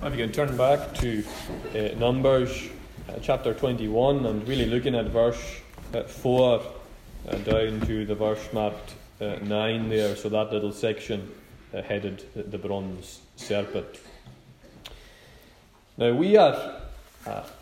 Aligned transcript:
If 0.00 0.16
you 0.16 0.24
can 0.24 0.32
turn 0.32 0.56
back 0.56 0.94
to 0.98 1.24
uh, 1.74 1.98
Numbers 1.98 2.68
uh, 3.08 3.14
chapter 3.20 3.52
21 3.52 4.26
and 4.26 4.46
really 4.46 4.66
looking 4.66 4.94
at 4.94 5.06
verse 5.06 5.60
uh, 5.92 6.04
4 6.04 6.62
uh, 7.28 7.36
down 7.38 7.80
to 7.80 8.06
the 8.06 8.14
verse 8.14 8.52
marked 8.52 8.94
uh, 9.20 9.38
9 9.42 9.88
there, 9.88 10.14
so 10.14 10.28
that 10.28 10.52
little 10.52 10.70
section 10.70 11.28
uh, 11.74 11.82
headed 11.82 12.24
the 12.36 12.56
bronze 12.56 13.22
serpent. 13.34 13.98
Now, 15.96 16.12
we 16.12 16.36
are 16.36 16.80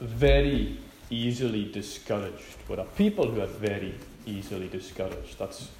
very 0.02 0.76
easily 1.08 1.64
discouraged. 1.72 2.56
We're 2.68 2.80
a 2.80 2.84
people 2.84 3.30
who 3.30 3.40
are 3.40 3.46
very 3.46 3.94
easily 4.26 4.68
discouraged. 4.68 5.38
That's 5.38 5.70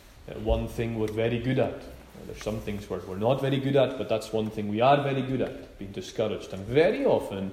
one 0.43 0.69
thing 0.69 0.99
we're 0.99 1.09
very 1.09 1.39
good 1.39 1.59
at. 1.59 1.83
There's 2.27 2.43
some 2.43 2.61
things 2.61 2.89
we're, 2.89 3.01
we're 3.01 3.17
not 3.17 3.41
very 3.41 3.59
good 3.59 3.77
at, 3.77 3.99
but 3.99 4.09
that's 4.09 4.33
one 4.33 4.51
thing 4.51 4.69
we 4.69 4.81
are 4.81 5.03
very 5.03 5.23
good 5.23 5.41
at, 5.41 5.79
being 5.79 5.93
discouraged. 5.93 6.53
And 6.53 6.65
very 6.67 7.05
often, 7.05 7.53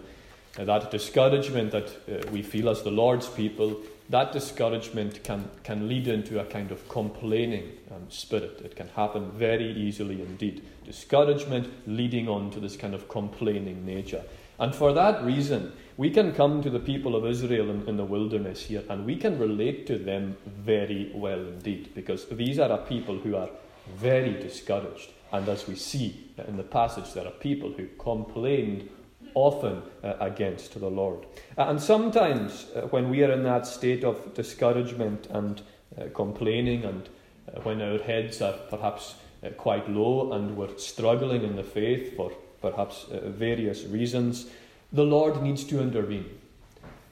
uh, 0.58 0.66
that 0.66 0.92
discouragement 0.92 1.72
that 1.72 1.88
uh, 1.88 2.30
we 2.32 2.42
feel 2.44 2.70
as 2.70 2.84
the 2.84 2.92
Lord's 2.92 3.28
people, 3.28 3.82
that 4.10 4.32
discouragement 4.32 5.24
can, 5.24 5.50
can 5.64 5.88
lead 5.88 6.08
into 6.08 6.40
a 6.40 6.46
kind 6.46 6.72
of 6.72 6.88
complaining 6.90 7.72
um, 7.92 8.04
spirit. 8.10 8.62
It 8.64 8.76
can 8.76 8.88
happen 8.90 9.32
very 9.32 9.72
easily 9.72 10.22
indeed. 10.22 10.62
Discouragement 10.86 11.72
leading 11.88 12.30
on 12.30 12.52
to 12.52 12.60
this 12.60 12.78
kind 12.78 12.94
of 12.94 13.10
complaining 13.10 13.86
nature. 13.86 14.24
And 14.60 14.76
for 14.76 14.94
that 14.94 15.24
reason, 15.24 15.74
we 15.98 16.12
can 16.12 16.34
come 16.34 16.62
to 16.62 16.70
the 16.70 16.80
people 16.80 17.16
of 17.16 17.26
Israel 17.26 17.70
in, 17.70 17.88
in, 17.88 17.98
the 17.98 18.06
wilderness 18.06 18.64
here 18.64 18.84
and 18.90 19.06
we 19.06 19.16
can 19.16 19.40
relate 19.40 19.88
to 19.88 19.98
them 19.98 20.38
very 20.46 21.12
well 21.14 21.40
indeed, 21.40 21.94
because 21.96 22.26
these 22.28 22.60
are 22.60 22.72
a 22.72 22.78
people 22.78 23.18
who 23.18 23.36
are 23.36 23.50
very 23.98 24.34
discouraged. 24.34 25.12
And 25.32 25.50
as 25.50 25.68
we 25.68 25.76
see 25.76 26.32
in 26.48 26.58
the 26.58 26.64
passage, 26.64 27.14
there 27.14 27.26
are 27.26 27.32
people 27.32 27.72
who 27.72 27.88
complained 27.98 28.90
often 29.34 29.82
uh, 30.04 30.14
against 30.20 30.80
the 30.80 30.90
Lord. 30.90 31.26
Uh, 31.58 31.64
and 31.64 31.82
sometimes, 31.82 32.68
uh, 32.76 32.82
when 32.88 33.10
we 33.10 33.24
are 33.24 33.32
in 33.32 33.44
that 33.44 33.66
state 33.66 34.04
of 34.04 34.34
discouragement 34.34 35.28
and 35.32 35.62
uh, 35.98 36.06
complaining, 36.14 36.86
and 36.86 37.10
uh, 37.48 37.62
when 37.62 37.82
our 37.82 37.98
heads 37.98 38.42
are 38.42 38.54
perhaps 38.70 39.16
uh, 39.44 39.50
quite 39.50 39.90
low 39.90 40.34
and 40.34 40.56
we're 40.56 40.78
struggling 40.78 41.44
in 41.44 41.56
the 41.56 41.64
faith 41.64 42.16
for 42.16 42.32
perhaps 42.62 43.08
various 43.12 43.84
reasons, 43.86 44.46
the 44.94 45.04
Lord 45.04 45.42
needs 45.42 45.64
to 45.66 45.82
intervene. 45.82 46.30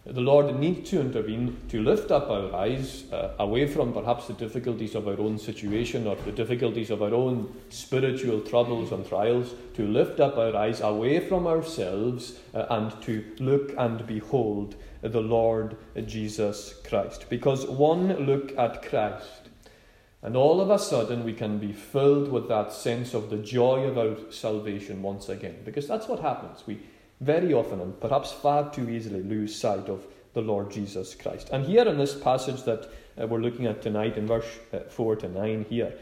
The 0.04 0.20
Lord 0.20 0.60
needs 0.60 0.90
to 0.90 1.00
intervene 1.00 1.58
to 1.70 1.84
lift 1.84 2.10
up 2.10 2.28
our 2.32 2.56
eyes 2.56 3.04
uh, 3.12 3.34
away 3.38 3.68
from 3.68 3.94
perhaps 3.94 4.26
the 4.26 4.34
difficulties 4.34 4.96
of 4.96 5.08
our 5.08 5.20
own 5.20 5.38
situation 5.38 6.08
or 6.08 6.16
the 6.16 6.32
difficulties 6.32 6.90
of 6.90 7.04
our 7.04 7.14
own 7.14 7.54
spiritual 7.70 8.42
troubles 8.42 8.92
and 8.92 9.08
trials, 9.08 9.54
to 9.76 9.88
lift 9.88 10.20
up 10.20 10.38
our 10.38 10.56
eyes 10.56 10.82
away 10.82 11.20
from 11.20 11.46
ourselves 11.46 12.40
uh, 12.56 12.66
and 12.72 13.00
to 13.04 13.24
look 13.38 13.76
and 13.78 14.08
behold 14.08 14.76
the 15.04 15.22
Lord 15.22 15.78
Jesus 16.08 16.74
Christ. 16.84 17.28
Because 17.30 17.68
one 17.68 18.26
look 18.26 18.58
at 18.58 18.82
Christ, 18.82 19.50
and 20.24 20.36
all 20.36 20.62
of 20.62 20.72
a 20.72 20.80
sudden 20.80 21.24
we 21.24 21.34
can 21.34 21.60
be 21.60 21.74
filled 21.74 22.32
with 22.32 22.48
that 22.48 22.74
sense 22.74 23.14
of 23.14 23.30
the 23.30 23.38
joy 23.38 23.84
of 23.84 24.00
our 24.00 24.32
salvation 24.32 25.04
once 25.04 25.30
again. 25.30 25.58
Because 25.64 25.88
that's 25.88 26.08
what 26.08 26.22
happens. 26.22 26.64
We 26.66 26.80
very 27.22 27.54
often 27.54 27.80
and 27.80 28.00
perhaps 28.02 28.32
far 28.32 28.70
too 28.74 28.90
easily 28.90 29.22
lose 29.24 29.56
sight 29.56 29.88
of 29.88 30.06
the 30.34 30.42
Lord 30.42 30.72
Jesus 30.72 31.16
Christ. 31.16 31.50
And 31.52 31.66
here 31.66 31.88
in 31.88 31.98
this 31.98 32.16
passage 32.16 32.64
that 32.64 32.90
uh, 33.22 33.28
we're 33.28 33.42
looking 33.42 33.68
at 33.68 33.82
tonight, 33.82 34.18
in 34.18 34.28
verse 34.28 34.46
uh, 34.74 34.80
4 34.90 35.18
to 35.18 35.30
9, 35.30 35.66
here, 35.70 35.94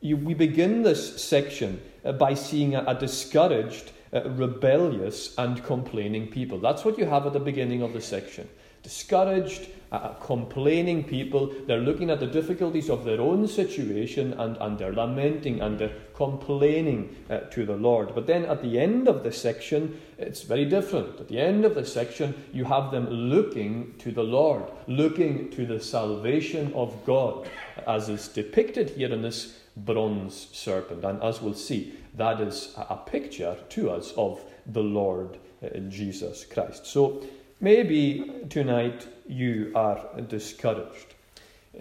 you, 0.00 0.16
we 0.16 0.34
begin 0.34 0.82
this 0.82 1.22
section 1.22 1.80
uh, 2.04 2.12
by 2.12 2.34
seeing 2.34 2.74
a, 2.74 2.84
a 2.86 2.94
discouraged, 2.94 3.92
uh, 4.12 4.28
rebellious, 4.30 5.36
and 5.38 5.62
complaining 5.64 6.28
people. 6.28 6.58
That's 6.58 6.84
what 6.84 6.98
you 6.98 7.06
have 7.06 7.26
at 7.26 7.32
the 7.32 7.40
beginning 7.40 7.82
of 7.82 7.92
the 7.92 8.00
section. 8.00 8.48
Discouraged, 8.82 9.68
uh, 9.92 10.14
complaining 10.14 11.04
people. 11.04 11.52
They're 11.66 11.80
looking 11.80 12.10
at 12.10 12.20
the 12.20 12.26
difficulties 12.26 12.88
of 12.88 13.04
their 13.04 13.20
own 13.20 13.48
situation 13.48 14.34
and, 14.34 14.56
and 14.58 14.78
they're 14.78 14.92
lamenting 14.92 15.60
and 15.60 15.78
they're 15.78 15.96
complaining 16.20 17.16
uh, 17.30 17.38
to 17.54 17.64
the 17.64 17.76
Lord. 17.76 18.14
But 18.14 18.26
then 18.26 18.44
at 18.44 18.60
the 18.60 18.78
end 18.78 19.08
of 19.08 19.24
the 19.24 19.32
section, 19.32 19.98
it's 20.18 20.42
very 20.42 20.66
different. 20.66 21.18
At 21.18 21.28
the 21.28 21.40
end 21.40 21.64
of 21.64 21.74
the 21.74 21.86
section, 21.86 22.34
you 22.52 22.66
have 22.66 22.90
them 22.90 23.08
looking 23.08 23.94
to 24.00 24.12
the 24.12 24.22
Lord, 24.22 24.64
looking 24.86 25.48
to 25.52 25.64
the 25.64 25.80
salvation 25.80 26.74
of 26.74 26.94
God, 27.06 27.48
as 27.86 28.10
is 28.10 28.28
depicted 28.28 28.90
here 28.90 29.10
in 29.10 29.22
this 29.22 29.60
bronze 29.74 30.48
serpent. 30.52 31.06
And 31.06 31.22
as 31.22 31.40
we'll 31.40 31.54
see, 31.54 31.94
that 32.16 32.38
is 32.38 32.74
a 32.76 32.98
picture 32.98 33.56
to 33.70 33.90
us 33.90 34.12
of 34.18 34.44
the 34.66 34.82
Lord 34.82 35.38
uh, 35.64 35.78
Jesus 35.88 36.44
Christ. 36.44 36.84
So 36.84 37.24
maybe 37.60 38.44
tonight 38.50 39.08
you 39.26 39.72
are 39.74 40.04
discouraged. 40.28 41.14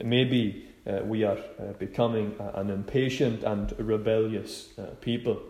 Maybe 0.01 0.69
uh, 0.88 1.00
we 1.03 1.23
are 1.23 1.38
uh, 1.38 1.73
becoming 1.78 2.35
an 2.56 2.69
impatient 2.69 3.44
and 3.44 3.73
rebellious 3.78 4.78
uh, 4.78 4.84
people. 5.01 5.41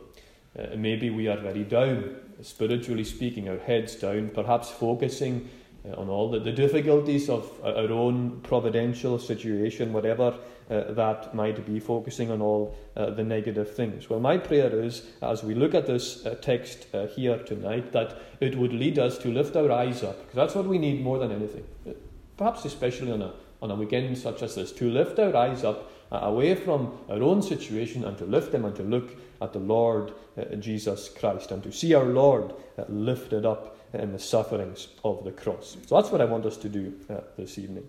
Uh, 0.57 0.75
maybe 0.75 1.09
we 1.09 1.27
are 1.27 1.37
very 1.37 1.63
down, 1.63 2.15
spiritually 2.41 3.03
speaking, 3.03 3.47
our 3.47 3.59
heads 3.59 3.95
down, 3.95 4.29
perhaps 4.29 4.69
focusing 4.69 5.47
uh, 5.85 5.93
on 5.99 6.09
all 6.09 6.29
the, 6.29 6.39
the, 6.39 6.51
difficulties 6.51 7.29
of 7.29 7.51
our 7.63 7.91
own 7.91 8.41
providential 8.41 9.19
situation, 9.19 9.93
whatever 9.93 10.37
uh, 10.69 10.91
that 10.91 11.33
might 11.35 11.65
be, 11.65 11.79
focusing 11.79 12.31
on 12.31 12.41
all 12.41 12.75
the 12.95 13.23
negative 13.23 13.73
things. 13.73 14.09
Well, 14.09 14.19
my 14.19 14.37
prayer 14.37 14.83
is, 14.83 15.05
as 15.21 15.41
we 15.41 15.55
look 15.55 15.73
at 15.73 15.87
this 15.87 16.27
text 16.41 16.87
here 17.15 17.37
tonight, 17.39 17.91
that 17.93 18.17
it 18.39 18.57
would 18.57 18.73
lead 18.73 18.99
us 18.99 19.17
to 19.19 19.29
lift 19.29 19.55
our 19.55 19.71
eyes 19.71 20.03
up, 20.03 20.19
because 20.19 20.35
that's 20.35 20.55
what 20.55 20.65
we 20.65 20.77
need 20.77 21.01
more 21.01 21.17
than 21.17 21.31
anything. 21.31 21.63
Perhaps 22.35 22.65
especially 22.65 23.11
on 23.11 23.21
a, 23.21 23.33
on 23.61 23.71
a 23.71 23.75
weekend 23.75 24.17
such 24.17 24.41
as 24.41 24.55
this, 24.55 24.71
to 24.73 24.89
lift 24.89 25.19
our 25.19 25.35
eyes 25.35 25.63
up 25.63 25.91
uh, 26.11 26.19
away 26.23 26.55
from 26.55 26.97
our 27.09 27.21
own 27.21 27.41
situation 27.41 28.03
and 28.03 28.17
to 28.17 28.25
lift 28.25 28.51
them 28.51 28.65
and 28.65 28.75
to 28.75 28.83
look 28.83 29.15
at 29.41 29.53
the 29.53 29.59
Lord 29.59 30.13
uh, 30.37 30.55
Jesus 30.55 31.09
Christ 31.09 31.51
and 31.51 31.61
to 31.63 31.71
see 31.71 31.93
our 31.93 32.05
Lord 32.05 32.53
uh, 32.77 32.85
lifted 32.89 33.45
up 33.45 33.77
in 33.93 34.11
the 34.11 34.19
sufferings 34.19 34.89
of 35.03 35.23
the 35.23 35.31
cross. 35.31 35.77
So 35.87 35.95
that's 35.95 36.11
what 36.11 36.21
I 36.21 36.25
want 36.25 36.45
us 36.45 36.57
to 36.57 36.69
do 36.69 36.93
this 37.37 37.57
evening. 37.57 37.87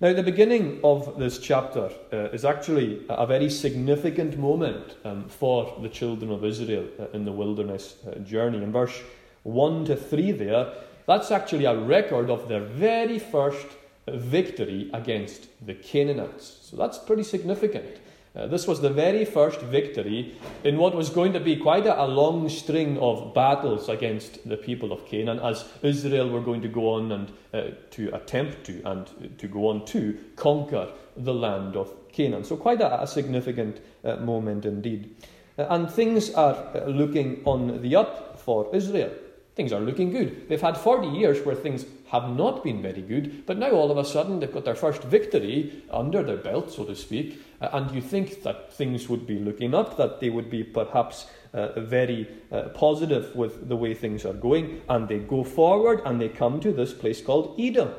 Now, 0.00 0.12
the 0.12 0.22
beginning 0.22 0.78
of 0.84 1.18
this 1.18 1.38
chapter 1.38 1.90
is 2.12 2.44
actually 2.44 3.04
a 3.08 3.26
very 3.26 3.50
significant 3.50 4.38
moment 4.38 4.94
um, 5.04 5.28
for 5.28 5.76
the 5.82 5.88
children 5.88 6.30
of 6.30 6.44
Israel 6.44 6.86
in 7.12 7.24
the 7.24 7.32
wilderness 7.32 7.96
journey. 8.24 8.58
In 8.58 8.70
verse 8.70 9.02
1 9.42 9.86
to 9.86 9.96
3 9.96 10.32
there, 10.32 10.72
that's 11.06 11.30
actually 11.30 11.64
a 11.64 11.76
record 11.76 12.30
of 12.30 12.48
their 12.48 12.60
very 12.60 13.18
first 13.18 13.66
victory 14.08 14.90
against 14.92 15.48
the 15.66 15.74
Canaanites. 15.74 16.58
So 16.62 16.76
that's 16.76 16.98
pretty 16.98 17.22
significant. 17.22 17.98
Uh, 18.36 18.46
this 18.46 18.66
was 18.66 18.82
the 18.82 18.90
very 18.90 19.24
first 19.24 19.62
victory 19.62 20.34
in 20.62 20.76
what 20.76 20.94
was 20.94 21.08
going 21.08 21.32
to 21.32 21.40
be 21.40 21.56
quite 21.56 21.86
a, 21.86 22.02
a, 22.02 22.06
long 22.06 22.46
string 22.50 22.98
of 22.98 23.32
battles 23.32 23.88
against 23.88 24.46
the 24.46 24.58
people 24.58 24.92
of 24.92 25.06
Canaan, 25.06 25.38
as 25.40 25.64
Israel 25.82 26.28
were 26.28 26.42
going 26.42 26.60
to 26.60 26.68
go 26.68 26.92
on 26.92 27.12
and 27.12 27.32
uh, 27.54 27.74
to 27.92 28.14
attempt 28.14 28.64
to 28.64 28.82
and 28.84 29.38
to 29.38 29.48
go 29.48 29.68
on 29.68 29.86
to 29.86 30.18
conquer 30.36 30.92
the 31.16 31.32
land 31.32 31.76
of 31.76 31.90
Canaan. 32.12 32.44
So, 32.44 32.56
quite 32.56 32.82
a, 32.82 33.02
a 33.02 33.06
significant 33.06 33.80
uh, 34.04 34.16
moment 34.16 34.66
indeed. 34.66 35.16
Uh, 35.58 35.64
and 35.70 35.90
things 35.90 36.34
are 36.34 36.54
uh, 36.74 36.84
looking 36.88 37.40
on 37.46 37.80
the 37.80 37.96
up 37.96 38.38
for 38.38 38.68
Israel 38.74 39.12
things 39.56 39.72
are 39.72 39.80
looking 39.80 40.10
good. 40.10 40.48
They've 40.48 40.60
had 40.60 40.76
40 40.76 41.08
years 41.08 41.44
where 41.44 41.54
things 41.54 41.86
have 42.08 42.28
not 42.28 42.62
been 42.62 42.82
very 42.82 43.00
good, 43.00 43.46
but 43.46 43.56
now 43.56 43.70
all 43.70 43.90
of 43.90 43.96
a 43.96 44.04
sudden 44.04 44.38
they've 44.38 44.52
got 44.52 44.66
their 44.66 44.74
first 44.74 45.02
victory 45.02 45.82
under 45.90 46.22
their 46.22 46.36
belt, 46.36 46.70
so 46.70 46.84
to 46.84 46.94
speak, 46.94 47.42
uh, 47.62 47.70
and 47.72 47.90
you 47.90 48.02
think 48.02 48.42
that 48.42 48.72
things 48.74 49.08
would 49.08 49.26
be 49.26 49.38
looking 49.38 49.74
up, 49.74 49.96
that 49.96 50.20
they 50.20 50.28
would 50.28 50.50
be 50.50 50.62
perhaps 50.62 51.26
uh, 51.54 51.80
very 51.80 52.28
uh, 52.52 52.64
positive 52.74 53.34
with 53.34 53.68
the 53.68 53.76
way 53.76 53.94
things 53.94 54.26
are 54.26 54.34
going, 54.34 54.82
and 54.90 55.08
they 55.08 55.18
go 55.20 55.42
forward 55.42 56.02
and 56.04 56.20
they 56.20 56.28
come 56.28 56.60
to 56.60 56.70
this 56.70 56.92
place 56.92 57.22
called 57.22 57.58
Edom. 57.58 57.90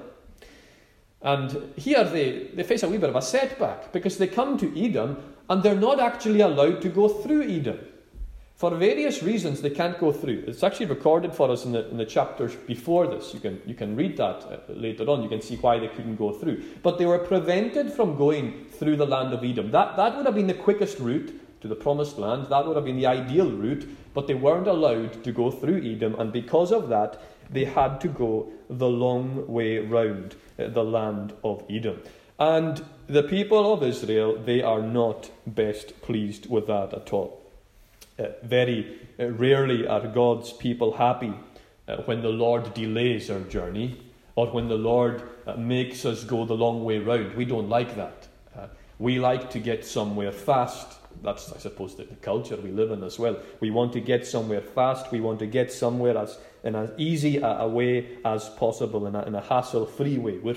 And 1.24 1.74
here 1.76 2.04
they, 2.04 2.50
they 2.54 2.64
face 2.64 2.84
a 2.84 2.90
wee 2.90 3.00
bit 3.00 3.10
of 3.10 3.16
a 3.16 3.22
setback 3.22 3.92
because 3.92 4.20
they 4.20 4.28
come 4.28 4.60
to 4.60 4.86
Edom 4.86 5.18
and 5.50 5.64
they're 5.64 5.76
not 5.76 6.00
actually 6.00 6.42
allowed 6.42 6.81
to 6.84 6.90
go 6.90 7.10
through 7.10 7.50
Edom. 7.50 7.80
For 8.57 8.71
various 8.71 9.21
reasons, 9.21 9.62
they 9.62 9.69
can't 9.69 10.00
go 10.00 10.12
through. 10.12 10.45
It's 10.48 10.63
actually 10.63 10.88
recorded 10.88 11.31
for 11.31 11.51
us 11.51 11.63
in 11.63 11.74
the, 11.74 11.88
in 11.89 11.98
the 11.98 12.06
chapters 12.07 12.56
before 12.56 13.06
this. 13.06 13.31
You 13.31 13.39
can, 13.39 13.62
you 13.68 13.75
can 13.75 13.95
read 13.95 14.18
that 14.18 14.44
uh, 14.45 14.57
later 14.74 15.07
on. 15.12 15.21
You 15.21 15.30
can 15.30 15.44
see 15.44 15.57
why 15.57 15.77
they 15.77 15.89
couldn't 15.89 16.15
go 16.15 16.33
through. 16.33 16.63
But 16.81 16.98
they 16.98 17.06
were 17.06 17.19
prevented 17.19 17.94
from 17.94 18.18
going 18.18 18.65
through 18.65 18.95
the 18.95 19.06
land 19.06 19.31
of 19.31 19.44
Edom. 19.44 19.69
That, 19.69 19.95
that 19.98 20.18
would 20.18 20.25
have 20.25 20.33
been 20.33 20.48
the 20.48 20.56
quickest 20.56 20.98
route 20.98 21.39
to 21.62 21.68
the 21.68 21.75
promised 21.75 22.18
land. 22.18 22.48
That 22.50 22.65
would 22.65 22.75
have 22.75 22.86
been 22.86 22.98
the 22.98 23.06
ideal 23.06 23.51
route. 23.51 23.88
But 24.15 24.25
they 24.25 24.33
weren't 24.33 24.68
allowed 24.68 25.24
to 25.24 25.31
go 25.31 25.51
through 25.51 25.83
Edom. 25.86 26.15
And 26.19 26.33
because 26.33 26.71
of 26.71 26.89
that, 26.89 27.21
they 27.51 27.65
had 27.65 28.01
to 28.01 28.07
go 28.07 28.51
the 28.71 28.89
long 28.89 29.45
way 29.45 29.77
round 29.77 30.36
uh, 30.57 30.69
the 30.69 30.83
land 30.83 31.31
of 31.44 31.63
Edom. 31.69 32.01
And 32.39 32.83
the 33.06 33.21
people 33.21 33.71
of 33.71 33.83
Israel, 33.83 34.36
they 34.36 34.63
are 34.63 34.81
not 34.81 35.30
best 35.45 36.01
pleased 36.01 36.50
with 36.50 36.65
that 36.65 36.95
at 36.95 37.13
all. 37.13 37.47
Uh, 38.19 38.30
very 38.44 39.00
uh, 39.19 39.28
rarely 39.31 39.88
are 39.88 40.08
God's 40.08 40.52
people 40.54 40.94
happy 40.98 41.34
uh, 41.88 41.98
when 42.06 42.22
the 42.22 42.30
Lord 42.30 42.74
delays 42.74 43.30
our 43.30 43.42
journey 43.42 44.02
or 44.36 44.48
when 44.48 44.68
the 44.68 44.75
Lord 44.75 45.22
uh, 45.46 45.54
makes 45.56 46.06
us 46.06 46.24
go 46.24 46.46
the 46.46 46.54
long 46.56 46.84
way 46.84 47.00
round. 47.00 47.36
We 47.36 47.46
don't 47.46 47.69
like 47.69 47.96
that. 47.96 48.28
Uh, 48.56 48.68
we 49.00 49.19
like 49.19 49.50
to 49.52 49.60
get 49.60 49.86
somewhere 49.86 50.31
fast. 50.31 50.98
That's, 51.24 51.52
I 51.52 51.58
suppose, 51.58 51.96
the, 51.96 52.04
the 52.04 52.16
culture 52.16 52.56
we 52.58 52.72
live 52.72 52.92
in 52.92 53.04
as 53.04 53.19
well. 53.19 53.38
We 53.60 53.72
want 53.72 53.94
to 53.94 54.00
get 54.00 54.25
somewhere 54.25 54.62
fast. 54.62 55.12
We 55.12 55.19
want 55.19 55.40
to 55.40 55.48
get 55.48 55.72
somewhere 55.72 56.18
as 56.18 56.38
in 56.64 56.75
as 56.75 56.92
easy 56.98 57.38
a, 57.38 57.60
a 57.60 57.68
way 57.68 58.18
as 58.25 58.50
possible, 58.50 59.08
in 59.08 59.16
a, 59.16 59.24
in 59.24 59.36
a 59.36 59.42
hassle-free 59.42 60.18
way. 60.18 60.38
We're, 60.40 60.56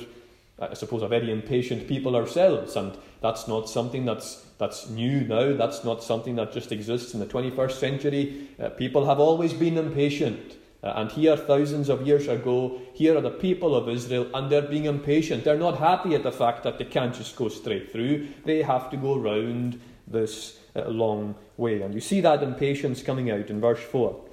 I 0.61 0.75
suppose, 0.75 1.03
a 1.03 1.09
very 1.09 1.31
impatient 1.31 1.89
people 1.89 2.15
ourselves, 2.15 2.77
and 2.77 2.97
that's 3.21 3.49
not 3.49 3.69
something 3.69 4.05
that's 4.05 4.47
that's 4.59 4.91
new 4.91 5.23
now. 5.23 5.57
That's 5.57 5.85
not 5.85 6.03
something 6.03 6.37
that 6.37 6.53
just 6.53 6.71
exists 6.71 7.15
in 7.15 7.21
the 7.21 7.27
21st 7.27 7.73
century. 7.73 8.49
Uh, 8.62 8.69
people 8.69 9.07
have 9.07 9.19
always 9.19 9.55
been 9.55 9.79
impatient. 9.79 10.57
Uh, 10.83 10.93
and 10.97 11.12
here, 11.12 11.37
thousands 11.37 11.89
of 11.89 12.07
years 12.07 12.29
ago, 12.29 12.81
here 12.95 13.17
are 13.17 13.23
the 13.23 13.31
people 13.31 13.75
of 13.75 13.89
Israel, 13.89 14.29
and 14.35 14.51
they're 14.51 14.62
being 14.62 14.85
impatient. 14.85 15.45
They're 15.45 15.59
not 15.59 15.79
happy 15.79 16.15
at 16.15 16.23
the 16.23 16.33
fact 16.33 16.62
that 16.65 16.79
they 16.79 16.85
can't 16.85 17.15
just 17.15 17.37
go 17.37 17.49
straight 17.49 17.91
through. 17.91 18.29
They 18.45 18.62
have 18.62 18.91
to 18.91 18.97
go 18.97 19.17
round 19.19 19.81
this 20.07 20.59
uh, 20.77 20.89
long 20.89 21.35
way. 21.57 21.83
And 21.83 21.95
you 21.95 22.01
see 22.01 22.21
that 22.21 22.43
impatience 22.43 23.03
coming 23.03 23.31
out 23.31 23.51
in 23.51 23.61
verse 23.61 23.81
4. 23.81 24.25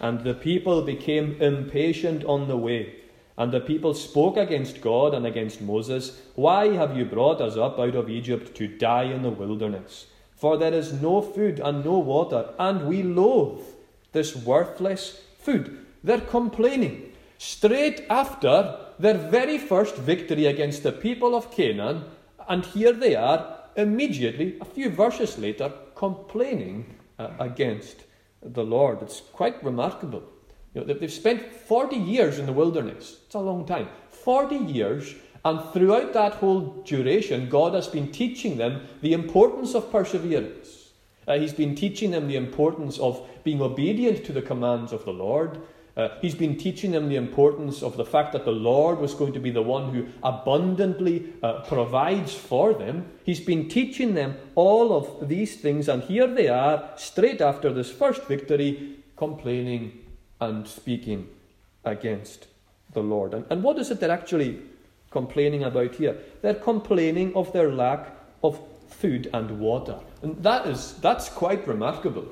And 0.00 0.20
the 0.20 0.34
people 0.34 0.82
became 0.82 1.40
impatient 1.40 2.24
on 2.24 2.48
the 2.48 2.56
way. 2.56 2.96
And 3.36 3.52
the 3.52 3.60
people 3.60 3.94
spoke 3.94 4.36
against 4.36 4.80
God 4.80 5.12
and 5.12 5.26
against 5.26 5.60
Moses, 5.60 6.20
Why 6.34 6.68
have 6.74 6.96
you 6.96 7.04
brought 7.04 7.40
us 7.40 7.56
up 7.56 7.78
out 7.78 7.96
of 7.96 8.08
Egypt 8.08 8.56
to 8.56 8.68
die 8.68 9.04
in 9.04 9.22
the 9.22 9.30
wilderness? 9.30 10.06
For 10.36 10.56
there 10.56 10.74
is 10.74 10.92
no 10.92 11.20
food 11.20 11.60
and 11.60 11.84
no 11.84 11.98
water, 11.98 12.50
and 12.58 12.86
we 12.86 13.02
loathe 13.02 13.62
this 14.12 14.36
worthless 14.36 15.20
food. 15.38 15.78
They're 16.04 16.20
complaining. 16.20 17.12
Straight 17.38 18.04
after 18.08 18.78
their 18.98 19.14
very 19.14 19.58
first 19.58 19.96
victory 19.96 20.46
against 20.46 20.82
the 20.82 20.92
people 20.92 21.34
of 21.34 21.50
Canaan, 21.50 22.04
and 22.48 22.64
here 22.64 22.92
they 22.92 23.16
are, 23.16 23.58
immediately, 23.76 24.56
a 24.60 24.64
few 24.64 24.90
verses 24.90 25.38
later, 25.38 25.72
complaining 25.94 26.94
uh, 27.18 27.30
against 27.40 28.04
the 28.42 28.64
Lord. 28.64 29.02
It's 29.02 29.20
quite 29.20 29.62
remarkable. 29.64 30.22
You 30.74 30.84
know, 30.84 30.92
they've 30.92 31.12
spent 31.12 31.52
40 31.52 31.96
years 31.96 32.38
in 32.38 32.46
the 32.46 32.52
wilderness. 32.52 33.18
It's 33.26 33.34
a 33.34 33.40
long 33.40 33.64
time. 33.64 33.88
40 34.10 34.56
years, 34.56 35.14
and 35.44 35.60
throughout 35.72 36.12
that 36.14 36.34
whole 36.34 36.82
duration, 36.84 37.48
God 37.48 37.74
has 37.74 37.86
been 37.86 38.10
teaching 38.10 38.56
them 38.56 38.86
the 39.00 39.12
importance 39.12 39.74
of 39.74 39.92
perseverance. 39.92 40.90
Uh, 41.28 41.38
he's 41.38 41.52
been 41.52 41.74
teaching 41.74 42.10
them 42.10 42.26
the 42.26 42.36
importance 42.36 42.98
of 42.98 43.26
being 43.44 43.62
obedient 43.62 44.24
to 44.24 44.32
the 44.32 44.42
commands 44.42 44.92
of 44.92 45.04
the 45.04 45.12
Lord. 45.12 45.60
Uh, 45.96 46.08
he's 46.20 46.34
been 46.34 46.56
teaching 46.56 46.90
them 46.90 47.08
the 47.08 47.16
importance 47.16 47.82
of 47.82 47.96
the 47.96 48.04
fact 48.04 48.32
that 48.32 48.44
the 48.44 48.50
Lord 48.50 48.98
was 48.98 49.14
going 49.14 49.32
to 49.32 49.38
be 49.38 49.50
the 49.50 49.62
one 49.62 49.94
who 49.94 50.08
abundantly 50.24 51.32
uh, 51.42 51.60
provides 51.60 52.34
for 52.34 52.74
them. 52.74 53.06
He's 53.22 53.40
been 53.40 53.68
teaching 53.68 54.14
them 54.14 54.36
all 54.56 54.92
of 54.92 55.28
these 55.28 55.56
things, 55.56 55.88
and 55.88 56.02
here 56.02 56.26
they 56.26 56.48
are, 56.48 56.90
straight 56.96 57.40
after 57.40 57.72
this 57.72 57.92
first 57.92 58.24
victory, 58.24 58.96
complaining 59.16 60.03
and 60.40 60.66
speaking 60.66 61.28
against 61.84 62.46
the 62.92 63.02
Lord. 63.02 63.34
And, 63.34 63.44
and 63.50 63.62
what 63.62 63.78
is 63.78 63.90
it 63.90 64.00
they're 64.00 64.10
actually 64.10 64.60
complaining 65.10 65.64
about 65.64 65.94
here? 65.94 66.16
They're 66.42 66.54
complaining 66.54 67.34
of 67.34 67.52
their 67.52 67.72
lack 67.72 68.12
of 68.42 68.60
food 68.88 69.28
and 69.32 69.58
water. 69.58 69.98
And 70.22 70.42
that 70.42 70.66
is 70.66 70.94
that's 70.94 71.28
quite 71.28 71.66
remarkable. 71.66 72.26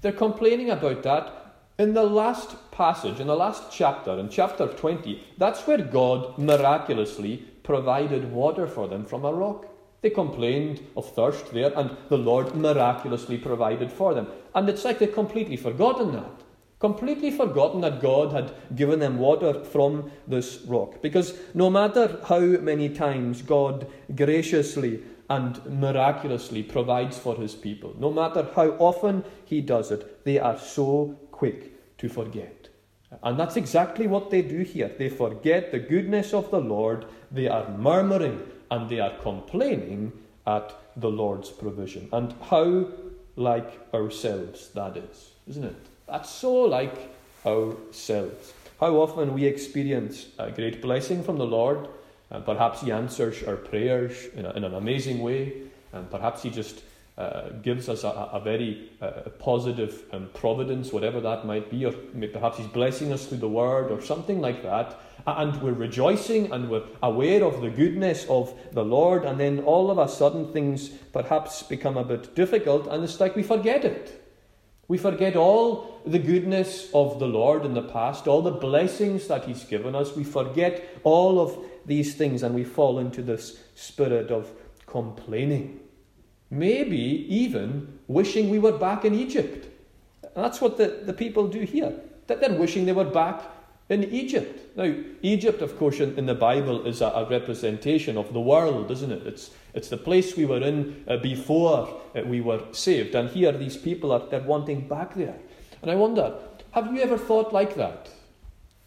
They're 0.00 0.12
complaining 0.12 0.70
about 0.70 1.02
that 1.02 1.32
in 1.78 1.92
the 1.92 2.04
last 2.04 2.70
passage, 2.70 3.20
in 3.20 3.26
the 3.26 3.36
last 3.36 3.64
chapter, 3.70 4.18
in 4.18 4.28
chapter 4.28 4.66
20. 4.66 5.22
That's 5.36 5.66
where 5.66 5.78
God 5.78 6.38
miraculously 6.38 7.44
provided 7.62 8.32
water 8.32 8.66
for 8.66 8.88
them 8.88 9.04
from 9.04 9.24
a 9.24 9.32
rock. 9.32 9.66
They 10.00 10.10
complained 10.10 10.86
of 10.96 11.12
thirst 11.14 11.52
there, 11.52 11.72
and 11.76 11.96
the 12.08 12.18
Lord 12.18 12.54
miraculously 12.54 13.38
provided 13.38 13.90
for 13.90 14.14
them. 14.14 14.28
And 14.54 14.68
it's 14.68 14.84
like 14.84 14.98
they've 14.98 15.12
completely 15.12 15.56
forgotten 15.56 16.12
that 16.12 16.30
completely 16.78 17.30
forgotten 17.30 17.80
that 17.80 18.00
God 18.00 18.32
had 18.32 18.52
given 18.74 18.98
them 18.98 19.18
water 19.18 19.64
from 19.64 20.10
this 20.26 20.62
rock. 20.66 21.00
Because 21.00 21.34
no 21.54 21.70
matter 21.70 22.20
how 22.24 22.40
many 22.40 22.88
times 22.88 23.42
God 23.42 23.86
graciously 24.14 25.02
and 25.28 25.64
miraculously 25.66 26.62
provides 26.62 27.18
for 27.18 27.36
his 27.36 27.54
people, 27.54 27.94
no 27.98 28.12
matter 28.12 28.48
how 28.54 28.70
often 28.78 29.24
he 29.44 29.60
does 29.60 29.90
it, 29.90 30.24
they 30.24 30.38
are 30.38 30.58
so 30.58 31.18
quick 31.30 31.96
to 31.98 32.08
forget. 32.08 32.68
And 33.22 33.38
that's 33.38 33.56
exactly 33.56 34.06
what 34.06 34.30
they 34.30 34.42
do 34.42 34.60
here. 34.60 34.90
They 34.98 35.08
forget 35.08 35.72
the 35.72 35.78
goodness 35.78 36.34
of 36.34 36.50
the 36.50 36.60
Lord, 36.60 37.06
they 37.30 37.48
are 37.48 37.68
murmuring 37.78 38.42
and 38.70 38.90
they 38.90 39.00
are 39.00 39.16
complaining 39.22 40.12
at 40.46 40.74
the 40.96 41.08
Lord's 41.08 41.50
provision. 41.50 42.08
And 42.12 42.34
how 42.42 42.88
like 43.36 43.80
ourselves 43.94 44.70
that 44.74 44.96
is, 44.96 45.30
isn't 45.46 45.64
it? 45.64 45.86
That's 46.06 46.30
so 46.30 46.52
like 46.62 47.16
ourselves. 47.44 48.52
How 48.78 48.94
often 48.96 49.34
we 49.34 49.44
experience 49.44 50.26
a 50.38 50.50
great 50.50 50.80
blessing 50.80 51.24
from 51.24 51.38
the 51.38 51.46
Lord, 51.46 51.88
and 52.30 52.44
perhaps 52.44 52.82
He 52.82 52.92
answers 52.92 53.42
our 53.42 53.56
prayers 53.56 54.26
in, 54.34 54.44
a, 54.44 54.50
in 54.52 54.64
an 54.64 54.74
amazing 54.74 55.20
way, 55.20 55.52
and 55.92 56.10
perhaps 56.10 56.42
He 56.42 56.50
just 56.50 56.82
uh, 57.18 57.48
gives 57.62 57.88
us 57.88 58.04
a, 58.04 58.08
a 58.08 58.40
very 58.40 58.90
uh, 59.00 59.30
positive 59.38 60.04
um, 60.12 60.28
providence, 60.34 60.92
whatever 60.92 61.20
that 61.20 61.46
might 61.46 61.70
be, 61.70 61.86
or 61.86 61.92
perhaps 62.32 62.58
He's 62.58 62.66
blessing 62.68 63.12
us 63.12 63.26
through 63.26 63.38
the 63.38 63.48
Word 63.48 63.90
or 63.90 64.00
something 64.02 64.40
like 64.40 64.62
that, 64.62 65.00
and 65.26 65.60
we're 65.62 65.72
rejoicing 65.72 66.52
and 66.52 66.70
we're 66.70 66.84
aware 67.02 67.42
of 67.42 67.62
the 67.62 67.70
goodness 67.70 68.26
of 68.28 68.54
the 68.72 68.84
Lord, 68.84 69.24
and 69.24 69.40
then 69.40 69.60
all 69.60 69.90
of 69.90 69.98
a 69.98 70.08
sudden 70.08 70.52
things 70.52 70.90
perhaps 71.12 71.62
become 71.62 71.96
a 71.96 72.04
bit 72.04 72.34
difficult, 72.34 72.86
and 72.86 73.02
it's 73.02 73.18
like 73.18 73.34
we 73.34 73.42
forget 73.42 73.84
it. 73.84 74.22
We 74.88 74.98
forget 74.98 75.34
all 75.36 76.00
the 76.06 76.18
goodness 76.18 76.88
of 76.94 77.18
the 77.18 77.26
Lord 77.26 77.64
in 77.64 77.74
the 77.74 77.82
past, 77.82 78.28
all 78.28 78.42
the 78.42 78.52
blessings 78.52 79.26
that 79.26 79.44
He's 79.44 79.64
given 79.64 79.94
us. 79.94 80.14
We 80.14 80.24
forget 80.24 80.84
all 81.02 81.40
of 81.40 81.58
these 81.84 82.14
things 82.14 82.42
and 82.42 82.54
we 82.54 82.64
fall 82.64 82.98
into 82.98 83.22
this 83.22 83.58
spirit 83.74 84.30
of 84.30 84.50
complaining. 84.86 85.80
Maybe 86.50 87.26
even 87.28 87.98
wishing 88.06 88.48
we 88.50 88.60
were 88.60 88.78
back 88.78 89.04
in 89.04 89.14
Egypt. 89.14 89.66
That's 90.34 90.60
what 90.60 90.76
the, 90.76 91.00
the 91.04 91.12
people 91.12 91.48
do 91.48 91.60
here. 91.60 91.92
That 92.28 92.40
they're 92.40 92.52
wishing 92.52 92.86
they 92.86 92.92
were 92.92 93.04
back 93.04 93.42
in 93.88 94.04
Egypt. 94.04 94.76
Now, 94.76 94.92
Egypt, 95.22 95.62
of 95.62 95.78
course, 95.78 96.00
in, 96.00 96.18
in 96.18 96.26
the 96.26 96.34
Bible 96.34 96.86
is 96.86 97.00
a, 97.00 97.06
a, 97.06 97.28
representation 97.28 98.16
of 98.16 98.32
the 98.32 98.40
world, 98.40 98.90
isn't 98.90 99.12
it? 99.12 99.26
It's, 99.26 99.50
it's 99.74 99.88
the 99.88 99.96
place 99.96 100.36
we 100.36 100.44
were 100.44 100.62
in 100.62 101.04
uh, 101.06 101.18
before 101.18 102.00
uh, 102.14 102.22
we 102.22 102.40
were 102.40 102.62
saved. 102.72 103.14
And 103.14 103.30
here, 103.30 103.52
these 103.52 103.76
people 103.76 104.10
are 104.12 104.26
they're 104.28 104.40
wanting 104.40 104.88
back 104.88 105.14
there. 105.14 105.36
And 105.82 105.90
I 105.90 105.94
wonder, 105.94 106.34
have 106.72 106.92
you 106.92 107.00
ever 107.00 107.16
thought 107.16 107.52
like 107.52 107.76
that? 107.76 108.10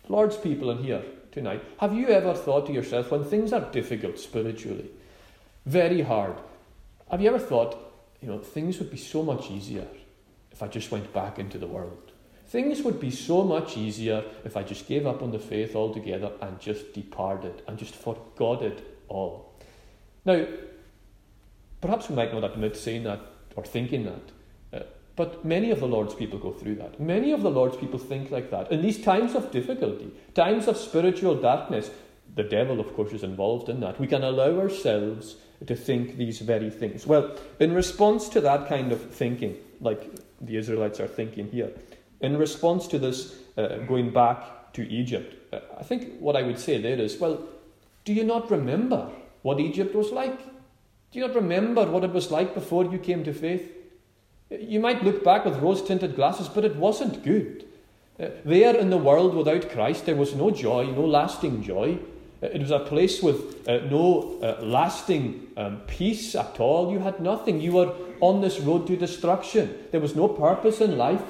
Lord's 0.10 0.38
people 0.38 0.72
in 0.72 0.84
here 0.84 1.04
tonight, 1.32 1.64
have 1.80 1.94
you 1.94 2.08
ever 2.10 2.34
thought 2.34 2.66
to 2.68 2.74
yourself 2.74 3.12
when 3.12 3.24
things 3.24 3.54
are 3.54 3.72
difficult 3.72 4.20
spiritually, 4.20 4.90
very 5.66 6.02
hard, 6.02 6.36
have 7.12 7.22
you 7.22 7.30
ever 7.30 7.40
thought, 7.40 7.78
you 8.22 8.28
know, 8.28 8.40
things 8.40 8.80
would 8.80 8.92
be 8.92 8.98
so 8.98 9.24
much 9.24 9.50
easier 9.50 9.88
if 10.52 10.62
I 10.62 10.68
just 10.68 10.92
went 10.92 11.14
back 11.14 11.40
into 11.40 11.58
the 11.58 11.68
world? 11.68 12.09
Things 12.50 12.82
would 12.82 13.00
be 13.00 13.12
so 13.12 13.44
much 13.44 13.78
easier 13.78 14.24
if 14.44 14.58
I 14.58 14.64
just 14.64 14.88
gave 14.88 15.06
up 15.06 15.22
on 15.22 15.30
the 15.30 15.38
faith 15.38 15.76
altogether 15.76 16.32
and 16.42 16.60
just 16.60 16.94
departed 16.94 17.62
and 17.68 17.78
just 17.78 17.94
forgot 17.94 18.64
it 18.64 18.84
all. 19.08 19.54
Now, 20.26 20.48
perhaps 21.80 22.10
we 22.10 22.16
might 22.16 22.34
not 22.34 22.44
admit 22.44 22.76
saying 22.76 23.04
that 23.04 23.22
or 23.56 23.64
thinking 23.64 24.06
that, 24.06 24.82
uh, 24.82 24.86
but 25.16 25.46
many 25.46 25.70
of 25.70 25.80
the 25.80 25.88
Lord's 25.88 26.16
people 26.16 26.40
go 26.40 26.52
through 26.52 26.76
that. 26.76 27.00
Many 27.00 27.34
of 27.34 27.44
the 27.44 27.52
Lord's 27.52 27.78
people 27.78 28.00
think 28.00 28.32
like 28.32 28.50
that. 28.50 28.72
In 28.72 28.82
these 28.82 29.00
times 29.00 29.36
of 29.36 29.52
difficulty, 29.52 30.12
times 30.34 30.68
of 30.68 30.76
spiritual 30.76 31.36
darkness, 31.36 31.92
the 32.36 32.44
devil, 32.44 32.80
of 32.80 32.96
course, 32.96 33.12
is 33.12 33.24
involved 33.24 33.70
in 33.70 33.80
that. 33.82 34.00
We 34.00 34.08
can 34.08 34.24
allow 34.24 34.60
ourselves 34.60 35.36
to 35.68 35.76
think 35.76 36.18
these 36.18 36.40
very 36.40 36.72
things. 36.72 37.06
Well, 37.06 37.38
in 37.60 37.74
response 37.74 38.28
to 38.30 38.42
that 38.42 38.68
kind 38.68 38.92
of 38.92 39.12
thinking, 39.12 39.56
like 39.82 40.10
the 40.42 40.58
Israelites 40.58 41.00
are 41.00 41.08
thinking 41.08 41.52
here, 41.52 41.72
in 42.22 42.38
response 42.38 42.88
to 42.88 43.00
this 43.00 43.36
uh, 43.58 43.78
going 43.88 44.12
back 44.12 44.74
to 44.74 44.88
Egypt, 44.90 45.36
uh, 45.54 45.60
I 45.78 45.84
think 45.84 46.20
what 46.20 46.36
I 46.36 46.44
would 46.44 46.60
say 46.60 46.82
there 46.82 47.00
is 47.00 47.20
well, 47.20 47.42
do 48.06 48.14
you 48.14 48.24
not 48.24 48.50
remember 48.52 49.10
what 49.42 49.60
Egypt 49.60 49.96
was 49.96 50.12
like? 50.12 50.38
Do 51.12 51.20
you 51.20 51.26
not 51.26 51.36
remember 51.36 51.90
what 51.90 52.04
it 52.04 52.12
was 52.12 52.30
like 52.30 52.54
before 52.54 52.86
you 52.86 53.00
came 53.00 53.24
to 53.24 53.34
faith? 53.34 53.72
You 54.50 54.80
might 54.80 55.04
look 55.04 55.24
back 55.24 55.46
with 55.46 55.58
rose 55.58 55.82
tinted 55.82 56.16
glasses, 56.16 56.48
but 56.48 56.66
it 56.66 56.76
wasn't 56.76 57.24
good. 57.24 57.66
Uh, 58.20 58.30
there 58.44 58.76
in 58.76 58.90
the 58.90 58.98
world 58.98 59.34
without 59.34 59.70
Christ, 59.70 60.06
there 60.06 60.16
was 60.16 60.36
no 60.36 60.52
joy, 60.52 60.86
no 60.92 61.06
lasting 61.06 61.64
joy. 61.64 62.00
It 62.42 62.62
was 62.62 62.72
a 62.72 62.80
place 62.80 63.22
with 63.22 63.68
uh, 63.68 63.80
no 63.90 64.40
uh, 64.42 64.64
lasting 64.64 65.48
um, 65.58 65.82
peace 65.88 66.36
at 66.36 66.60
all. 66.60 66.92
You 66.92 67.00
had 67.00 67.20
nothing. 67.20 67.60
You 67.60 67.74
were 67.74 67.94
on 68.22 68.42
this 68.42 68.60
road 68.60 68.88
to 68.88 68.96
destruction. 68.96 69.78
There 69.92 70.00
was 70.00 70.16
no 70.16 70.28
purpose 70.28 70.80
in 70.82 70.98
life, 70.98 71.22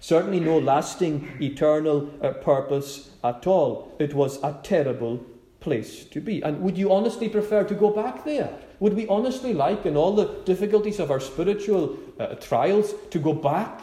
certainly 0.00 0.40
no 0.40 0.58
lasting, 0.58 1.36
eternal 1.40 2.10
uh, 2.22 2.32
purpose 2.32 3.10
at 3.24 3.46
all. 3.46 3.94
It 3.98 4.14
was 4.14 4.42
a 4.42 4.58
terrible 4.62 5.24
place 5.60 6.04
to 6.04 6.20
be. 6.20 6.42
And 6.42 6.60
would 6.60 6.78
you 6.78 6.92
honestly 6.92 7.28
prefer 7.28 7.64
to 7.64 7.74
go 7.74 7.90
back 7.90 8.24
there? 8.24 8.50
Would 8.78 8.94
we 8.94 9.08
honestly 9.08 9.54
like, 9.54 9.86
in 9.86 9.96
all 9.96 10.14
the 10.14 10.26
difficulties 10.44 11.00
of 11.00 11.10
our 11.10 11.20
spiritual 11.20 11.96
uh, 12.20 12.34
trials, 12.34 12.94
to 13.10 13.18
go 13.18 13.32
back 13.32 13.80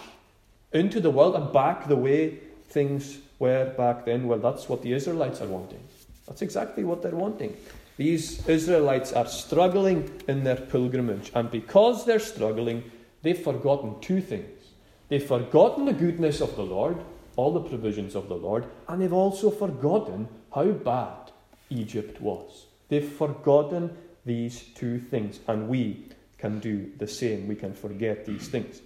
into 0.72 1.00
the 1.00 1.10
world 1.10 1.36
and 1.36 1.52
back 1.52 1.88
the 1.88 1.96
way 1.96 2.40
things 2.70 3.18
were 3.40 3.74
back 3.76 4.06
then? 4.06 4.28
Well, 4.28 4.40
that's 4.40 4.70
what 4.70 4.82
the 4.82 4.94
Israelites 4.94 5.42
are 5.42 5.48
wanting. 5.48 5.84
That's 6.28 6.42
exactly 6.42 6.84
what 6.84 7.02
they're 7.02 7.12
wanting. 7.16 7.58
These 7.98 8.48
Israelites 8.48 9.14
are 9.14 9.28
struggling 9.28 10.10
in 10.28 10.44
their 10.44 10.56
pilgrimage, 10.56 11.32
and 11.36 11.52
because 11.52 12.06
they're 12.06 12.20
struggling, 12.20 12.90
they've 13.22 13.38
forgotten 13.38 14.00
two 14.00 14.22
things. 14.22 14.63
They've 15.10 15.24
forgotten 15.24 15.86
the 15.86 15.94
goodness 15.94 16.42
of 16.42 16.56
the 16.56 16.64
Lord, 16.64 16.98
all 17.36 17.54
the 17.54 17.62
provisions 17.62 18.16
of 18.16 18.28
the 18.28 18.36
Lord, 18.36 18.66
and 18.88 19.02
they've 19.02 19.14
also 19.14 19.50
forgotten 19.50 20.28
how 20.54 20.72
bad 20.72 21.32
Egypt 21.70 22.22
was. 22.22 22.66
They've 22.90 23.08
forgotten 23.08 23.96
these 24.26 24.64
two 24.76 25.00
things, 25.00 25.40
and 25.48 25.68
we 25.68 26.06
can 26.38 26.60
do 26.60 26.92
the 26.98 27.08
same. 27.08 27.48
We 27.48 27.56
can 27.56 27.74
forget 27.74 28.26
these 28.26 28.48
things. 28.48 28.82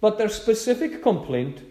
But 0.00 0.18
their 0.18 0.28
specific 0.28 1.02
complaint 1.02 1.62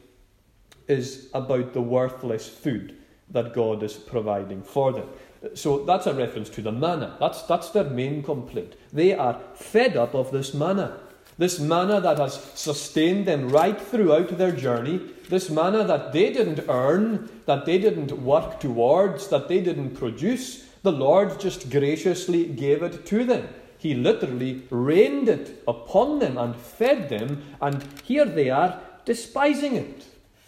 is 0.87 1.29
about 1.33 1.73
the 1.73 1.81
worthless 1.81 2.47
food 2.47 2.97
that 3.29 3.53
God 3.53 3.83
is 3.83 3.93
providing 3.93 4.61
for 4.61 4.91
them. 4.91 5.09
So 5.53 5.83
that's 5.85 6.07
a 6.07 6.13
reference 6.13 6.49
to 6.49 6.61
the 6.61 6.71
manna. 6.71 7.17
That's, 7.19 7.43
that's 7.43 7.69
their 7.69 7.83
main 7.83 8.23
complaint. 8.23 8.75
They 8.93 9.13
are 9.13 9.39
fed 9.53 9.95
up 9.95 10.15
of 10.15 10.31
this 10.31 10.53
manna. 10.53 10.99
This 11.37 11.59
manna 11.59 11.99
that 11.99 12.17
has 12.17 12.41
sustained 12.55 13.25
them 13.25 13.49
right 13.49 13.79
throughout 13.79 14.37
their 14.37 14.53
journey. 14.53 15.01
This 15.29 15.49
manna 15.49 15.83
that 15.83 16.13
they 16.13 16.31
didn't 16.31 16.65
earn, 16.69 17.29
that 17.45 17.65
they 17.65 17.77
didn't 17.77 18.11
work 18.21 18.59
towards, 18.59 19.27
that 19.27 19.47
they 19.47 19.59
didn't 19.59 19.95
produce. 19.95 20.63
The 20.83 20.91
Lord 20.91 21.39
just 21.39 21.69
graciously 21.69 22.45
gave 22.45 22.83
it 22.83 23.05
to 23.07 23.25
them. 23.25 23.49
He 23.77 23.93
literally 23.93 24.63
rained 24.69 25.27
it 25.27 25.61
upon 25.67 26.19
them 26.19 26.37
and 26.37 26.55
fed 26.55 27.09
them, 27.09 27.43
and 27.61 27.83
here 28.03 28.25
they 28.25 28.49
are 28.49 28.79
despising 29.03 29.75
it. 29.75 30.05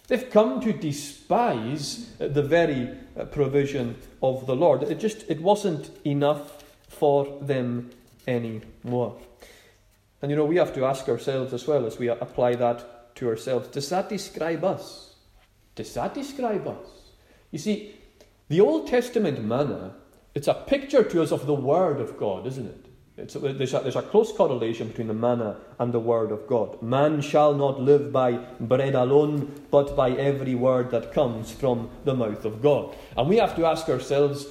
They've 0.08 0.30
come 0.30 0.62
to 0.62 0.72
despise 0.72 2.14
the 2.18 2.42
very 2.42 2.90
uh, 3.20 3.26
provision 3.26 3.96
of 4.24 4.48
the 4.48 4.56
Lord. 4.56 4.84
It 4.84 5.00
just 5.00 5.30
it 5.30 5.42
wasn't 5.42 5.92
enough 6.06 6.64
for 6.88 7.38
them 7.42 7.90
anymore. 8.26 9.18
And 10.22 10.32
you 10.32 10.38
know, 10.38 10.46
we 10.46 10.58
have 10.58 10.74
to 10.76 10.86
ask 10.86 11.08
ourselves 11.08 11.54
as 11.54 11.68
well 11.68 11.86
as 11.86 12.00
we 12.00 12.08
apply 12.08 12.56
that 12.56 13.16
to 13.16 13.28
ourselves 13.28 13.68
does 13.70 13.90
that 13.90 14.10
describe 14.10 14.64
us? 14.64 15.16
Does 15.76 15.94
that 15.94 16.14
describe 16.14 16.68
us? 16.68 16.88
You 17.52 17.60
see, 17.60 17.96
the 18.48 18.62
Old 18.62 18.88
Testament 18.88 19.44
manna, 19.44 19.96
it's 20.34 20.48
a 20.48 20.54
picture 20.54 21.04
to 21.04 21.22
us 21.22 21.32
of 21.32 21.46
the 21.46 21.54
Word 21.54 22.00
of 22.00 22.18
God, 22.18 22.48
isn't 22.48 22.66
it? 22.66 22.88
There's, 23.18 23.36
a, 23.74 23.80
there's 23.80 23.96
a 23.96 24.04
close 24.04 24.32
correlation 24.32 24.90
between 24.90 25.08
the 25.08 25.14
manna 25.16 25.58
and 25.80 25.92
the 25.92 26.00
word 26.00 26.32
of 26.32 26.46
God. 26.46 26.80
Man 26.84 27.22
shall 27.22 27.56
not 27.56 27.82
live 27.82 28.14
by 28.14 28.34
bread 28.60 28.94
alone, 28.94 29.60
but 29.72 29.96
by 29.96 30.12
every 30.12 30.54
word 30.54 30.92
that 30.92 31.14
comes 31.14 31.52
from 31.52 31.90
the 32.06 32.14
mouth 32.14 32.46
of 32.46 32.62
God. 32.62 32.96
And 33.18 33.28
we 33.28 33.38
have 33.38 33.56
to 33.56 33.66
ask 33.66 33.90
ourselves 33.90 34.46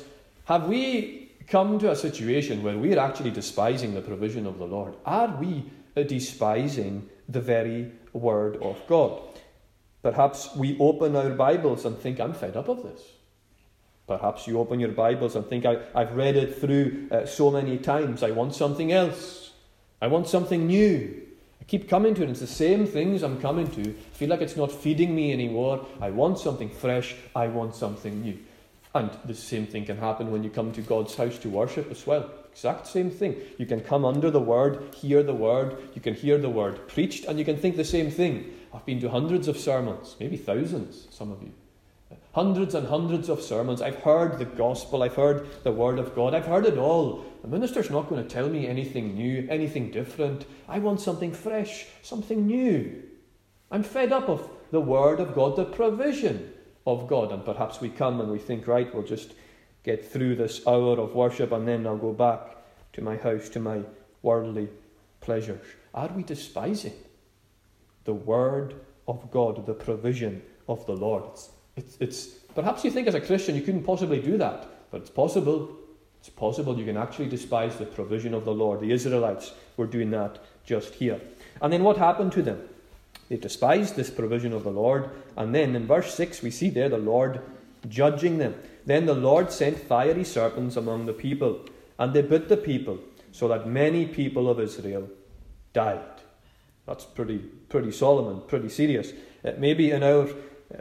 have 0.46 0.66
we 0.66 1.25
come 1.46 1.78
to 1.78 1.90
a 1.90 1.96
situation 1.96 2.62
where 2.62 2.78
we're 2.78 2.98
actually 2.98 3.30
despising 3.30 3.94
the 3.94 4.00
provision 4.00 4.46
of 4.46 4.58
the 4.58 4.66
Lord? 4.66 4.94
Are 5.04 5.36
we 5.36 5.64
despising 5.94 7.08
the 7.28 7.40
very 7.40 7.92
word 8.12 8.56
of 8.56 8.80
God? 8.86 9.22
Perhaps 10.02 10.54
we 10.56 10.78
open 10.78 11.16
our 11.16 11.30
Bibles 11.30 11.84
and 11.84 11.98
think, 11.98 12.20
I'm 12.20 12.34
fed 12.34 12.56
up 12.56 12.68
of 12.68 12.82
this. 12.82 13.00
Perhaps 14.06 14.46
you 14.46 14.60
open 14.60 14.78
your 14.78 14.92
Bibles 14.92 15.34
and 15.34 15.44
think, 15.46 15.66
I, 15.66 15.78
have 15.94 16.16
read 16.16 16.36
it 16.36 16.58
through 16.58 17.08
uh, 17.10 17.26
so 17.26 17.50
many 17.50 17.78
times. 17.78 18.22
I 18.22 18.30
want 18.30 18.54
something 18.54 18.92
else. 18.92 19.50
I 20.00 20.06
want 20.06 20.28
something 20.28 20.66
new. 20.66 21.22
I 21.60 21.64
keep 21.64 21.88
coming 21.88 22.14
to 22.14 22.22
it. 22.22 22.30
It's 22.30 22.40
the 22.40 22.46
same 22.46 22.86
things 22.86 23.22
I'm 23.22 23.40
coming 23.40 23.68
to. 23.72 23.82
I 23.90 24.16
feel 24.16 24.28
like 24.28 24.42
it's 24.42 24.56
not 24.56 24.70
feeding 24.70 25.14
me 25.14 25.32
anymore. 25.32 25.84
I 26.00 26.10
want 26.10 26.38
something 26.38 26.70
fresh. 26.70 27.16
I 27.34 27.48
want 27.48 27.74
something 27.74 28.22
new. 28.22 28.38
And 28.96 29.10
the 29.26 29.34
same 29.34 29.66
thing 29.66 29.84
can 29.84 29.98
happen 29.98 30.30
when 30.30 30.42
you 30.42 30.48
come 30.48 30.72
to 30.72 30.80
God's 30.80 31.14
house 31.14 31.36
to 31.38 31.50
worship 31.50 31.90
as 31.90 32.06
well. 32.06 32.30
Exact 32.50 32.86
same 32.86 33.10
thing. 33.10 33.36
You 33.58 33.66
can 33.66 33.80
come 33.80 34.06
under 34.06 34.30
the 34.30 34.40
word, 34.40 34.94
hear 34.94 35.22
the 35.22 35.34
word, 35.34 35.76
you 35.94 36.00
can 36.00 36.14
hear 36.14 36.38
the 36.38 36.48
word 36.48 36.88
preached, 36.88 37.26
and 37.26 37.38
you 37.38 37.44
can 37.44 37.58
think 37.58 37.76
the 37.76 37.84
same 37.84 38.10
thing. 38.10 38.54
I've 38.72 38.86
been 38.86 39.00
to 39.00 39.10
hundreds 39.10 39.48
of 39.48 39.58
sermons, 39.58 40.16
maybe 40.18 40.38
thousands, 40.38 41.08
some 41.10 41.30
of 41.30 41.42
you 41.42 41.52
hundreds 42.32 42.74
and 42.74 42.86
hundreds 42.86 43.30
of 43.30 43.40
sermons. 43.40 43.80
I've 43.80 44.02
heard 44.02 44.38
the 44.38 44.44
gospel, 44.44 45.02
I've 45.02 45.14
heard 45.14 45.48
the 45.64 45.72
word 45.72 45.98
of 45.98 46.14
God, 46.14 46.34
I've 46.34 46.46
heard 46.46 46.66
it 46.66 46.76
all. 46.76 47.24
The 47.42 47.48
minister's 47.48 47.90
not 47.90 48.08
going 48.08 48.22
to 48.22 48.28
tell 48.28 48.48
me 48.48 48.66
anything 48.66 49.14
new, 49.14 49.46
anything 49.50 49.90
different. 49.90 50.44
I 50.68 50.78
want 50.78 51.00
something 51.00 51.32
fresh, 51.32 51.86
something 52.02 52.46
new. 52.46 53.02
I'm 53.70 53.82
fed 53.82 54.12
up 54.12 54.28
of 54.28 54.48
the 54.70 54.80
word 54.80 55.18
of 55.18 55.34
God, 55.34 55.56
the 55.56 55.64
provision 55.64 56.52
of 56.86 57.08
God. 57.08 57.32
And 57.32 57.44
perhaps 57.44 57.80
we 57.80 57.88
come 57.88 58.20
and 58.20 58.30
we 58.30 58.38
think, 58.38 58.66
right, 58.66 58.92
we'll 58.94 59.04
just 59.04 59.32
get 59.82 60.10
through 60.10 60.36
this 60.36 60.66
hour 60.66 60.98
of 60.98 61.14
worship 61.14 61.52
and 61.52 61.66
then 61.66 61.86
I'll 61.86 61.96
go 61.96 62.12
back 62.12 62.56
to 62.94 63.02
my 63.02 63.16
house, 63.16 63.48
to 63.50 63.60
my 63.60 63.82
worldly 64.22 64.68
pleasures. 65.20 65.60
Are 65.94 66.08
we 66.08 66.22
despising 66.22 66.94
the 68.04 68.14
word 68.14 68.74
of 69.06 69.30
God, 69.30 69.66
the 69.66 69.74
provision 69.74 70.42
of 70.68 70.86
the 70.86 70.96
Lord? 70.96 71.24
It's 71.32 71.50
it's, 71.76 71.96
it's, 72.00 72.26
perhaps 72.54 72.84
you 72.84 72.90
think 72.90 73.06
as 73.06 73.14
a 73.14 73.20
Christian 73.20 73.54
you 73.54 73.62
couldn't 73.62 73.84
possibly 73.84 74.20
do 74.20 74.38
that, 74.38 74.90
but 74.90 75.02
it's 75.02 75.10
possible. 75.10 75.76
It's 76.20 76.30
possible 76.30 76.78
you 76.78 76.86
can 76.86 76.96
actually 76.96 77.28
despise 77.28 77.76
the 77.76 77.84
provision 77.84 78.34
of 78.34 78.44
the 78.44 78.54
Lord. 78.54 78.80
The 78.80 78.90
Israelites 78.90 79.52
were 79.76 79.86
doing 79.86 80.10
that 80.10 80.38
just 80.64 80.94
here. 80.94 81.20
And 81.60 81.72
then 81.72 81.84
what 81.84 81.98
happened 81.98 82.32
to 82.32 82.42
them? 82.42 82.68
They 83.28 83.36
despised 83.36 83.96
this 83.96 84.10
provision 84.10 84.52
of 84.52 84.64
the 84.64 84.70
Lord. 84.70 85.10
And 85.36 85.54
then 85.54 85.74
in 85.74 85.86
verse 85.86 86.14
6, 86.14 86.42
we 86.42 86.50
see 86.50 86.70
there 86.70 86.88
the 86.88 86.98
Lord 86.98 87.40
judging 87.88 88.38
them. 88.38 88.54
Then 88.84 89.06
the 89.06 89.14
Lord 89.14 89.50
sent 89.50 89.78
fiery 89.78 90.24
serpents 90.24 90.76
among 90.76 91.06
the 91.06 91.12
people, 91.12 91.60
and 91.98 92.12
they 92.12 92.22
bit 92.22 92.48
the 92.48 92.56
people, 92.56 92.98
so 93.32 93.48
that 93.48 93.66
many 93.66 94.06
people 94.06 94.48
of 94.48 94.60
Israel 94.60 95.08
died. 95.72 96.00
That's 96.86 97.04
pretty, 97.04 97.38
pretty 97.38 97.90
solemn 97.90 98.28
and 98.28 98.48
pretty 98.48 98.68
serious. 98.68 99.12
It 99.42 99.58
may 99.58 99.74
be 99.74 99.90
in 99.90 100.02
our 100.02 100.28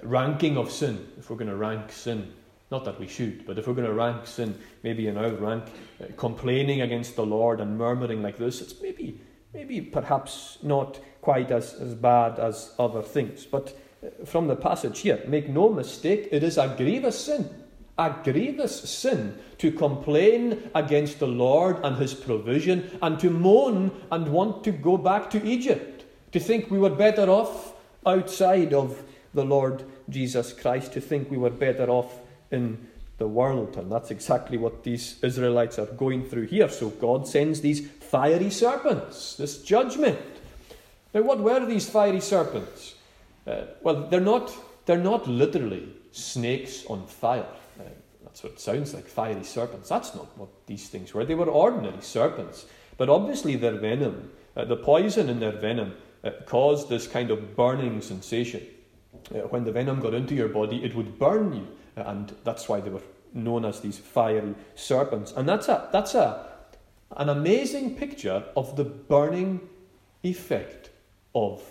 ranking 0.03 0.57
of 0.57 0.71
sin, 0.71 1.07
if 1.17 1.29
we're 1.29 1.37
going 1.37 1.49
to 1.49 1.55
rank 1.55 1.91
sin, 1.91 2.31
not 2.71 2.85
that 2.85 2.99
we 2.99 3.07
should, 3.07 3.45
but 3.45 3.57
if 3.57 3.67
we're 3.67 3.73
going 3.73 3.87
to 3.87 3.93
rank 3.93 4.25
sin, 4.25 4.57
maybe 4.83 5.07
in 5.07 5.17
our 5.17 5.31
rank, 5.31 5.65
uh, 6.01 6.05
complaining 6.17 6.81
against 6.81 7.15
the 7.15 7.25
Lord 7.25 7.59
and 7.59 7.77
murmuring 7.77 8.21
like 8.21 8.37
this, 8.37 8.61
it's 8.61 8.81
maybe, 8.81 9.19
maybe 9.53 9.81
perhaps 9.81 10.57
not 10.63 10.99
quite 11.25 11.51
as, 11.51 11.73
as 11.73 11.95
bad 11.95 12.39
as 12.39 12.73
other 12.77 13.01
things. 13.01 13.45
But 13.45 13.75
uh, 14.03 14.25
from 14.25 14.47
the 14.47 14.55
passage 14.55 14.99
here, 14.99 15.21
make 15.27 15.49
no 15.49 15.69
mistake, 15.69 16.29
it 16.31 16.43
is 16.43 16.57
a 16.57 16.73
grievous 16.77 17.19
sin. 17.19 17.49
A 17.97 18.13
grievous 18.23 18.79
sin 18.89 19.37
to 19.57 19.71
complain 19.71 20.69
against 20.75 21.19
the 21.19 21.27
Lord 21.27 21.83
and 21.83 21.97
His 21.97 22.13
provision 22.13 22.97
and 23.01 23.19
to 23.19 23.29
moan 23.29 23.91
and 24.11 24.27
want 24.27 24.63
to 24.65 24.71
go 24.71 24.97
back 24.97 25.29
to 25.31 25.43
Egypt, 25.43 26.05
to 26.31 26.39
think 26.39 26.69
we 26.69 26.77
were 26.77 26.89
better 26.89 27.27
off 27.29 27.73
outside 28.05 28.73
of 28.73 29.01
the 29.33 29.45
Lord 29.45 29.83
Jesus 30.09 30.53
Christ 30.53 30.93
to 30.93 31.01
think 31.01 31.31
we 31.31 31.37
were 31.37 31.49
better 31.49 31.89
off 31.89 32.19
in 32.51 32.87
the 33.17 33.27
world. 33.27 33.77
And 33.77 33.91
that's 33.91 34.11
exactly 34.11 34.57
what 34.57 34.83
these 34.83 35.17
Israelites 35.23 35.79
are 35.79 35.85
going 35.85 36.25
through 36.25 36.47
here. 36.47 36.69
So 36.69 36.89
God 36.89 37.27
sends 37.27 37.61
these 37.61 37.87
fiery 37.87 38.49
serpents, 38.49 39.35
this 39.35 39.61
judgment. 39.63 40.19
Now, 41.15 41.21
what 41.21 41.39
were 41.39 41.65
these 41.65 41.89
fiery 41.89 42.19
serpents? 42.19 42.95
Uh, 43.47 43.61
well, 43.81 44.07
they're 44.09 44.19
not, 44.19 44.53
they're 44.85 44.97
not 44.97 45.25
literally 45.27 45.87
snakes 46.11 46.85
on 46.87 47.07
fire. 47.07 47.47
Uh, 47.79 47.83
that's 48.21 48.43
what 48.43 48.59
sounds 48.59 48.93
like, 48.93 49.07
fiery 49.07 49.45
serpents. 49.45 49.87
That's 49.87 50.13
not 50.13 50.37
what 50.37 50.49
these 50.67 50.89
things 50.89 51.13
were. 51.13 51.23
They 51.23 51.35
were 51.35 51.45
ordinary 51.49 52.01
serpents. 52.01 52.65
But 52.97 53.07
obviously, 53.07 53.55
their 53.55 53.77
venom, 53.77 54.29
uh, 54.57 54.65
the 54.65 54.75
poison 54.75 55.29
in 55.29 55.39
their 55.39 55.53
venom, 55.53 55.95
uh, 56.25 56.31
caused 56.47 56.89
this 56.89 57.07
kind 57.07 57.31
of 57.31 57.55
burning 57.55 58.01
sensation. 58.01 58.63
Uh, 59.33 59.39
when 59.47 59.63
the 59.63 59.71
venom 59.71 60.01
got 60.01 60.13
into 60.13 60.35
your 60.35 60.49
body, 60.49 60.83
it 60.83 60.95
would 60.95 61.17
burn 61.17 61.53
you. 61.53 61.67
Uh, 61.95 62.09
and 62.09 62.35
that's 62.43 62.67
why 62.67 62.81
they 62.81 62.89
were 62.89 63.03
known 63.33 63.63
as 63.63 63.79
these 63.79 63.97
fiery 63.97 64.53
serpents. 64.75 65.31
And 65.31 65.47
that's, 65.47 65.69
a, 65.69 65.87
that's 65.93 66.13
a, 66.13 66.45
an 67.15 67.29
amazing 67.29 67.95
picture 67.95 68.43
of 68.57 68.75
the 68.75 68.83
burning 68.83 69.61
effect 70.23 70.89
of 71.35 71.61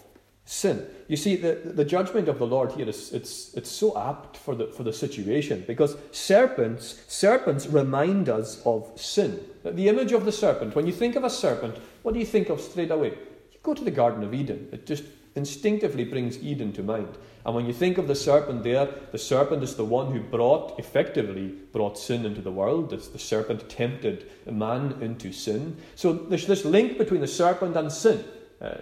sin. 0.45 0.87
You 1.09 1.17
see, 1.17 1.37
the, 1.37 1.55
the 1.65 1.85
judgment 1.85 2.29
of 2.29 2.39
the 2.39 2.47
Lord 2.47 2.73
here 2.73 2.89
is 2.89 3.13
it's, 3.13 3.55
it's 3.55 3.71
so 3.71 3.99
apt 3.99 4.37
for 4.37 4.55
the, 4.55 4.67
for 4.69 4.83
the 4.83 4.93
situation 4.93 5.65
because 5.67 5.97
serpents, 6.13 7.03
serpents 7.09 7.67
remind 7.67 8.29
us 8.29 8.61
of 8.65 8.91
sin. 8.95 9.41
The 9.65 9.89
image 9.89 10.13
of 10.13 10.25
the 10.25 10.33
serpent, 10.33 10.77
when 10.77 10.87
you 10.87 10.93
think 10.93 11.17
of 11.17 11.25
a 11.25 11.31
serpent, 11.31 11.77
what 12.03 12.13
do 12.13 12.21
you 12.21 12.27
think 12.27 12.51
of 12.51 12.61
straight 12.61 12.91
away? 12.91 13.09
You 13.53 13.59
go 13.63 13.75
to 13.75 13.85
the 13.85 13.91
Garden 13.91 14.23
of 14.23 14.35
Eden. 14.35 14.69
It 14.71 14.87
just 14.87 15.05
instinctively 15.35 16.05
brings 16.05 16.39
Eden 16.43 16.73
to 16.75 16.83
mind. 16.83 17.17
And 17.47 17.55
when 17.55 17.67
you 17.67 17.73
think 17.73 17.99
of 17.99 18.07
the 18.07 18.15
serpent 18.15 18.63
there, 18.63 18.89
the 19.13 19.19
serpent 19.19 19.63
is 19.63 19.75
the 19.75 19.85
one 19.85 20.13
who 20.13 20.21
brought, 20.21 20.79
effectively, 20.79 21.49
brought 21.73 21.99
sin 21.99 22.25
into 22.25 22.41
the 22.41 22.53
world. 22.53 22.93
It's 22.93 23.09
the 23.09 23.19
serpent 23.19 23.69
tempted 23.69 24.31
man 24.51 24.97
into 25.01 25.33
sin. 25.33 25.77
So 25.95 26.13
there's 26.13 26.47
this 26.47 26.65
link 26.65 26.97
between 26.97 27.21
the 27.21 27.27
serpent 27.27 27.77
and 27.77 27.91
sin. 27.91 28.25
Uh, 28.65 28.77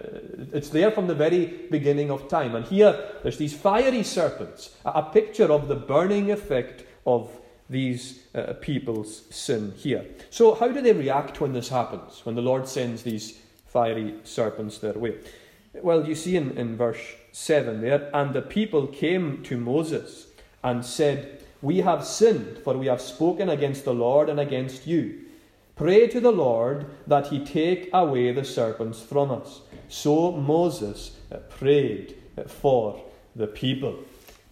it's 0.53 0.69
there 0.69 0.91
from 0.91 1.07
the 1.07 1.15
very 1.15 1.67
beginning 1.69 2.09
of 2.09 2.29
time. 2.29 2.55
And 2.55 2.65
here, 2.65 2.97
there's 3.21 3.37
these 3.37 3.53
fiery 3.53 4.03
serpents, 4.03 4.77
a, 4.85 5.03
picture 5.03 5.51
of 5.51 5.67
the 5.67 5.75
burning 5.75 6.31
effect 6.31 6.85
of 7.05 7.29
these 7.69 8.23
uh, 8.33 8.53
people's 8.61 9.23
sin 9.29 9.73
here. 9.75 10.05
So, 10.29 10.53
how 10.55 10.69
do 10.69 10.81
they 10.81 10.93
react 10.93 11.41
when 11.41 11.51
this 11.51 11.67
happens, 11.67 12.21
when 12.25 12.35
the 12.35 12.41
Lord 12.41 12.67
sends 12.67 13.03
these 13.03 13.39
fiery 13.67 14.15
serpents 14.23 14.77
their 14.77 14.93
way? 14.93 15.15
Well, 15.73 16.07
you 16.07 16.15
see 16.15 16.37
in, 16.37 16.57
in 16.57 16.77
verse 16.77 17.01
7 17.33 17.81
there, 17.81 18.09
and 18.13 18.33
the 18.33 18.41
people 18.41 18.87
came 18.87 19.43
to 19.43 19.57
Moses 19.57 20.27
and 20.63 20.85
said, 20.85 21.41
We 21.61 21.79
have 21.79 22.05
sinned, 22.05 22.59
for 22.63 22.77
we 22.77 22.87
have 22.87 23.01
spoken 23.01 23.49
against 23.49 23.83
the 23.83 23.93
Lord 23.93 24.29
and 24.29 24.39
against 24.39 24.87
you. 24.87 25.22
Pray 25.75 26.07
to 26.07 26.19
the 26.19 26.31
Lord 26.31 26.85
that 27.07 27.27
he 27.27 27.43
take 27.43 27.89
away 27.93 28.31
the 28.31 28.45
serpents 28.45 29.01
from 29.01 29.31
us. 29.31 29.61
So 29.89 30.31
Moses 30.31 31.17
uh, 31.31 31.37
prayed 31.37 32.15
uh, 32.37 32.43
for 32.43 33.03
the 33.35 33.47
people. 33.47 33.97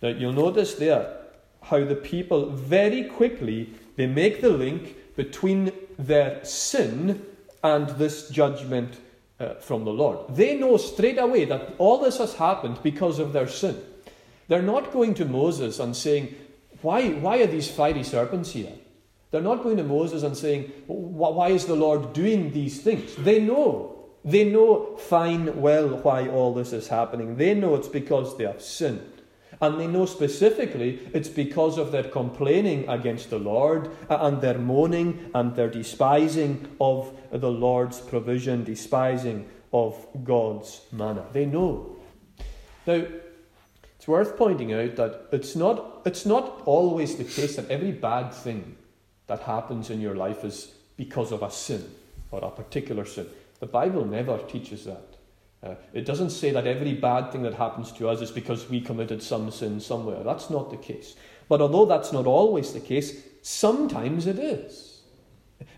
Now 0.02 0.10
you'll 0.10 0.34
notice 0.34 0.76
there 0.76 1.18
how 1.64 1.84
the 1.84 1.96
people 1.96 2.50
very 2.50 3.04
quickly 3.04 3.70
they 3.96 4.08
make 4.08 4.42
the 4.42 4.50
link 4.50 4.96
between 5.16 5.72
their 6.00 6.44
sin 6.44 7.24
and 7.64 7.90
this 7.90 8.30
judgment 8.30 8.98
uh, 9.40 9.56
from 9.56 9.86
the 9.86 9.92
Lord. 9.92 10.36
They 10.36 10.58
know 10.58 10.78
straight 10.78 11.20
away 11.20 11.46
that 11.46 11.76
all 11.78 12.00
this 12.00 12.18
has 12.18 12.34
happened 12.36 12.80
because 12.82 13.20
of 13.20 13.34
their 13.34 13.48
sin. 13.48 13.80
They're 14.48 14.62
not 14.62 14.92
going 14.92 15.14
to 15.16 15.26
Moses 15.26 15.80
and 15.80 15.96
saying, 15.96 16.34
Why, 16.82 17.10
why 17.10 17.42
are 17.42 17.48
these 17.48 17.70
fiery 17.70 18.04
serpents 18.04 18.52
here? 18.52 18.74
They're 19.32 19.42
not 19.42 19.64
going 19.64 19.78
to 19.78 19.84
Moses 19.84 20.24
and 20.24 20.38
saying, 20.38 20.72
Why 20.88 21.50
is 21.50 21.66
the 21.66 21.76
Lord 21.76 22.14
doing 22.14 22.52
these 22.52 22.82
things? 22.82 23.16
They 23.16 23.40
know. 23.40 23.98
They 24.24 24.44
know 24.44 24.98
fine 24.98 25.62
well 25.62 25.88
why 25.88 26.28
all 26.28 26.54
this 26.54 26.74
is 26.74 26.90
happening. 26.90 27.38
They 27.38 27.56
know 27.56 27.76
it's 27.76 27.88
because 27.88 28.38
they 28.38 28.44
have 28.44 28.62
sinned. 28.62 29.08
And 29.62 29.80
they 29.80 29.88
know 29.88 30.06
specifically 30.06 31.00
it's 31.14 31.30
because 31.30 31.78
of 31.78 31.92
their 31.92 32.04
complaining 32.04 32.88
against 32.90 33.30
the 33.30 33.40
Lord 33.40 33.90
and 34.10 34.42
their 34.42 34.58
moaning 34.58 35.32
and 35.34 35.56
their 35.56 35.70
despising 35.70 36.68
of 36.82 37.16
the 37.32 37.52
Lord's 37.52 38.00
provision, 38.00 38.64
despising 38.64 39.48
of 39.72 40.06
God's 40.24 40.82
manna. 40.92 41.26
They 41.32 41.46
know. 41.46 41.96
Now, 42.86 43.06
it's 43.96 44.08
worth 44.08 44.36
pointing 44.36 44.74
out 44.74 44.96
that 44.96 45.28
it's 45.32 45.56
not, 45.56 46.02
it's 46.06 46.26
not 46.26 46.64
always 46.66 47.16
the 47.16 47.24
case 47.24 47.56
that 47.56 47.70
every 47.70 47.92
bad 47.92 48.34
thing 48.34 48.76
that 49.32 49.44
happens 49.44 49.90
in 49.90 50.02
your 50.02 50.14
life 50.14 50.44
is 50.44 50.74
because 50.98 51.32
of 51.32 51.42
a 51.42 51.50
sin 51.50 51.90
or 52.32 52.44
a 52.44 52.52
particular 52.52 53.06
sin. 53.06 53.28
The 53.62 53.66
Bible 53.66 54.04
never 54.04 54.38
teaches 54.40 54.84
that. 54.84 55.16
Uh, 55.64 55.76
it 55.94 56.06
doesn't 56.06 56.32
say 56.32 56.52
that 56.52 56.68
every 56.68 56.96
bad 56.96 57.32
thing 57.32 57.44
that 57.44 57.54
happens 57.54 57.94
to 57.94 58.10
us 58.10 58.20
is 58.20 58.30
because 58.30 58.70
we 58.70 58.82
committed 58.82 59.24
some 59.24 59.50
sin 59.50 59.80
somewhere. 59.80 60.22
That's 60.22 60.50
not 60.50 60.70
the 60.70 60.76
case. 60.76 61.16
But 61.48 61.62
although 61.62 61.86
that's 61.86 62.12
not 62.12 62.26
always 62.26 62.74
the 62.74 62.82
case, 62.82 63.24
sometimes 63.42 64.28
it 64.28 64.38
is. 64.38 65.00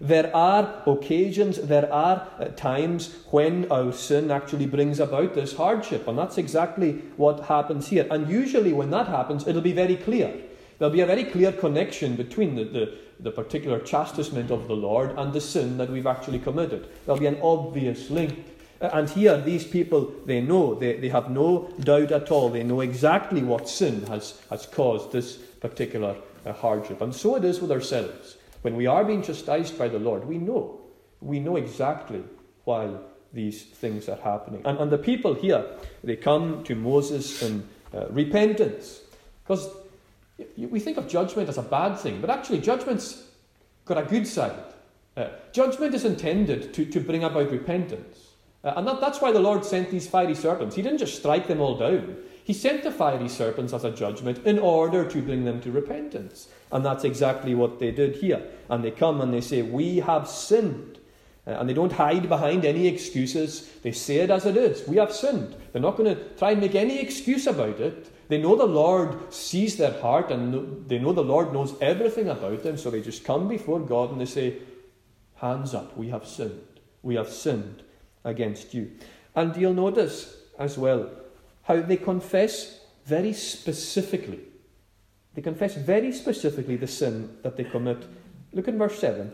There 0.02 0.36
are 0.36 0.82
occasions, 0.88 1.58
there 1.62 1.94
are 1.94 2.28
uh, 2.40 2.46
times 2.56 3.14
when 3.30 3.72
our 3.72 3.92
sin 3.94 4.32
actually 4.32 4.66
brings 4.66 5.00
about 5.00 5.36
this 5.36 5.56
hardship, 5.56 6.08
and 6.08 6.18
that's 6.18 6.40
exactly 6.40 6.94
what 7.18 7.42
happens 7.42 7.88
here. 7.90 8.08
And 8.10 8.28
usually, 8.28 8.74
when 8.74 8.90
that 8.90 9.08
happens, 9.08 9.46
it'll 9.46 9.62
be 9.62 9.74
very 9.74 9.98
clear. 9.98 10.34
There'll 10.80 10.94
be 10.94 11.02
a 11.02 11.06
very 11.06 11.26
clear 11.26 11.52
connection 11.52 12.16
between 12.16 12.56
the, 12.56 12.64
the, 12.64 12.98
the 13.24 13.32
particular 13.32 13.80
chastisement 13.80 14.52
of 14.52 14.68
the 14.68 14.76
Lord 14.76 15.18
and 15.18 15.34
the 15.34 15.42
sin 15.42 15.78
that 15.78 15.90
we've 15.90 16.08
actually 16.08 16.40
committed. 16.40 16.88
There'll 17.06 17.20
be 17.20 17.28
an 17.28 17.40
obvious 17.42 18.10
link. 18.10 18.46
And 18.82 19.10
here, 19.10 19.40
these 19.40 19.66
people, 19.66 20.14
they 20.26 20.42
know, 20.42 20.76
they, 20.76 20.98
they 20.98 21.08
have 21.08 21.32
no 21.32 21.74
doubt 21.80 22.12
at 22.12 22.32
all. 22.32 22.50
They 22.50 22.64
know 22.64 22.82
exactly 22.82 23.42
what 23.42 23.70
sin 23.70 24.06
has, 24.08 24.42
has 24.50 24.66
caused 24.66 25.14
this 25.14 25.38
particular 25.38 26.18
uh, 26.46 26.52
hardship. 26.52 27.00
And 27.02 27.16
so 27.16 27.36
it 27.38 27.46
is 27.46 27.62
with 27.62 27.72
ourselves. 27.72 28.36
When 28.62 28.76
we 28.76 28.86
are 28.88 29.06
being 29.06 29.22
chastised 29.22 29.78
by 29.78 29.88
the 29.88 30.00
Lord, 30.00 30.26
we 30.26 30.38
know. 30.38 30.82
We 31.22 31.40
know 31.40 31.56
exactly 31.56 32.24
why 32.66 32.90
these 33.32 33.64
things 33.64 34.10
are 34.10 34.18
happening. 34.18 34.62
And, 34.66 34.78
and 34.78 34.92
the 34.92 34.98
people 34.98 35.34
here, 35.34 35.66
they 36.04 36.18
come 36.18 36.64
to 36.66 36.76
Moses 36.76 37.42
in 37.42 37.68
uh, 37.94 38.08
repentance. 38.10 39.00
Because 39.44 39.70
we 40.58 40.79
think 40.79 40.97
of 40.97 41.08
judgment 41.08 41.49
as 41.49 41.58
a 41.58 41.63
bad 41.63 41.95
thing, 41.95 42.21
but 42.21 42.29
actually, 42.29 42.60
judgment's 42.60 43.23
got 43.86 43.97
a 43.97 44.03
good 44.03 44.27
side. 44.27 44.58
Uh, 45.15 45.27
judgment 45.51 45.93
is 45.93 46.06
intended 46.06 46.73
to, 46.73 46.86
to 46.86 46.99
bring 46.99 47.23
about 47.23 47.51
repentance. 47.51 48.29
Uh, 48.63 48.73
and 48.77 48.88
that, 48.88 49.01
that's 49.01 49.21
why 49.21 49.32
the 49.32 49.39
Lord 49.39 49.65
sent 49.65 49.91
these 49.91 50.08
fiery 50.08 50.36
serpents. 50.36 50.75
He 50.75 50.82
didn't 50.82 50.99
just 50.99 51.17
strike 51.17 51.47
them 51.47 51.62
all 51.62 51.77
down, 51.77 52.17
He 52.43 52.53
sent 52.53 52.84
the 52.84 52.91
fiery 52.91 53.29
serpents 53.29 53.73
as 53.73 53.84
a 53.84 53.91
judgment 53.91 54.45
in 54.45 54.58
order 54.58 55.06
to 55.06 55.21
bring 55.21 55.45
them 55.45 55.62
to 55.62 55.71
repentance. 55.71 56.47
And 56.71 56.84
that's 56.84 57.03
exactly 57.03 57.53
what 57.53 57.79
they 57.79 57.91
did 57.91 58.15
here. 58.15 58.41
And 58.69 58.84
they 58.84 58.91
come 58.91 59.21
and 59.21 59.34
they 59.34 59.41
say, 59.41 59.62
We 59.62 59.97
have 59.97 60.27
sinned. 60.27 60.97
Uh, 61.45 61.51
and 61.51 61.69
they 61.69 61.73
don't 61.73 61.91
hide 61.91 62.29
behind 62.29 62.63
any 62.63 62.88
excuses. 62.88 63.69
They 63.84 63.91
say 63.91 64.17
it 64.17 64.29
as 64.29 64.45
it 64.45 64.56
is. 64.56 64.88
We 64.88 64.95
have 64.97 65.13
sinned. 65.13 65.56
They're 65.71 65.82
not 65.82 65.97
going 65.97 66.15
to 66.15 66.23
try 66.36 66.51
and 66.51 66.62
make 66.62 66.75
any 66.75 66.99
excuse 66.99 67.47
about 67.47 67.82
it. 67.82 68.10
They 68.34 68.41
know 68.41 68.56
the 68.56 68.65
Lord 68.65 69.32
sees 69.32 69.78
their 69.78 70.02
heart 70.02 70.32
and 70.32 70.89
they 70.89 70.98
know 70.98 71.13
the 71.13 71.24
Lord 71.24 71.54
knows 71.54 71.76
everything 71.80 72.30
about 72.30 72.63
them. 72.63 72.78
So 72.78 72.89
they 72.89 73.00
just 73.00 73.24
come 73.24 73.48
before 73.48 73.80
God 73.80 74.12
and 74.12 74.19
they 74.19 74.26
say, 74.26 74.58
Hands 75.36 75.72
up, 75.76 75.96
we 75.96 76.10
have 76.10 76.26
sinned. 76.26 76.63
We 77.04 77.13
have 77.13 77.30
sinned 77.30 77.84
against 78.24 78.74
you. 78.74 78.89
And 79.36 79.56
you'll 79.56 79.76
notice 79.76 80.36
as 80.58 80.80
well 80.80 81.12
how 81.62 81.84
they 81.84 81.96
confess 81.96 82.80
very 83.06 83.34
specifically. 83.34 84.39
They 85.36 85.43
confess 85.43 85.76
very 85.76 86.12
specifically 86.12 86.78
the 86.78 86.88
sin 86.88 87.38
that 87.43 87.56
they 87.56 87.65
commit. 87.65 88.04
Look 88.52 88.67
at 88.67 88.74
verse 88.74 88.98
7. 88.98 89.32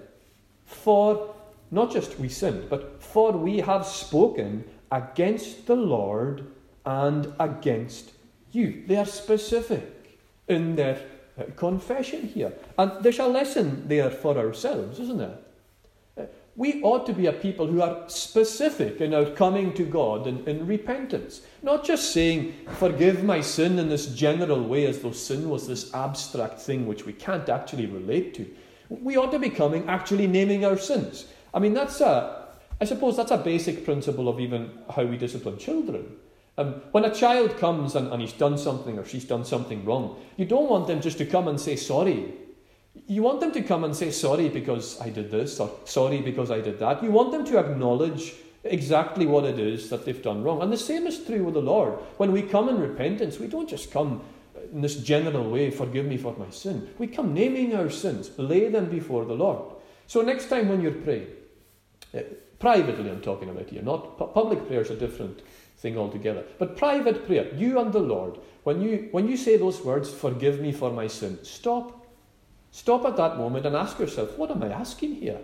For, 0.66 1.34
not 1.72 1.90
just 1.90 2.20
we 2.20 2.28
sinned, 2.28 2.70
but 2.70 3.02
for 3.02 3.32
we 3.32 3.60
have 3.60 3.86
spoken 3.86 4.66
against 4.92 5.68
the 5.68 5.78
Lord 5.78 6.48
and 6.86 7.34
against 7.40 8.19
you. 8.52 8.84
They 8.88 8.98
are 8.98 9.06
specific 9.06 10.20
in 10.48 10.76
their 10.76 11.00
uh, 11.38 11.44
confession 11.56 12.28
here. 12.28 12.54
And 12.78 12.92
there's 13.02 13.20
a 13.20 13.28
lesson 13.28 13.88
there 13.88 14.10
for 14.10 14.38
ourselves, 14.38 15.00
isn't 15.00 15.18
there? 15.18 15.38
we 16.60 16.82
ought 16.84 17.06
to 17.06 17.14
be 17.14 17.26
a 17.28 17.32
people 17.32 17.68
who 17.68 17.82
are 17.82 18.04
specific 18.10 19.00
in 19.00 19.14
our 19.14 19.24
coming 19.32 19.74
to 19.74 19.86
God 19.86 20.28
in, 20.28 20.46
in 20.46 20.68
repentance. 20.68 21.40
Not 21.64 21.86
just 21.86 22.12
saying, 22.12 22.54
forgive 22.80 23.24
my 23.24 23.40
sin 23.40 23.80
in 23.80 23.88
this 23.88 24.08
general 24.08 24.62
way, 24.66 24.86
as 24.86 25.00
though 25.00 25.14
sin 25.14 25.50
was 25.50 25.66
this 25.66 25.94
abstract 25.94 26.60
thing 26.60 26.86
which 26.86 27.06
we 27.06 27.14
can't 27.14 27.48
actually 27.48 27.86
relate 27.86 28.34
to. 28.34 28.46
We 28.90 29.16
ought 29.16 29.32
to 29.32 29.40
be 29.40 29.50
coming 29.50 29.88
actually 29.88 30.28
naming 30.28 30.66
our 30.66 30.78
sins. 30.78 31.28
I 31.54 31.60
mean, 31.60 31.74
that's 31.74 32.02
a, 32.02 32.50
I 32.82 32.84
suppose 32.84 33.16
that's 33.16 33.32
a 33.32 33.38
basic 33.38 33.86
principle 33.86 34.28
of 34.28 34.42
even 34.42 34.70
how 34.94 35.06
we 35.06 35.16
discipline 35.16 35.60
children. 35.60 36.18
Um, 36.60 36.82
when 36.92 37.06
a 37.06 37.14
child 37.14 37.58
comes 37.58 37.96
and, 37.96 38.12
and 38.12 38.22
he's 38.22 38.34
done 38.34 38.58
something 38.58 39.00
or 39.00 39.06
she's 39.06 39.26
done 39.26 39.46
something 39.46 39.86
wrong, 39.86 40.20
you 40.38 40.46
don't 40.46 40.70
want 40.70 40.88
them 40.88 41.02
just 41.02 41.18
to 41.20 41.26
come 41.26 41.48
and 41.48 41.60
say 41.60 41.76
sorry 41.76 42.34
you 43.08 43.24
want 43.24 43.40
them 43.40 43.52
to 43.52 43.62
come 43.62 43.84
and 43.84 43.96
say, 43.96 44.12
sorry 44.12 44.50
because 44.50 45.00
I 45.02 45.10
did 45.10 45.32
this, 45.32 45.60
or 45.60 45.72
sorry 45.86 46.22
because 46.22 46.52
I 46.52 46.62
did 46.62 46.80
that. 46.80 47.04
You 47.04 47.12
want 47.12 47.32
them 47.32 47.46
to 47.46 47.60
acknowledge 47.60 48.34
exactly 48.64 49.26
what 49.26 49.46
it 49.46 49.60
is 49.60 49.90
that 49.90 50.06
they've 50.06 50.22
done 50.22 50.44
wrong. 50.44 50.62
And 50.62 50.72
the 50.72 50.78
same 50.78 51.08
is 51.08 51.24
true 51.24 51.44
with 51.44 51.54
the 51.54 51.62
Lord. 51.62 51.94
When 52.18 52.32
we 52.32 52.42
come 52.42 52.70
in 52.70 52.80
repentance, 52.80 53.40
we 53.40 53.48
don't 53.48 53.70
just 53.70 53.92
come 53.92 54.22
in 54.72 54.82
this 54.82 54.98
general 54.98 55.50
way, 55.50 55.72
forgive 55.72 56.06
me 56.06 56.18
for 56.18 56.36
my 56.38 56.50
sin. 56.50 56.90
We 56.98 57.08
come 57.08 57.34
naming 57.34 57.76
our 57.76 57.90
sins, 57.90 58.32
lay 58.38 58.68
them 58.68 58.90
before 58.90 59.26
the 59.26 59.34
Lord. 59.34 59.76
So 60.06 60.22
next 60.22 60.50
time 60.50 60.68
when 60.68 60.82
you're 60.82 60.92
praying, 60.92 61.28
uh, 62.14 62.22
privately 62.60 63.10
I'm 63.10 63.22
talking 63.22 63.50
about 63.50 63.70
here, 63.70 63.82
not 63.82 64.18
pu- 64.18 64.28
public 64.28 64.68
prayer 64.68 64.82
is 64.82 64.90
a 64.90 64.96
different 64.96 65.42
thing 65.80 65.98
altogether. 65.98 66.44
But 66.58 66.78
private 66.78 67.26
prayer, 67.26 67.54
you 67.56 67.80
and 67.80 67.92
the 67.92 68.00
Lord, 68.00 68.38
when 68.64 68.82
you 68.82 69.10
when 69.12 69.28
you 69.28 69.38
say 69.38 69.58
those 69.58 69.82
words, 69.82 70.14
forgive 70.14 70.60
me 70.60 70.72
for 70.72 70.92
my 70.92 71.08
sin, 71.08 71.40
stop 71.44 72.00
Stop 72.72 73.06
at 73.06 73.18
that 73.18 73.38
moment 73.38 73.66
and 73.66 73.76
ask 73.76 74.00
yourself, 74.00 74.38
what 74.38 74.52
am 74.52 74.64
I 74.64 74.70
asking 74.70 75.16
here? 75.16 75.40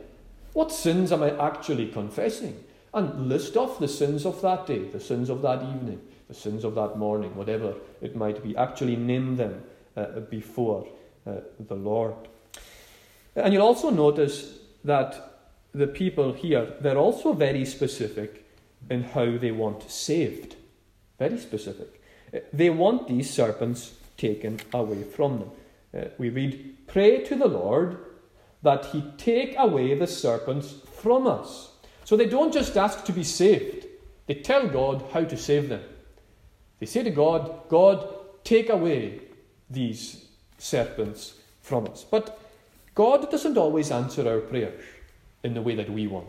What 0.54 0.72
sins 0.72 1.12
am 1.12 1.24
I 1.24 1.32
actually 1.38 1.88
confessing? 1.88 2.64
And 2.94 3.28
list 3.28 3.58
off 3.58 3.80
the 3.80 3.88
sins 3.88 4.26
of 4.26 4.42
that 4.42 4.68
day, 4.68 4.88
the 4.88 5.00
sins 5.00 5.30
of 5.30 5.42
that 5.42 5.62
evening, 5.64 6.02
the 6.28 6.34
sins 6.34 6.64
of 6.64 6.76
that 6.76 6.98
morning, 6.98 7.36
whatever 7.36 7.74
it 8.02 8.16
might 8.16 8.42
be. 8.42 8.56
Actually, 8.56 8.96
name 8.96 9.36
them 9.36 9.64
uh, 9.98 10.22
before 10.22 10.88
uh, 11.28 11.34
the 11.60 11.76
Lord. 11.76 12.14
And 13.36 13.54
you'll 13.54 13.64
also 13.66 13.90
notice 13.90 14.60
that 14.86 15.40
the 15.74 15.88
people 15.88 16.32
here, 16.32 16.74
they're 16.80 16.98
also 16.98 17.34
very 17.34 17.66
specific 17.66 18.45
in 18.90 19.04
how 19.04 19.38
they 19.38 19.52
want 19.52 19.90
saved. 19.90 20.56
Very 21.18 21.38
specific. 21.38 22.02
Uh, 22.34 22.40
they 22.54 22.70
want 22.70 23.08
these 23.08 23.30
serpents 23.30 23.96
taken 24.18 24.60
away 24.74 25.04
from 25.04 25.40
them. 25.40 25.52
Uh, 25.96 26.08
we 26.18 26.30
read, 26.30 26.88
Pray 26.88 27.24
to 27.24 27.36
the 27.36 27.48
Lord 27.48 27.98
that 28.62 28.86
he 28.86 29.04
take 29.18 29.56
away 29.58 29.98
the 29.98 30.08
serpents 30.08 30.76
from 30.94 31.28
us. 31.28 31.72
So 32.04 32.16
they 32.16 32.26
don't 32.26 32.54
just 32.54 32.78
ask 32.78 33.04
to 33.06 33.14
be 33.14 33.24
saved, 33.24 33.86
they 34.28 34.36
tell 34.36 34.68
God 34.68 35.06
how 35.14 35.24
to 35.24 35.38
save 35.38 35.70
them. 35.70 35.84
They 36.80 36.86
say 36.86 37.04
to 37.04 37.12
God, 37.12 37.70
God, 37.70 38.08
take 38.44 38.70
away 38.70 39.22
these 39.70 40.26
serpents 40.58 41.36
from 41.62 41.88
us. 41.88 42.04
But 42.04 42.40
God 42.94 43.30
doesn't 43.30 43.58
always 43.58 43.92
answer 43.92 44.28
our 44.28 44.40
prayers 44.40 44.84
in 45.44 45.54
the 45.54 45.62
way 45.62 45.76
that 45.76 45.90
we 45.90 46.08
want. 46.08 46.28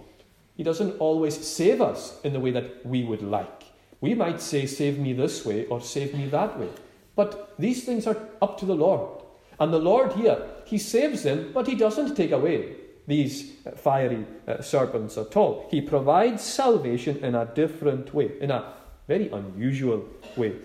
He 0.57 0.63
doesn't 0.63 0.99
always 0.99 1.47
save 1.47 1.83
us 1.83 2.19
in 2.25 2.33
the 2.33 2.41
way 2.41 2.51
that 2.51 2.85
we 2.85 3.05
would 3.05 3.23
like. 3.23 3.65
We 4.01 4.15
might 4.15 4.41
say, 4.41 4.67
Save 4.67 4.99
me 4.99 5.13
this 5.13 5.45
way 5.45 5.67
or 5.67 5.81
save 5.81 6.15
me 6.15 6.27
that 6.29 6.59
way. 6.59 6.69
But 7.15 7.55
these 7.59 7.85
things 7.85 8.07
are 8.07 8.17
up 8.41 8.59
to 8.59 8.67
the 8.67 8.75
Lord. 8.75 9.23
And 9.59 9.73
the 9.73 9.79
Lord 9.79 10.13
here, 10.13 10.43
He 10.65 10.79
saves 10.79 11.23
them, 11.23 11.51
but 11.53 11.67
He 11.67 11.75
doesn't 11.75 12.15
take 12.15 12.33
away 12.33 12.77
these 13.07 13.53
fiery 13.77 14.27
uh, 14.49 14.61
serpents 14.61 15.17
at 15.17 15.37
all. 15.37 15.67
He 15.71 15.81
provides 15.81 16.43
salvation 16.43 17.25
in 17.25 17.35
a 17.35 17.47
different 17.47 18.13
way, 18.13 18.33
in 18.41 18.51
a 18.51 18.73
very 19.07 19.29
unusual 19.29 20.05
way. 20.37 20.57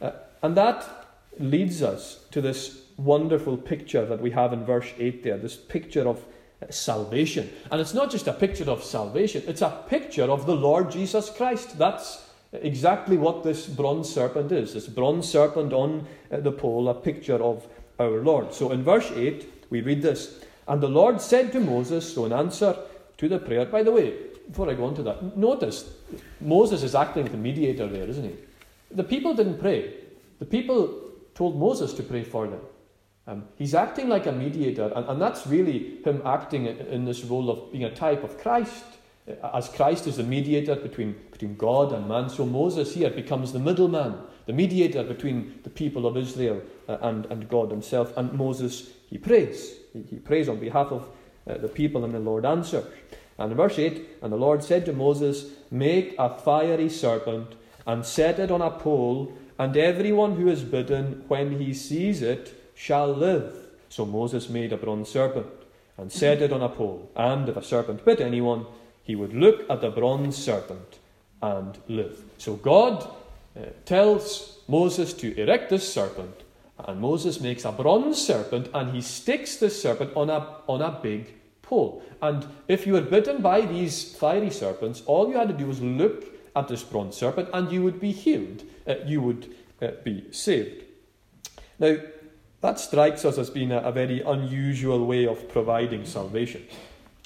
Uh, 0.00 0.12
and 0.42 0.56
that 0.56 1.08
leads 1.38 1.82
us 1.82 2.24
to 2.30 2.40
this 2.40 2.84
wonderful 2.96 3.56
picture 3.56 4.04
that 4.04 4.20
we 4.20 4.30
have 4.30 4.52
in 4.52 4.64
verse 4.64 4.92
8 4.98 5.22
there 5.22 5.38
this 5.38 5.56
picture 5.56 6.06
of 6.06 6.18
uh, 6.18 6.22
salvation. 6.68 7.50
And 7.70 7.80
it's 7.80 7.94
not 7.94 8.10
just 8.10 8.26
a 8.26 8.32
picture 8.32 8.70
of 8.70 8.84
salvation, 8.84 9.42
it's 9.46 9.62
a 9.62 9.82
picture 9.88 10.24
of 10.24 10.46
the 10.46 10.54
Lord 10.54 10.90
Jesus 10.90 11.30
Christ. 11.30 11.78
That's 11.78 12.28
exactly 12.52 13.16
what 13.16 13.42
this 13.42 13.66
bronze 13.66 14.12
serpent 14.12 14.52
is. 14.52 14.74
This 14.74 14.86
bronze 14.86 15.28
serpent 15.28 15.72
on 15.72 16.06
uh, 16.30 16.40
the 16.40 16.52
pole, 16.52 16.88
a 16.88 16.94
picture 16.94 17.42
of 17.42 17.66
our 17.98 18.22
Lord. 18.22 18.52
So 18.52 18.72
in 18.72 18.82
verse 18.82 19.10
8, 19.12 19.68
we 19.70 19.80
read 19.80 20.02
this 20.02 20.42
And 20.68 20.80
the 20.80 20.88
Lord 20.88 21.20
said 21.20 21.52
to 21.52 21.60
Moses, 21.60 22.12
so 22.12 22.26
in 22.26 22.32
answer 22.32 22.76
to 23.18 23.28
the 23.28 23.38
prayer, 23.38 23.66
by 23.66 23.82
the 23.82 23.92
way, 23.92 24.14
before 24.48 24.68
I 24.68 24.74
go 24.74 24.84
on 24.84 24.94
to 24.96 25.02
that, 25.04 25.36
notice 25.36 25.92
Moses 26.40 26.82
is 26.82 26.94
acting 26.94 27.26
as 27.26 27.30
the 27.30 27.38
mediator 27.38 27.86
there, 27.86 28.08
isn't 28.08 28.24
he? 28.24 28.34
The 28.90 29.04
people 29.04 29.34
didn't 29.34 29.58
pray. 29.58 29.94
The 30.40 30.44
people 30.44 31.10
told 31.34 31.58
Moses 31.58 31.92
to 31.94 32.02
pray 32.02 32.24
for 32.24 32.48
them. 32.48 32.60
Um, 33.26 33.44
he's 33.56 33.74
acting 33.74 34.08
like 34.08 34.26
a 34.26 34.32
mediator, 34.32 34.92
and, 34.94 35.06
and 35.06 35.22
that's 35.22 35.46
really 35.46 35.98
him 36.04 36.22
acting 36.24 36.66
in, 36.66 37.04
this 37.04 37.22
role 37.24 37.50
of 37.50 37.70
being 37.70 37.84
a 37.84 37.94
type 37.94 38.24
of 38.24 38.38
Christ. 38.38 38.84
Uh, 39.28 39.50
as 39.54 39.68
Christ 39.68 40.06
is 40.06 40.16
the 40.16 40.22
mediator 40.22 40.74
between, 40.74 41.14
between 41.30 41.56
God 41.56 41.92
and 41.92 42.08
man, 42.08 42.28
so 42.28 42.46
Moses 42.46 42.94
here 42.94 43.10
becomes 43.10 43.52
the 43.52 43.58
middleman, 43.58 44.16
the 44.46 44.52
mediator 44.52 45.04
between 45.04 45.60
the 45.62 45.70
people 45.70 46.06
of 46.06 46.16
Israel 46.16 46.62
uh, 46.88 46.96
and, 47.02 47.26
and 47.26 47.48
God 47.48 47.70
himself. 47.70 48.16
And 48.16 48.32
Moses, 48.32 48.90
he 49.08 49.18
prays. 49.18 49.74
He, 49.92 50.16
prays 50.16 50.48
on 50.48 50.58
behalf 50.58 50.90
of 50.90 51.08
uh, 51.48 51.58
the 51.58 51.68
people, 51.68 52.04
and 52.04 52.14
the 52.14 52.20
Lord 52.20 52.46
answers. 52.46 52.86
And 53.38 53.54
verse 53.54 53.78
8, 53.78 54.18
and 54.22 54.32
the 54.32 54.36
Lord 54.36 54.62
said 54.62 54.84
to 54.86 54.92
Moses, 54.92 55.46
Make 55.70 56.14
a 56.18 56.36
fiery 56.36 56.88
serpent 56.88 57.54
and 57.86 58.04
set 58.04 58.38
it 58.38 58.50
on 58.50 58.60
a 58.60 58.70
pole, 58.70 59.32
and 59.58 59.76
everyone 59.76 60.36
who 60.36 60.48
is 60.48 60.62
bitten, 60.62 61.24
when 61.28 61.58
he 61.58 61.74
sees 61.74 62.22
it, 62.22 62.59
shall 62.80 63.12
live. 63.12 63.52
So 63.90 64.06
Moses 64.06 64.48
made 64.48 64.72
a 64.72 64.76
bronze 64.78 65.10
serpent 65.10 65.46
and 65.98 66.10
set 66.10 66.40
it 66.40 66.50
on 66.50 66.62
a 66.62 66.68
pole. 66.68 67.10
And 67.14 67.46
if 67.46 67.56
a 67.58 67.62
serpent 67.62 68.06
bit 68.06 68.20
anyone, 68.20 68.64
he 69.02 69.14
would 69.14 69.34
look 69.34 69.68
at 69.68 69.82
the 69.82 69.90
bronze 69.90 70.38
serpent 70.38 70.98
and 71.42 71.76
live. 71.88 72.22
So 72.38 72.54
God 72.54 73.06
uh, 73.54 73.66
tells 73.84 74.60
Moses 74.66 75.12
to 75.14 75.38
erect 75.38 75.68
this 75.68 75.92
serpent, 75.92 76.42
and 76.78 77.00
Moses 77.00 77.38
makes 77.40 77.66
a 77.66 77.72
bronze 77.72 78.16
serpent 78.18 78.70
and 78.72 78.94
he 78.94 79.02
sticks 79.02 79.56
this 79.56 79.80
serpent 79.80 80.16
on 80.16 80.30
a, 80.30 80.56
on 80.66 80.80
a 80.80 80.98
big 81.02 81.34
pole. 81.60 82.02
And 82.22 82.46
if 82.66 82.86
you 82.86 82.94
were 82.94 83.02
bitten 83.02 83.42
by 83.42 83.60
these 83.60 84.14
fiery 84.16 84.50
serpents, 84.50 85.02
all 85.04 85.28
you 85.28 85.36
had 85.36 85.48
to 85.48 85.54
do 85.54 85.66
was 85.66 85.82
look 85.82 86.24
at 86.56 86.68
this 86.68 86.82
bronze 86.82 87.14
serpent 87.14 87.50
and 87.52 87.70
you 87.70 87.82
would 87.82 88.00
be 88.00 88.12
healed. 88.12 88.62
Uh, 88.86 88.94
you 89.04 89.20
would 89.20 89.54
uh, 89.82 89.88
be 90.02 90.24
saved. 90.30 90.84
Now, 91.78 91.96
that 92.60 92.78
strikes 92.78 93.24
us 93.24 93.38
as 93.38 93.50
being 93.50 93.72
a, 93.72 93.78
a 93.78 93.92
very 93.92 94.20
unusual 94.22 95.06
way 95.06 95.26
of 95.26 95.48
providing 95.48 96.04
salvation. 96.04 96.64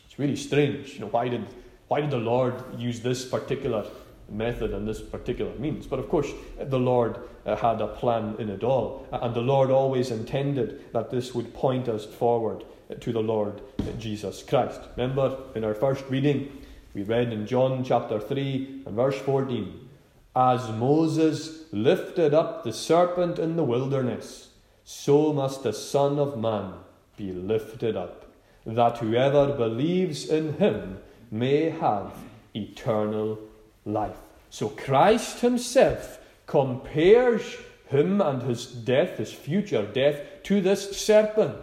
It's 0.07 0.18
really 0.18 0.37
strange. 0.37 0.94
You 0.94 1.01
know, 1.01 1.09
why 1.09 1.29
did 1.29 1.47
why 1.88 2.01
did 2.01 2.11
the 2.11 2.18
Lord 2.18 2.55
use 2.79 3.01
this 3.01 3.25
particular 3.25 3.87
method 4.31 4.73
and 4.73 4.88
this 4.88 5.01
particular 5.01 5.55
means? 5.57 5.87
But 5.87 5.99
of 5.99 6.09
course, 6.09 6.31
the 6.59 6.79
Lord 6.79 7.18
uh, 7.44 7.57
had 7.57 7.81
a 7.81 7.88
plan 7.88 8.37
in 8.38 8.49
it 8.49 8.64
all, 8.64 9.07
and 9.12 9.35
the 9.35 9.42
Lord 9.42 9.70
always 9.70 10.11
intended 10.11 10.92
that 10.92 11.11
this 11.11 11.35
would 11.35 11.53
point 11.53 11.88
us 11.88 12.07
forward 12.07 12.64
to 13.01 13.12
the 13.12 13.20
Lord 13.20 13.61
Jesus 13.99 14.42
Christ. 14.42 14.81
Remember, 14.97 15.37
in 15.55 15.64
our 15.64 15.75
first 15.75 16.05
reading, 16.09 16.64
we 16.94 17.03
read 17.03 17.33
in 17.33 17.47
John 17.47 17.85
chapter 17.85 18.18
3 18.18 18.83
and 18.87 18.97
verse 18.97 19.18
14 19.18 19.88
As 20.35 20.70
Moses 20.70 21.64
lifted 21.70 22.33
up 22.33 22.64
the 22.64 22.73
serpent 22.73 23.38
in 23.38 23.57
the 23.57 23.64
wilderness, 23.64 24.49
so 24.85 25.33
must 25.33 25.62
the 25.62 25.73
Son 25.73 26.18
of 26.18 26.38
Man 26.38 26.75
be 27.16 27.33
lifted 27.33 27.97
up, 27.97 28.27
that 28.66 28.99
whoever 28.99 29.53
believes 29.53 30.29
in 30.29 30.55
him 30.55 30.99
may 31.31 31.70
have 31.70 32.12
eternal 32.55 33.38
life. 33.85 34.16
So 34.51 34.68
Christ 34.68 35.40
himself 35.40 36.18
compares 36.47 37.57
him 37.88 38.20
and 38.20 38.42
his 38.42 38.66
death, 38.66 39.18
his 39.18 39.33
future 39.33 39.87
death, 39.87 40.20
to 40.44 40.61
this 40.61 40.97
serpent. 40.97 41.57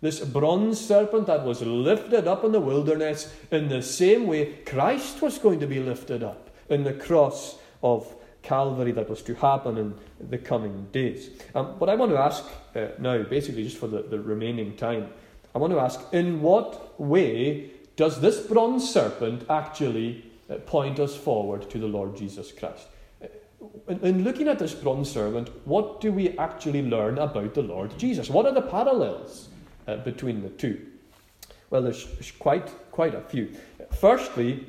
This 0.00 0.20
bronze 0.20 0.78
serpent 0.78 1.26
that 1.28 1.44
was 1.44 1.62
lifted 1.62 2.28
up 2.28 2.44
in 2.44 2.52
the 2.52 2.60
wilderness, 2.60 3.32
in 3.50 3.68
the 3.68 3.82
same 3.82 4.26
way 4.26 4.52
Christ 4.66 5.22
was 5.22 5.38
going 5.38 5.60
to 5.60 5.66
be 5.66 5.80
lifted 5.80 6.22
up 6.22 6.50
in 6.68 6.84
the 6.84 6.92
cross 6.92 7.56
of 7.82 8.14
Calvary 8.44 8.92
that 8.92 9.10
was 9.10 9.22
to 9.22 9.34
happen 9.34 9.76
in 9.78 9.94
the 10.30 10.38
coming 10.38 10.86
days. 10.92 11.30
Um, 11.54 11.76
but 11.80 11.88
I 11.88 11.96
want 11.96 12.12
to 12.12 12.18
ask 12.18 12.44
uh, 12.76 12.88
now, 12.98 13.22
basically, 13.22 13.64
just 13.64 13.78
for 13.78 13.88
the, 13.88 14.02
the 14.02 14.20
remaining 14.20 14.76
time, 14.76 15.08
I 15.54 15.58
want 15.58 15.72
to 15.72 15.80
ask 15.80 16.00
in 16.12 16.40
what 16.40 17.00
way 17.00 17.70
does 17.96 18.20
this 18.20 18.40
bronze 18.40 18.88
serpent 18.88 19.46
actually 19.48 20.30
uh, 20.50 20.56
point 20.66 21.00
us 21.00 21.16
forward 21.16 21.70
to 21.70 21.78
the 21.78 21.86
Lord 21.86 22.16
Jesus 22.16 22.52
Christ? 22.52 22.86
Uh, 23.22 23.26
in, 23.88 24.00
in 24.00 24.24
looking 24.24 24.48
at 24.48 24.58
this 24.58 24.74
bronze 24.74 25.10
serpent, 25.10 25.48
what 25.64 26.00
do 26.00 26.12
we 26.12 26.36
actually 26.38 26.82
learn 26.82 27.18
about 27.18 27.54
the 27.54 27.62
Lord 27.62 27.96
Jesus? 27.98 28.28
What 28.28 28.46
are 28.46 28.52
the 28.52 28.62
parallels 28.62 29.48
uh, 29.88 29.96
between 29.96 30.42
the 30.42 30.50
two? 30.50 30.86
Well, 31.70 31.82
there's, 31.82 32.04
there's 32.14 32.30
quite, 32.32 32.70
quite 32.92 33.14
a 33.14 33.20
few. 33.22 33.52
Firstly, 33.98 34.66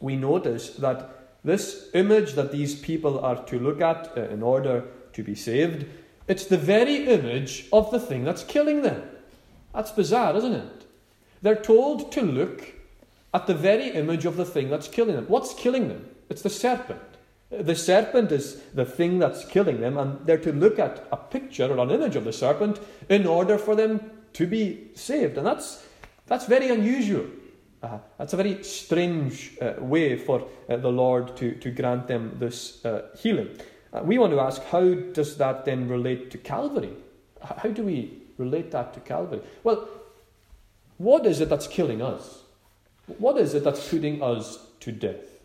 we 0.00 0.16
notice 0.16 0.70
that 0.76 1.21
this 1.44 1.90
image 1.94 2.34
that 2.34 2.52
these 2.52 2.74
people 2.74 3.18
are 3.20 3.44
to 3.44 3.58
look 3.58 3.80
at 3.80 4.12
uh, 4.16 4.22
in 4.28 4.42
order 4.42 4.84
to 5.12 5.22
be 5.22 5.34
saved, 5.34 5.86
it's 6.28 6.46
the 6.46 6.58
very 6.58 7.08
image 7.08 7.66
of 7.72 7.90
the 7.90 7.98
thing 7.98 8.24
that's 8.24 8.44
killing 8.44 8.82
them. 8.82 9.02
That's 9.74 9.90
bizarre, 9.90 10.36
isn't 10.36 10.52
it? 10.52 10.86
They're 11.42 11.56
told 11.56 12.12
to 12.12 12.22
look 12.22 12.74
at 13.34 13.46
the 13.46 13.54
very 13.54 13.88
image 13.88 14.24
of 14.24 14.36
the 14.36 14.44
thing 14.44 14.70
that's 14.70 14.88
killing 14.88 15.16
them. 15.16 15.24
What's 15.26 15.54
killing 15.54 15.88
them? 15.88 16.08
It's 16.28 16.42
the 16.42 16.50
serpent. 16.50 17.00
The 17.50 17.74
serpent 17.74 18.32
is 18.32 18.62
the 18.74 18.84
thing 18.84 19.18
that's 19.18 19.44
killing 19.44 19.80
them, 19.80 19.98
and 19.98 20.24
they're 20.26 20.38
to 20.38 20.52
look 20.52 20.78
at 20.78 21.06
a 21.12 21.16
picture 21.16 21.66
or 21.66 21.78
an 21.82 21.90
image 21.90 22.16
of 22.16 22.24
the 22.24 22.32
serpent 22.32 22.80
in 23.08 23.26
order 23.26 23.58
for 23.58 23.74
them 23.74 24.10
to 24.34 24.46
be 24.46 24.90
saved. 24.94 25.36
And 25.36 25.46
that's, 25.46 25.86
that's 26.26 26.46
very 26.46 26.68
unusual. 26.68 27.26
Uh, 27.82 27.98
that's 28.16 28.32
a 28.32 28.36
very 28.36 28.62
strange 28.62 29.56
uh, 29.60 29.74
way 29.78 30.16
for 30.16 30.46
uh, 30.68 30.76
the 30.76 30.90
Lord 30.90 31.36
to, 31.36 31.54
to 31.56 31.70
grant 31.70 32.06
them 32.06 32.36
this 32.38 32.84
uh, 32.84 33.08
healing. 33.18 33.48
Uh, 33.92 34.02
we 34.04 34.18
want 34.18 34.32
to 34.32 34.40
ask 34.40 34.62
how 34.64 34.94
does 34.94 35.36
that 35.38 35.64
then 35.64 35.88
relate 35.88 36.30
to 36.30 36.38
Calvary? 36.38 36.92
How 37.42 37.70
do 37.70 37.82
we 37.82 38.22
relate 38.38 38.70
that 38.70 38.94
to 38.94 39.00
Calvary? 39.00 39.40
Well, 39.64 39.88
what 40.98 41.26
is 41.26 41.40
it 41.40 41.48
that's 41.48 41.66
killing 41.66 42.00
us? 42.00 42.42
What 43.18 43.36
is 43.36 43.54
it 43.54 43.64
that's 43.64 43.88
putting 43.88 44.22
us 44.22 44.64
to 44.80 44.92
death? 44.92 45.40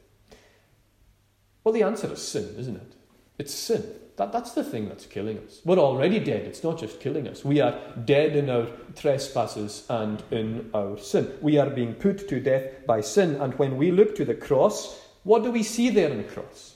Well, 1.64 1.74
the 1.74 1.84
answer 1.84 2.12
is 2.14 2.22
sin, 2.22 2.56
isn't 2.58 2.76
it? 2.76 2.94
It's 3.40 3.54
sin. 3.54 3.84
That, 4.18 4.32
that's 4.32 4.52
the 4.54 4.64
thing 4.64 4.90
that's 4.90 5.06
killing 5.06 5.38
us. 5.38 5.62
We're 5.64 5.78
already 5.78 6.20
dead. 6.20 6.42
It's 6.42 6.64
not 6.64 6.80
just 6.80 7.00
killing 7.00 7.28
us. 7.28 7.46
We 7.46 7.62
are 7.62 7.80
dead 8.04 8.36
in 8.36 8.50
our 8.50 8.68
trespasses 8.96 9.86
and 9.90 10.24
in 10.32 10.72
our 10.74 10.98
sin. 10.98 11.32
We 11.40 11.60
are 11.60 11.70
being 11.70 11.94
put 11.94 12.28
to 12.28 12.40
death 12.40 12.86
by 12.88 13.02
sin. 13.02 13.36
And 13.36 13.54
when 13.60 13.78
we 13.78 13.92
look 13.92 14.16
to 14.16 14.26
the 14.26 14.34
cross, 14.34 15.00
what 15.24 15.44
do 15.44 15.52
we 15.52 15.62
see 15.62 15.92
there 15.92 16.10
in 16.10 16.18
the 16.18 16.24
cross? 16.24 16.76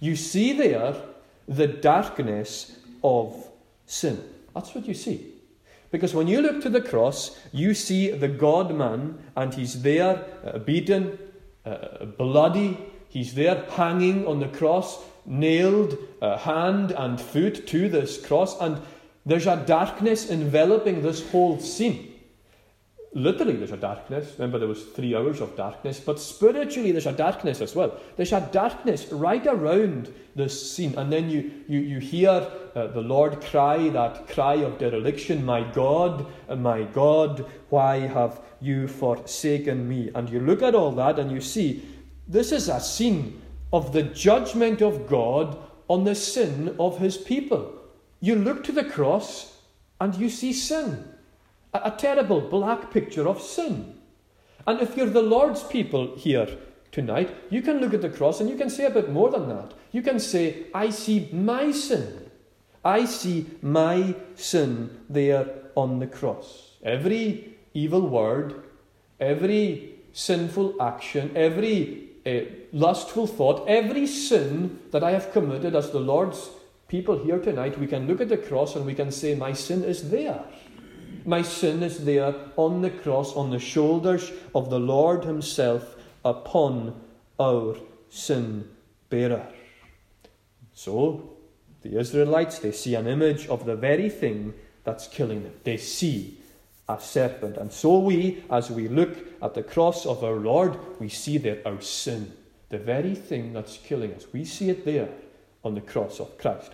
You 0.00 0.16
see 0.16 0.54
there 0.54 0.96
the 1.46 1.66
darkness 1.66 2.78
of 3.04 3.48
sin. 3.84 4.22
That's 4.54 4.74
what 4.74 4.88
you 4.88 4.94
see. 4.94 5.34
Because 5.90 6.14
when 6.14 6.26
you 6.26 6.40
look 6.40 6.62
to 6.62 6.70
the 6.70 6.80
cross, 6.80 7.38
you 7.52 7.74
see 7.74 8.10
the 8.10 8.28
God 8.28 8.74
man, 8.74 9.18
and 9.36 9.54
he's 9.54 9.82
there, 9.82 10.24
uh, 10.44 10.58
beaten, 10.58 11.18
uh, 11.64 12.04
bloody. 12.04 12.78
He's 13.08 13.34
there 13.34 13.64
hanging 13.70 14.26
on 14.26 14.40
the 14.40 14.48
cross, 14.48 14.98
nailed 15.28 15.96
uh, 16.20 16.38
hand 16.38 16.90
and 16.92 17.20
foot 17.20 17.66
to 17.68 17.88
this 17.88 18.24
cross, 18.26 18.60
and 18.60 18.80
there's 19.24 19.46
a 19.46 19.62
darkness 19.66 20.30
enveloping 20.30 21.02
this 21.02 21.30
whole 21.30 21.60
scene 21.60 22.18
literally 23.12 23.56
there's 23.56 23.72
a 23.72 23.76
darkness. 23.76 24.34
Remember, 24.38 24.58
there 24.58 24.68
was 24.68 24.84
three 24.84 25.14
hours 25.14 25.40
of 25.40 25.56
darkness, 25.56 26.00
but 26.00 26.20
spiritually 26.20 26.92
there's 26.92 27.06
a 27.06 27.12
darkness 27.12 27.60
as 27.60 27.74
well. 27.74 27.98
There's 28.16 28.32
a 28.32 28.48
darkness 28.52 29.10
right 29.10 29.46
around 29.46 30.12
this 30.34 30.72
scene, 30.72 30.94
and 30.96 31.12
then 31.12 31.30
you 31.30 31.50
you 31.68 31.80
you 31.80 31.98
hear 31.98 32.30
uh, 32.74 32.86
the 32.88 33.00
Lord 33.00 33.40
cry 33.40 33.88
that 33.90 34.28
cry 34.28 34.54
of 34.54 34.78
dereliction, 34.78 35.44
"My 35.44 35.62
God, 35.72 36.26
my 36.56 36.82
God, 36.84 37.46
why 37.70 38.00
have 38.00 38.40
you 38.60 38.88
forsaken 38.88 39.88
me?" 39.88 40.10
And 40.14 40.28
you 40.28 40.40
look 40.40 40.62
at 40.62 40.74
all 40.74 40.92
that, 40.92 41.18
and 41.18 41.30
you 41.30 41.40
see 41.40 41.82
this 42.26 42.52
is 42.52 42.68
a 42.68 42.80
scene 42.80 43.40
of 43.72 43.92
the 43.92 44.02
judgment 44.02 44.80
of 44.82 45.06
God 45.06 45.58
on 45.88 46.04
the 46.04 46.14
sin 46.14 46.74
of 46.78 46.98
His 46.98 47.16
people. 47.16 47.74
You 48.20 48.34
look 48.34 48.64
to 48.64 48.72
the 48.72 48.84
cross, 48.84 49.58
and 50.00 50.14
you 50.14 50.28
see 50.28 50.52
sin 50.52 51.04
a, 51.74 51.90
terrible 51.90 52.40
black 52.40 52.90
picture 52.90 53.28
of 53.28 53.40
sin. 53.40 53.94
And 54.66 54.80
if 54.80 54.96
you're 54.96 55.10
the 55.10 55.22
Lord's 55.22 55.62
people 55.64 56.14
here 56.16 56.48
tonight, 56.92 57.34
you 57.50 57.62
can 57.62 57.78
look 57.78 57.94
at 57.94 58.02
the 58.02 58.08
cross 58.08 58.40
and 58.40 58.48
you 58.48 58.56
can 58.56 58.70
say 58.70 58.86
a 58.86 58.90
bit 58.90 59.10
more 59.10 59.30
than 59.30 59.48
that. 59.48 59.72
You 59.92 60.02
can 60.02 60.18
say, 60.18 60.66
I 60.74 60.90
see 60.90 61.28
my 61.32 61.70
sin. 61.72 62.30
I 62.84 63.04
see 63.04 63.46
my 63.60 64.14
sin 64.34 65.04
there 65.08 65.48
on 65.74 65.98
the 65.98 66.06
cross. 66.06 66.76
Every 66.82 67.56
evil 67.74 68.06
word, 68.08 68.62
every 69.20 69.94
sinful 70.12 70.80
action, 70.80 71.32
every 71.34 72.07
uh, 72.28 72.44
lustful 72.72 73.26
thought, 73.26 73.66
every 73.68 74.06
sin 74.06 74.78
that 74.90 75.02
I 75.02 75.12
have 75.12 75.32
committed 75.32 75.74
as 75.74 75.90
the 75.90 76.00
Lord's 76.00 76.50
people 76.88 77.22
here 77.24 77.38
tonight, 77.38 77.78
we 77.78 77.86
can 77.86 78.06
look 78.06 78.20
at 78.20 78.28
the 78.28 78.36
cross 78.36 78.76
and 78.76 78.84
we 78.84 78.94
can 78.94 79.10
say, 79.10 79.34
My 79.34 79.52
sin 79.52 79.84
is 79.84 80.10
there. 80.10 80.44
My 81.24 81.42
sin 81.42 81.82
is 81.82 82.04
there 82.04 82.34
on 82.56 82.82
the 82.82 82.90
cross, 82.90 83.34
on 83.34 83.50
the 83.50 83.58
shoulders 83.58 84.30
of 84.54 84.70
the 84.70 84.80
Lord 84.80 85.24
Himself, 85.24 85.96
upon 86.24 86.98
our 87.38 87.76
sin 88.08 88.68
bearer. 89.10 89.46
So, 90.72 91.36
the 91.82 91.98
Israelites, 91.98 92.58
they 92.58 92.72
see 92.72 92.94
an 92.94 93.06
image 93.06 93.46
of 93.48 93.64
the 93.64 93.76
very 93.76 94.08
thing 94.08 94.54
that's 94.84 95.06
killing 95.06 95.44
them. 95.44 95.54
They 95.64 95.76
see 95.76 96.38
a 96.88 97.00
serpent. 97.00 97.56
And 97.56 97.72
so 97.72 97.98
we, 97.98 98.42
as 98.50 98.70
we 98.70 98.88
look 98.88 99.16
at 99.42 99.54
the 99.54 99.62
cross 99.62 100.06
of 100.06 100.24
our 100.24 100.36
Lord, 100.36 100.76
we 100.98 101.08
see 101.08 101.38
there 101.38 101.60
our 101.66 101.80
sin, 101.80 102.32
the 102.70 102.78
very 102.78 103.14
thing 103.14 103.52
that's 103.52 103.78
killing 103.78 104.14
us. 104.14 104.26
We 104.32 104.44
see 104.44 104.70
it 104.70 104.84
there 104.84 105.08
on 105.64 105.74
the 105.74 105.80
cross 105.80 106.20
of 106.20 106.38
Christ. 106.38 106.72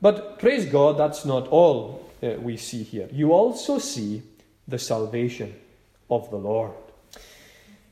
But 0.00 0.38
praise 0.38 0.66
God, 0.66 0.98
that's 0.98 1.24
not 1.24 1.48
all 1.48 2.10
uh, 2.22 2.30
we 2.40 2.56
see 2.56 2.82
here. 2.82 3.08
You 3.12 3.32
also 3.32 3.78
see 3.78 4.22
the 4.66 4.78
salvation 4.78 5.54
of 6.10 6.30
the 6.30 6.36
Lord. 6.36 6.72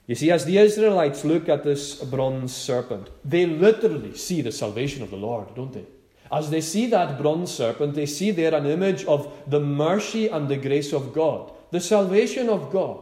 You 0.07 0.15
see, 0.17 0.31
as 0.33 0.45
the 0.45 0.59
Israelites 0.59 1.25
look 1.25 1.49
at 1.49 1.63
this 1.63 1.95
bronze 1.95 2.55
serpent, 2.55 3.09
they 3.25 3.47
literally 3.47 4.17
see 4.17 4.43
the 4.43 4.51
salvation 4.51 5.03
of 5.03 5.11
the 5.11 5.17
Lord, 5.17 5.55
don't 5.55 5.73
they? 5.73 5.87
As 6.33 6.51
they 6.51 6.61
see 6.61 6.87
that 6.87 7.19
bronze 7.19 7.51
serpent, 7.51 7.95
they 7.95 8.07
see 8.07 8.31
there 8.31 8.55
an 8.55 8.67
image 8.67 9.05
of 9.05 9.33
the 9.49 9.61
mercy 9.61 10.29
and 10.29 10.49
the 10.49 10.57
grace 10.57 10.93
of 10.93 11.13
God, 11.13 11.51
the 11.71 11.81
salvation 11.81 12.49
of 12.49 12.71
God. 12.71 13.01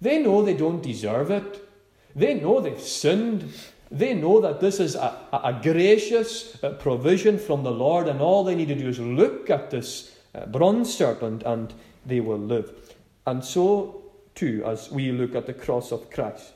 They 0.00 0.18
know 0.18 0.42
they 0.42 0.54
don't 0.54 0.82
deserve 0.82 1.30
it. 1.30 1.68
They 2.14 2.34
know 2.34 2.60
they've 2.60 2.80
sinned. 2.80 3.52
They 3.90 4.14
know 4.14 4.40
that 4.40 4.60
this 4.60 4.80
is 4.80 4.94
a, 4.94 5.16
a 5.32 5.58
gracious 5.62 6.62
uh, 6.62 6.70
provision 6.70 7.38
from 7.38 7.62
the 7.62 7.70
Lord, 7.70 8.08
and 8.08 8.20
all 8.20 8.44
they 8.44 8.54
need 8.54 8.68
to 8.68 8.74
do 8.74 8.88
is 8.88 8.98
look 8.98 9.50
at 9.50 9.70
this 9.70 10.16
uh, 10.34 10.46
bronze 10.46 10.94
serpent 10.94 11.42
and 11.44 11.74
they 12.06 12.20
will 12.20 12.38
live. 12.38 12.94
And 13.26 13.44
so, 13.44 14.02
too, 14.34 14.62
as 14.64 14.90
we 14.90 15.12
look 15.12 15.34
at 15.34 15.46
the 15.46 15.54
cross 15.54 15.92
of 15.92 16.10
Christ, 16.10 16.52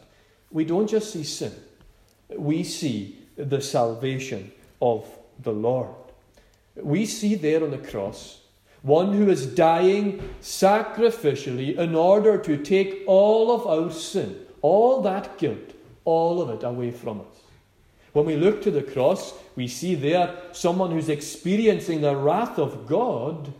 we 0.50 0.64
don't 0.64 0.88
just 0.88 1.12
see 1.12 1.24
sin, 1.24 1.52
we 2.36 2.64
see 2.64 3.18
the 3.36 3.60
salvation 3.60 4.52
of 4.80 5.06
the 5.42 5.52
Lord. 5.52 5.90
We 6.76 7.06
see 7.06 7.34
there 7.34 7.64
on 7.64 7.70
the 7.70 7.78
cross 7.78 8.40
one 8.86 9.12
who 9.12 9.28
is 9.28 9.46
dying 9.46 10.22
sacrificially 10.40 11.76
in 11.76 11.96
order 11.96 12.38
to 12.38 12.56
take 12.56 13.02
all 13.08 13.50
of 13.50 13.66
our 13.66 13.90
sin, 13.90 14.38
all 14.62 15.02
that 15.02 15.36
guilt, 15.38 15.72
all 16.04 16.40
of 16.40 16.50
it 16.50 16.62
away 16.62 16.92
from 16.92 17.20
us. 17.20 17.40
When 18.12 18.26
we 18.26 18.36
look 18.36 18.62
to 18.62 18.70
the 18.70 18.84
cross, 18.84 19.34
we 19.56 19.66
see 19.66 19.96
there 19.96 20.38
someone 20.52 20.92
who's 20.92 21.08
experiencing 21.08 22.00
the 22.00 22.14
wrath 22.14 22.60
of 22.60 22.86
God 22.86 23.52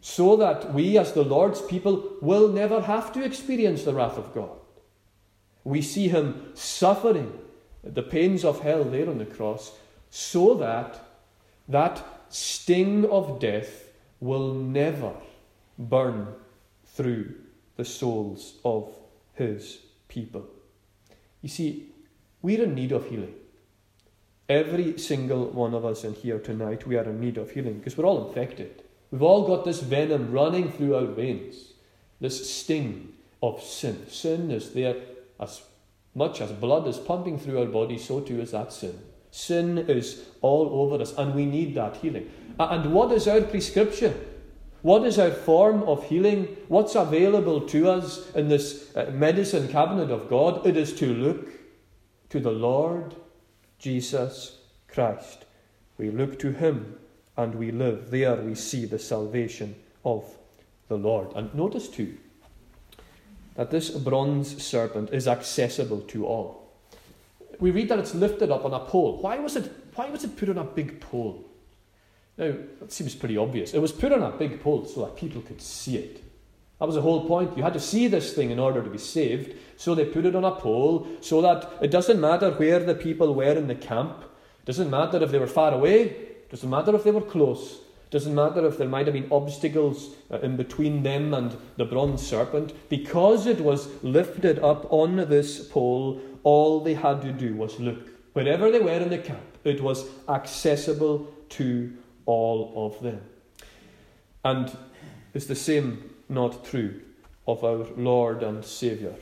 so 0.00 0.34
that 0.36 0.74
we, 0.74 0.98
as 0.98 1.12
the 1.12 1.22
Lord's 1.22 1.62
people, 1.62 2.10
will 2.20 2.48
never 2.48 2.80
have 2.80 3.12
to 3.12 3.24
experience 3.24 3.84
the 3.84 3.94
wrath 3.94 4.18
of 4.18 4.34
God. 4.34 4.58
We 5.62 5.82
see 5.82 6.08
him 6.08 6.50
suffering 6.54 7.32
the 7.84 8.02
pains 8.02 8.44
of 8.44 8.60
hell 8.60 8.82
there 8.82 9.08
on 9.08 9.18
the 9.18 9.24
cross, 9.24 9.72
so 10.10 10.54
that 10.54 11.00
that 11.68 12.04
sting 12.28 13.04
of 13.06 13.38
death 13.40 13.90
will 14.20 14.54
never 14.54 15.12
burn 15.78 16.28
through 16.86 17.34
the 17.76 17.84
souls 17.84 18.54
of 18.64 18.92
his 19.34 19.78
people. 20.08 20.46
You 21.42 21.48
see, 21.48 21.88
we're 22.42 22.64
in 22.64 22.74
need 22.74 22.92
of 22.92 23.08
healing. 23.08 23.34
Every 24.48 24.98
single 24.98 25.46
one 25.46 25.74
of 25.74 25.84
us 25.84 26.04
in 26.04 26.14
here 26.14 26.38
tonight, 26.38 26.86
we 26.86 26.96
are 26.96 27.04
in 27.04 27.20
need 27.20 27.38
of 27.38 27.50
healing 27.50 27.78
because 27.78 27.96
we're 27.96 28.04
all 28.04 28.28
infected. 28.28 28.82
We've 29.10 29.22
all 29.22 29.46
got 29.46 29.64
this 29.64 29.80
venom 29.80 30.32
running 30.32 30.70
through 30.70 30.96
our 30.96 31.06
veins, 31.06 31.72
this 32.20 32.50
sting 32.50 33.12
of 33.42 33.62
sin. 33.62 34.06
Sin 34.08 34.50
is 34.50 34.72
there 34.72 34.96
as 35.40 35.62
much 36.14 36.40
as 36.40 36.52
blood 36.52 36.86
is 36.86 36.98
pumping 36.98 37.38
through 37.38 37.60
our 37.60 37.66
body, 37.66 37.98
so 37.98 38.20
too 38.20 38.40
is 38.40 38.52
that 38.52 38.72
sin. 38.72 38.98
Sin 39.34 39.78
is 39.88 40.26
all 40.42 40.68
over 40.80 41.02
us, 41.02 41.12
and 41.18 41.34
we 41.34 41.44
need 41.44 41.74
that 41.74 41.96
healing. 41.96 42.30
And 42.56 42.94
what 42.94 43.10
is 43.10 43.26
our 43.26 43.40
prescription? 43.40 44.14
What 44.82 45.04
is 45.04 45.18
our 45.18 45.32
form 45.32 45.82
of 45.82 46.04
healing? 46.04 46.56
What's 46.68 46.94
available 46.94 47.62
to 47.62 47.90
us 47.90 48.30
in 48.36 48.48
this 48.48 48.94
uh, 48.94 49.10
medicine 49.12 49.66
cabinet 49.66 50.12
of 50.12 50.30
God? 50.30 50.64
It 50.64 50.76
is 50.76 50.92
to 51.00 51.12
look 51.12 51.48
to 52.28 52.38
the 52.38 52.52
Lord 52.52 53.16
Jesus 53.80 54.60
Christ. 54.86 55.46
We 55.98 56.12
look 56.12 56.38
to 56.38 56.52
Him 56.52 56.96
and 57.36 57.56
we 57.56 57.72
live. 57.72 58.12
There 58.12 58.36
we 58.36 58.54
see 58.54 58.86
the 58.86 59.00
salvation 59.00 59.74
of 60.04 60.32
the 60.86 60.96
Lord. 60.96 61.32
And 61.34 61.52
notice 61.56 61.88
too 61.88 62.16
that 63.56 63.72
this 63.72 63.90
bronze 63.90 64.62
serpent 64.62 65.12
is 65.12 65.26
accessible 65.26 66.02
to 66.02 66.24
all. 66.24 66.63
We 67.60 67.70
read 67.70 67.88
that 67.88 67.98
it's 67.98 68.14
lifted 68.14 68.50
up 68.50 68.64
on 68.64 68.74
a 68.74 68.80
pole. 68.80 69.18
Why 69.20 69.38
was 69.38 69.56
it, 69.56 69.70
why 69.94 70.10
was 70.10 70.24
it 70.24 70.36
put 70.36 70.48
on 70.48 70.58
a 70.58 70.64
big 70.64 71.00
pole? 71.00 71.44
Now, 72.36 72.52
that 72.80 72.92
seems 72.92 73.14
pretty 73.14 73.36
obvious. 73.36 73.74
It 73.74 73.80
was 73.80 73.92
put 73.92 74.12
on 74.12 74.22
a 74.22 74.30
big 74.30 74.60
pole 74.60 74.84
so 74.86 75.04
that 75.04 75.16
people 75.16 75.40
could 75.42 75.60
see 75.60 75.96
it. 75.96 76.24
That 76.80 76.86
was 76.86 76.96
the 76.96 77.02
whole 77.02 77.26
point. 77.26 77.56
You 77.56 77.62
had 77.62 77.74
to 77.74 77.80
see 77.80 78.08
this 78.08 78.34
thing 78.34 78.50
in 78.50 78.58
order 78.58 78.82
to 78.82 78.90
be 78.90 78.98
saved. 78.98 79.56
So 79.76 79.94
they 79.94 80.04
put 80.04 80.26
it 80.26 80.34
on 80.34 80.44
a 80.44 80.50
pole 80.50 81.06
so 81.20 81.40
that 81.42 81.70
it 81.80 81.90
doesn't 81.90 82.20
matter 82.20 82.50
where 82.50 82.80
the 82.80 82.94
people 82.94 83.34
were 83.34 83.52
in 83.52 83.68
the 83.68 83.74
camp. 83.74 84.22
It 84.22 84.66
doesn't 84.66 84.90
matter 84.90 85.22
if 85.22 85.30
they 85.30 85.38
were 85.38 85.46
far 85.46 85.72
away. 85.72 86.02
It 86.02 86.50
Doesn't 86.50 86.70
matter 86.70 86.94
if 86.94 87.04
they 87.04 87.10
were 87.12 87.20
close. 87.20 87.80
It 88.06 88.10
Doesn't 88.10 88.34
matter 88.34 88.66
if 88.66 88.78
there 88.78 88.88
might 88.88 89.06
have 89.06 89.14
been 89.14 89.30
obstacles 89.30 90.14
uh, 90.30 90.40
in 90.40 90.56
between 90.56 91.04
them 91.04 91.32
and 91.32 91.56
the 91.76 91.84
bronze 91.84 92.26
serpent. 92.26 92.72
Because 92.88 93.46
it 93.46 93.60
was 93.60 93.88
lifted 94.02 94.58
up 94.58 94.92
on 94.92 95.16
this 95.16 95.66
pole, 95.68 96.20
all 96.44 96.80
they 96.80 96.94
had 96.94 97.20
to 97.22 97.32
do 97.32 97.54
was 97.54 97.80
look. 97.80 97.98
Wherever 98.32 98.70
they 98.70 98.80
were 98.80 98.90
in 98.92 99.10
the 99.10 99.18
camp, 99.18 99.58
it 99.64 99.80
was 99.80 100.06
accessible 100.28 101.32
to 101.50 101.92
all 102.26 102.72
of 102.76 103.02
them. 103.02 103.20
And 104.44 104.76
is 105.34 105.46
the 105.46 105.54
same 105.54 106.14
not 106.28 106.64
true 106.64 107.00
of 107.46 107.64
our 107.64 107.86
Lord 107.96 108.42
and 108.42 108.64
Saviour, 108.64 109.14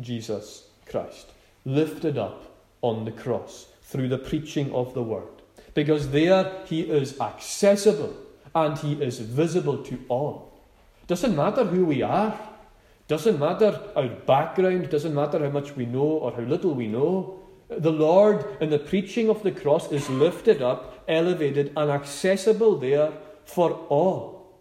Jesus 0.00 0.68
Christ, 0.86 1.30
lifted 1.64 2.18
up 2.18 2.44
on 2.82 3.04
the 3.04 3.12
cross 3.12 3.66
through 3.82 4.08
the 4.08 4.18
preaching 4.18 4.72
of 4.72 4.94
the 4.94 5.02
Word 5.02 5.40
because 5.74 6.10
there 6.10 6.52
he 6.66 6.82
is 6.82 7.20
accessible 7.20 8.14
and 8.54 8.76
he 8.78 8.94
is 8.94 9.18
visible 9.20 9.78
to 9.84 9.98
all. 10.08 10.52
Doesn't 11.06 11.36
matter 11.36 11.64
who 11.64 11.84
we 11.84 12.02
are, 12.02 12.38
doesn't 13.10 13.40
matter 13.40 13.80
our 13.96 14.08
background, 14.08 14.88
doesn't 14.88 15.16
matter 15.16 15.40
how 15.40 15.50
much 15.50 15.74
we 15.74 15.84
know 15.84 15.98
or 16.22 16.30
how 16.30 16.42
little 16.42 16.72
we 16.72 16.86
know. 16.86 17.40
The 17.68 17.90
Lord, 17.90 18.44
in 18.60 18.70
the 18.70 18.78
preaching 18.78 19.28
of 19.28 19.42
the 19.42 19.50
cross, 19.50 19.90
is 19.90 20.08
lifted 20.08 20.62
up, 20.62 21.02
elevated, 21.08 21.72
and 21.76 21.90
accessible 21.90 22.76
there 22.76 23.12
for 23.44 23.72
all. 23.88 24.60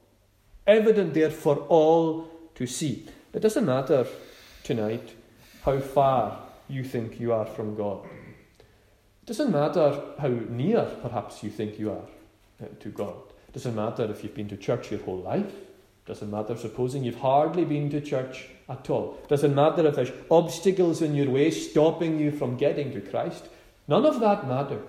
Evident 0.65 1.13
there 1.13 1.29
for 1.29 1.57
all 1.69 2.27
to 2.55 2.65
see. 2.65 3.05
It 3.33 3.41
doesn't 3.41 3.67
matter 3.67 4.07
tonight 4.63 5.13
how 5.62 5.77
far 5.77 6.39
you 6.67 6.83
think 6.83 7.19
you 7.19 7.31
are 7.31 7.45
from 7.45 7.75
God. 7.75 8.03
It 9.21 9.27
doesn't 9.27 9.51
matter 9.51 10.01
how 10.17 10.29
near, 10.29 10.85
perhaps, 11.03 11.43
you 11.43 11.51
think 11.51 11.77
you 11.77 11.91
are 11.91 12.67
to 12.79 12.89
God. 12.89 13.13
It 13.47 13.53
doesn't 13.53 13.75
matter 13.75 14.05
if 14.05 14.23
you've 14.23 14.33
been 14.33 14.49
to 14.49 14.57
church 14.57 14.89
your 14.89 15.01
whole 15.01 15.19
life. 15.19 15.53
Doesn't 16.09 16.31
matter 16.31 16.57
supposing 16.57 17.03
you've 17.03 17.19
hardly 17.19 17.65
been 17.65 17.91
to 17.91 18.01
church 18.01 18.47
at 18.67 18.89
all. 18.89 19.19
Doesn't 19.27 19.53
matter 19.53 19.85
if 19.85 19.93
there's 19.93 20.11
obstacles 20.31 21.03
in 21.03 21.13
your 21.13 21.29
way 21.29 21.51
stopping 21.51 22.19
you 22.19 22.31
from 22.31 22.57
getting 22.57 22.91
to 22.93 22.99
Christ. 22.99 23.47
None 23.87 24.07
of 24.07 24.19
that 24.19 24.47
matters. 24.47 24.81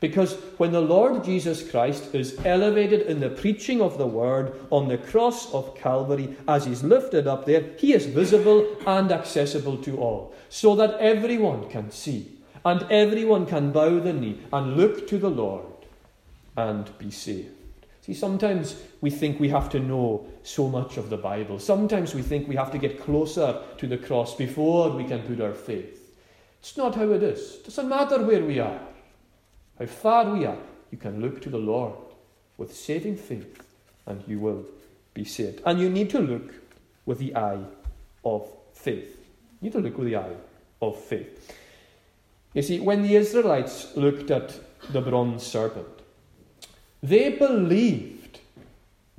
Because 0.00 0.34
when 0.58 0.72
the 0.72 0.82
Lord 0.82 1.24
Jesus 1.24 1.66
Christ 1.70 2.14
is 2.14 2.38
elevated 2.44 3.06
in 3.06 3.20
the 3.20 3.30
preaching 3.30 3.80
of 3.80 3.96
the 3.96 4.06
word 4.06 4.52
on 4.68 4.88
the 4.88 4.98
cross 4.98 5.50
of 5.54 5.74
Calvary, 5.76 6.36
as 6.46 6.66
he's 6.66 6.84
lifted 6.84 7.26
up 7.26 7.46
there, 7.46 7.64
he 7.78 7.94
is 7.94 8.04
visible 8.04 8.76
and 8.86 9.10
accessible 9.10 9.78
to 9.78 9.96
all, 9.96 10.34
so 10.50 10.76
that 10.76 11.00
everyone 11.00 11.70
can 11.70 11.90
see 11.90 12.32
and 12.66 12.82
everyone 12.90 13.46
can 13.46 13.72
bow 13.72 13.98
the 13.98 14.12
knee 14.12 14.42
and 14.52 14.76
look 14.76 15.08
to 15.08 15.16
the 15.16 15.30
Lord 15.30 15.64
and 16.54 16.90
be 16.98 17.10
saved. 17.10 17.55
See, 18.06 18.14
sometimes 18.14 18.80
we 19.00 19.10
think 19.10 19.40
we 19.40 19.48
have 19.48 19.68
to 19.70 19.80
know 19.80 20.26
so 20.44 20.68
much 20.68 20.96
of 20.96 21.10
the 21.10 21.16
Bible. 21.16 21.58
Sometimes 21.58 22.14
we 22.14 22.22
think 22.22 22.48
we 22.48 22.54
have 22.54 22.70
to 22.70 22.78
get 22.78 23.02
closer 23.02 23.60
to 23.78 23.86
the 23.86 23.98
cross 23.98 24.36
before 24.36 24.90
we 24.90 25.04
can 25.04 25.22
put 25.22 25.40
our 25.40 25.52
faith. 25.52 26.14
It's 26.60 26.76
not 26.76 26.94
how 26.94 27.10
it 27.10 27.22
is. 27.22 27.56
It 27.56 27.64
doesn't 27.64 27.88
matter 27.88 28.22
where 28.22 28.44
we 28.44 28.60
are 28.60 28.80
how 29.78 29.86
far 29.86 30.30
we 30.30 30.46
are, 30.46 30.56
you 30.90 30.98
can 30.98 31.20
look 31.20 31.42
to 31.42 31.50
the 31.50 31.58
Lord 31.58 31.92
with 32.56 32.74
saving 32.74 33.16
faith 33.16 33.62
and 34.06 34.22
you 34.26 34.40
will 34.40 34.64
be 35.12 35.24
saved. 35.24 35.60
And 35.66 35.78
you 35.78 35.90
need 35.90 36.10
to 36.10 36.18
look 36.18 36.54
with 37.04 37.18
the 37.18 37.36
eye 37.36 37.62
of 38.24 38.48
faith. 38.72 39.18
You 39.60 39.66
need 39.66 39.72
to 39.72 39.80
look 39.80 39.98
with 39.98 40.08
the 40.08 40.16
eye 40.16 40.36
of 40.80 40.98
faith. 40.98 41.54
You 42.54 42.62
see, 42.62 42.80
when 42.80 43.02
the 43.02 43.16
Israelites 43.16 43.94
looked 43.96 44.30
at 44.30 44.58
the 44.90 45.02
bronze 45.02 45.44
serpent, 45.44 45.86
they 47.02 47.30
believed 47.30 48.40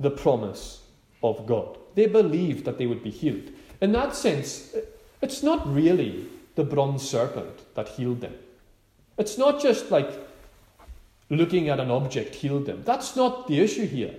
the 0.00 0.10
promise 0.10 0.82
of 1.22 1.46
God. 1.46 1.78
They 1.94 2.06
believed 2.06 2.64
that 2.64 2.78
they 2.78 2.86
would 2.86 3.02
be 3.02 3.10
healed. 3.10 3.50
In 3.80 3.92
that 3.92 4.14
sense, 4.14 4.74
it's 5.20 5.42
not 5.42 5.72
really 5.72 6.26
the 6.54 6.64
bronze 6.64 7.08
serpent 7.08 7.74
that 7.74 7.88
healed 7.88 8.20
them. 8.20 8.34
It's 9.16 9.38
not 9.38 9.60
just 9.60 9.90
like 9.90 10.10
looking 11.30 11.68
at 11.68 11.80
an 11.80 11.90
object 11.90 12.34
healed 12.34 12.66
them. 12.66 12.82
That's 12.84 13.16
not 13.16 13.48
the 13.48 13.60
issue 13.60 13.86
here. 13.86 14.14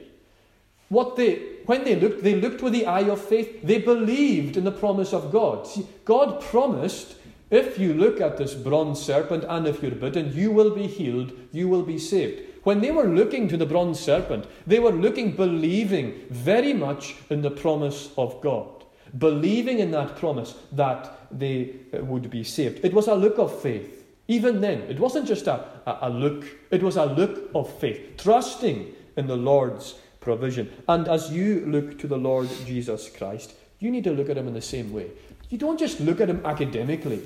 What 0.90 1.16
they, 1.16 1.36
when 1.66 1.84
they 1.84 1.96
looked, 1.96 2.24
they 2.24 2.36
looked 2.36 2.62
with 2.62 2.74
the 2.74 2.86
eye 2.86 3.10
of 3.10 3.22
faith. 3.22 3.62
They 3.64 3.80
believed 3.80 4.58
in 4.58 4.64
the 4.64 4.72
promise 4.72 5.14
of 5.14 5.32
God. 5.32 5.68
See, 5.68 5.88
God 6.04 6.42
promised 6.42 7.16
if 7.52 7.80
you 7.80 7.94
look 7.94 8.22
at 8.22 8.38
this 8.38 8.54
bronze 8.54 9.02
serpent 9.02 9.44
and 9.48 9.68
if 9.68 9.82
you're 9.82 9.92
bitten, 9.92 10.34
you 10.36 10.52
will 10.52 10.72
be 10.72 10.88
healed, 10.88 11.32
you 11.52 11.68
will 11.68 11.84
be 11.84 11.98
saved. 11.98 12.42
When 12.64 12.82
they 12.82 12.92
were 12.92 13.08
looking 13.08 13.48
to 13.48 13.58
the 13.58 13.66
bronze 13.66 14.00
serpent, 14.00 14.46
they 14.68 14.80
were 14.80 14.92
looking, 14.92 15.36
believing 15.36 16.26
very 16.30 16.74
much 16.74 17.16
in 17.30 17.42
the 17.42 17.52
promise 17.52 18.10
of 18.18 18.42
God, 18.42 18.84
believing 19.18 19.80
in 19.80 19.92
that 19.92 20.18
promise 20.18 20.56
that 20.74 21.28
they 21.32 21.76
uh, 21.94 22.04
would 22.04 22.30
be 22.30 22.44
saved. 22.44 22.84
It 22.84 22.94
was 22.94 23.08
a 23.08 23.16
look 23.16 23.38
of 23.38 23.62
faith. 23.62 24.06
Even 24.28 24.62
then, 24.62 24.82
it 24.82 25.00
wasn't 25.00 25.28
just 25.28 25.48
a, 25.48 25.66
a, 25.86 26.00
a, 26.04 26.10
look, 26.10 26.46
it 26.70 26.84
was 26.84 26.98
a 26.98 27.06
look 27.06 27.50
of 27.56 27.72
faith, 27.80 28.16
trusting 28.18 28.94
in 29.18 29.28
the 29.28 29.36
Lord's 29.38 29.96
provision. 30.20 30.72
And 30.88 31.08
as 31.08 31.32
you 31.32 31.66
look 31.66 31.98
to 32.00 32.08
the 32.08 32.18
Lord 32.18 32.50
Jesus 32.66 33.10
Christ, 33.10 33.54
you 33.80 33.90
need 33.90 34.04
to 34.04 34.12
look 34.12 34.30
at 34.30 34.38
him 34.38 34.48
in 34.48 34.54
the 34.54 34.62
same 34.62 34.92
way. 34.92 35.12
You 35.50 35.58
don't 35.58 35.80
just 35.80 36.00
look 36.00 36.22
at 36.22 36.30
him 36.30 36.46
academically. 36.46 37.22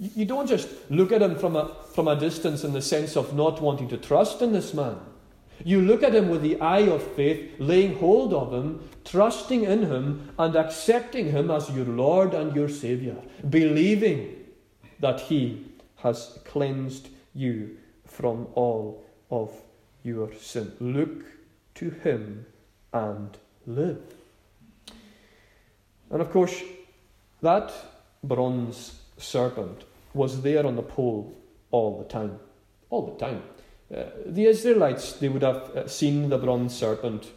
You 0.00 0.24
don't 0.24 0.46
just 0.46 0.66
look 0.88 1.12
at 1.12 1.20
him 1.20 1.36
from 1.36 1.56
a, 1.56 1.76
from 1.92 2.08
a 2.08 2.16
distance 2.16 2.64
in 2.64 2.72
the 2.72 2.80
sense 2.80 3.16
of 3.16 3.34
not 3.34 3.60
wanting 3.60 3.88
to 3.88 3.98
trust 3.98 4.40
in 4.40 4.52
this 4.52 4.72
man. 4.72 4.96
You 5.62 5.82
look 5.82 6.02
at 6.02 6.14
him 6.14 6.30
with 6.30 6.40
the 6.40 6.58
eye 6.58 6.88
of 6.88 7.02
faith, 7.02 7.56
laying 7.58 7.98
hold 7.98 8.32
of 8.32 8.50
him, 8.50 8.88
trusting 9.04 9.64
in 9.64 9.82
him, 9.82 10.32
and 10.38 10.56
accepting 10.56 11.30
him 11.30 11.50
as 11.50 11.70
your 11.70 11.84
Lord 11.84 12.32
and 12.32 12.56
your 12.56 12.70
Saviour, 12.70 13.16
believing 13.50 14.36
that 15.00 15.20
he 15.20 15.66
has 15.96 16.38
cleansed 16.46 17.08
you 17.34 17.76
from 18.06 18.48
all 18.54 19.04
of 19.30 19.52
your 20.02 20.32
sin. 20.32 20.72
Look 20.80 21.26
to 21.74 21.90
him 21.90 22.46
and 22.94 23.36
live. 23.66 24.00
And 26.10 26.22
of 26.22 26.30
course, 26.30 26.62
that 27.42 27.70
bronze 28.24 28.98
serpent 29.18 29.84
was 30.14 30.42
there 30.42 30.66
on 30.66 30.76
the 30.76 30.82
pole 30.82 31.36
all 31.70 31.98
the 31.98 32.08
time. 32.08 32.38
All 32.90 33.06
the 33.06 33.18
time. 33.18 33.42
Uh, 33.94 34.04
the 34.26 34.46
Israelites, 34.46 35.14
they 35.14 35.28
would 35.28 35.42
have 35.42 35.76
uh, 35.76 35.88
seen 35.88 36.28
the 36.28 36.38
bronze 36.38 36.74
serpent 36.74 37.30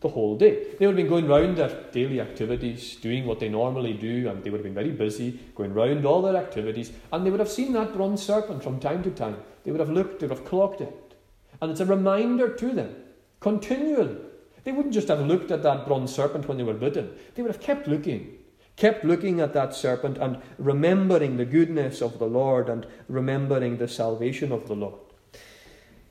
the 0.00 0.08
whole 0.08 0.36
day. 0.36 0.66
They 0.78 0.86
would 0.86 0.96
have 0.98 1.04
been 1.04 1.08
going 1.08 1.28
round 1.28 1.56
their 1.56 1.84
daily 1.92 2.20
activities, 2.20 2.96
doing 2.96 3.24
what 3.24 3.38
they 3.38 3.48
normally 3.48 3.92
do, 3.92 4.28
and 4.28 4.42
they 4.42 4.50
would 4.50 4.58
have 4.58 4.64
been 4.64 4.74
very 4.74 4.90
busy, 4.90 5.38
going 5.54 5.72
round 5.72 6.04
all 6.04 6.22
their 6.22 6.36
activities, 6.36 6.92
and 7.12 7.24
they 7.24 7.30
would 7.30 7.40
have 7.40 7.48
seen 7.48 7.72
that 7.74 7.92
bronze 7.92 8.22
serpent 8.22 8.62
from 8.62 8.80
time 8.80 9.02
to 9.04 9.10
time. 9.10 9.36
They 9.62 9.70
would 9.70 9.80
have 9.80 9.90
looked, 9.90 10.20
they 10.20 10.26
would 10.26 10.36
have 10.36 10.46
clocked 10.46 10.80
it. 10.80 11.14
And 11.60 11.70
it's 11.70 11.80
a 11.80 11.86
reminder 11.86 12.52
to 12.52 12.72
them, 12.72 12.96
continually. 13.38 14.16
They 14.64 14.72
wouldn't 14.72 14.94
just 14.94 15.08
have 15.08 15.20
looked 15.20 15.50
at 15.50 15.62
that 15.62 15.86
bronze 15.86 16.12
serpent 16.12 16.48
when 16.48 16.56
they 16.56 16.64
were 16.64 16.74
bitten, 16.74 17.12
they 17.34 17.42
would 17.42 17.52
have 17.52 17.60
kept 17.62 17.86
looking. 17.86 18.38
Kept 18.82 19.04
looking 19.04 19.38
at 19.38 19.52
that 19.52 19.76
serpent 19.76 20.18
and 20.18 20.38
remembering 20.58 21.36
the 21.36 21.44
goodness 21.44 22.02
of 22.02 22.18
the 22.18 22.26
Lord 22.26 22.68
and 22.68 22.84
remembering 23.06 23.76
the 23.76 23.86
salvation 23.86 24.50
of 24.50 24.66
the 24.66 24.74
Lord. 24.74 24.98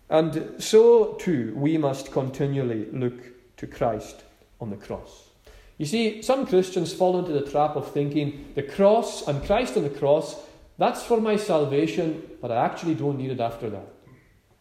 And 0.10 0.54
so 0.58 1.16
too, 1.16 1.54
we 1.58 1.78
must 1.78 2.14
continually 2.14 2.86
look 2.94 3.58
to 3.58 3.68
Christ 3.68 4.24
on 4.62 4.70
the 4.70 4.78
cross. 4.78 5.32
You 5.80 5.86
see, 5.86 6.22
some 6.22 6.48
Christians 6.48 6.94
fall 6.94 7.20
into 7.20 7.34
the 7.34 7.52
trap 7.52 7.76
of 7.76 7.92
thinking 7.92 8.54
the 8.56 8.64
cross 8.64 9.28
and 9.28 9.44
Christ 9.44 9.76
on 9.76 9.84
the 9.84 9.90
cross, 9.90 10.38
that's 10.78 11.04
for 11.04 11.20
my 11.20 11.36
salvation, 11.36 12.24
but 12.42 12.52
I 12.52 12.64
actually 12.64 12.96
don't 12.96 13.18
need 13.18 13.32
it 13.32 13.42
after 13.42 13.70
that. 13.70 13.92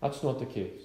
That's 0.03 0.25
not 0.25 0.41
the 0.41 0.47
case. 0.47 0.83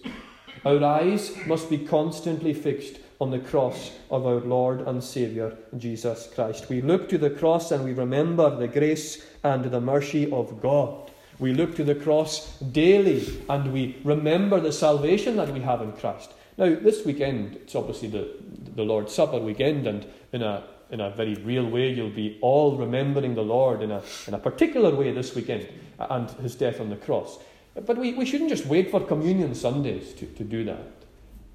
Our 0.64 0.84
eyes 0.84 1.36
must 1.48 1.72
be 1.72 1.80
constantly 1.80 2.54
fixed 2.54 3.00
on 3.19 3.32
the 3.32 3.39
cross 3.39 3.91
of 4.12 4.25
our 4.25 4.41
Lord 4.41 4.82
and 4.82 5.04
Saviour, 5.04 5.54
Jesus 5.78 6.30
Christ. 6.34 6.69
We 6.69 6.82
look 6.82 7.08
to 7.10 7.17
the 7.17 7.30
cross 7.30 7.71
and 7.71 7.84
we 7.84 7.93
remember 7.93 8.56
the 8.56 8.67
grace 8.67 9.25
and 9.43 9.65
the 9.65 9.82
mercy 9.82 10.32
of 10.32 10.62
God. 10.62 11.12
We 11.39 11.54
look 11.54 11.75
to 11.75 11.84
the 11.84 11.95
cross 11.95 12.58
daily 12.60 13.41
and 13.49 13.71
we 13.73 13.97
remember 14.04 14.60
the 14.60 14.71
salvation 14.71 15.38
that 15.38 15.54
we 15.54 15.62
have 15.62 15.82
in 15.82 15.93
Christ. 15.93 16.34
Now, 16.58 16.73
this 16.73 17.06
weekend, 17.06 17.56
it's 17.56 17.75
obviously 17.75 18.08
the, 18.08 18.30
the 18.75 18.84
Lord's 18.84 19.13
Supper 19.13 19.39
weekend, 19.39 19.88
and 19.88 20.06
in 20.32 20.41
a, 20.41 20.63
in 20.89 21.01
a 21.01 21.10
very 21.10 21.36
real 21.36 21.69
way, 21.69 21.91
you'll 21.91 22.10
be 22.10 22.38
all 22.41 22.78
remembering 22.78 23.36
the 23.36 23.43
Lord 23.43 23.82
in 23.82 23.91
a, 23.91 24.01
in 24.28 24.34
a 24.34 24.38
particular 24.38 24.95
way 24.95 25.12
this 25.12 25.36
weekend 25.36 25.67
and 25.99 26.30
his 26.32 26.56
death 26.56 26.80
on 26.80 26.89
the 26.89 26.95
cross. 26.95 27.39
But 27.86 27.97
we, 27.97 28.13
we 28.13 28.25
shouldn't 28.25 28.49
just 28.49 28.65
wait 28.67 28.89
for 28.89 29.01
communion 29.01 29.54
Sundays 29.54 30.13
to, 30.13 30.25
to 30.25 30.43
do 30.45 30.63
that. 30.63 30.80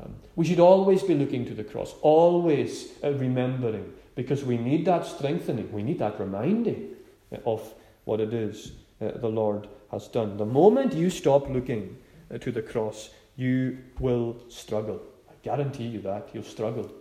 Um, 0.01 0.15
we 0.37 0.45
should 0.45 0.61
always 0.61 1.03
be 1.03 1.15
looking 1.15 1.45
to 1.47 1.55
the 1.55 1.65
cross, 1.65 1.95
always 2.03 2.89
uh, 3.03 3.13
remembering, 3.13 3.93
because 4.15 4.45
we 4.45 4.57
need 4.57 4.85
that 4.87 5.07
strengthening, 5.07 5.71
we 5.73 5.83
need 5.83 5.99
that 5.99 6.19
reminding 6.19 6.91
uh, 7.33 7.39
of 7.45 7.75
what 8.05 8.21
it 8.21 8.33
is 8.33 8.73
uh, 9.01 9.13
the 9.19 9.29
Lord 9.29 9.69
has 9.91 10.09
done. 10.09 10.37
The 10.37 10.47
moment 10.47 10.95
you 10.95 11.11
stop 11.11 11.49
looking 11.49 11.97
uh, 12.33 12.39
to 12.39 12.53
the 12.53 12.63
cross, 12.63 13.11
you 13.37 13.79
will 13.99 14.37
struggle. 14.49 15.01
I 15.29 15.35
guarantee 15.43 15.87
you 15.87 16.01
that. 16.03 16.29
You'll 16.33 16.45
struggle. 16.45 16.93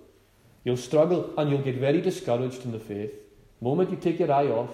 You'll 0.64 0.78
struggle 0.78 1.34
and 1.38 1.50
you'll 1.50 1.62
get 1.62 1.78
very 1.78 2.02
discouraged 2.02 2.66
in 2.66 2.72
the 2.72 2.80
faith. 2.80 3.14
The 3.60 3.66
moment 3.66 3.92
you 3.92 3.98
take 3.98 4.20
your 4.20 4.32
eye 4.32 4.48
off, 4.48 4.72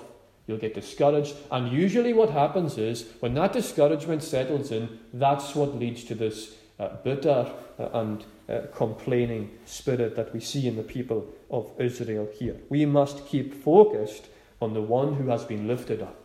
you'll 0.48 0.58
get 0.58 0.74
discouraged. 0.74 1.36
And 1.52 1.72
usually, 1.72 2.14
what 2.14 2.30
happens 2.30 2.78
is 2.78 3.06
when 3.20 3.34
that 3.36 3.54
discouragement 3.54 4.24
settles 4.24 4.72
in, 4.72 5.00
that's 5.14 5.56
what 5.56 5.76
leads 5.76 6.04
to 6.06 6.16
this 6.16 6.56
uh, 6.80 6.90
bitter 7.04 7.52
and 7.78 8.26
uh, 8.48 8.62
complaining 8.74 9.52
spirit 9.66 10.16
that 10.16 10.34
we 10.34 10.40
see 10.40 10.68
in 10.68 10.76
the 10.76 10.84
people 10.84 11.28
of 11.50 11.72
Israel 11.80 12.28
here. 12.38 12.56
We 12.70 12.86
must 12.86 13.26
keep 13.28 13.54
focused 13.54 14.28
on 14.62 14.74
the 14.74 14.82
one 14.82 15.16
who 15.16 15.28
has 15.30 15.44
been 15.44 15.68
lifted 15.68 16.02
up. 16.02 16.16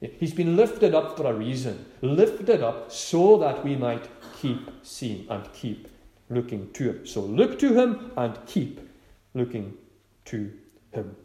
He's 0.00 0.34
been 0.34 0.56
lifted 0.56 0.94
up 0.94 1.16
for 1.16 1.26
a 1.26 1.32
reason, 1.32 1.86
lifted 2.02 2.62
up 2.62 2.92
so 2.92 3.38
that 3.38 3.64
we 3.64 3.76
might 3.76 4.06
keep 4.40 4.70
seeing 4.82 5.26
and 5.30 5.50
keep 5.52 5.88
looking 6.28 6.70
to 6.72 6.90
Him. 6.90 7.06
So 7.06 7.20
look 7.20 7.58
to 7.60 7.72
Him 7.72 8.12
and 8.16 8.38
keep 8.46 8.80
looking 9.32 9.74
to 10.26 10.52
Him. 10.92 11.16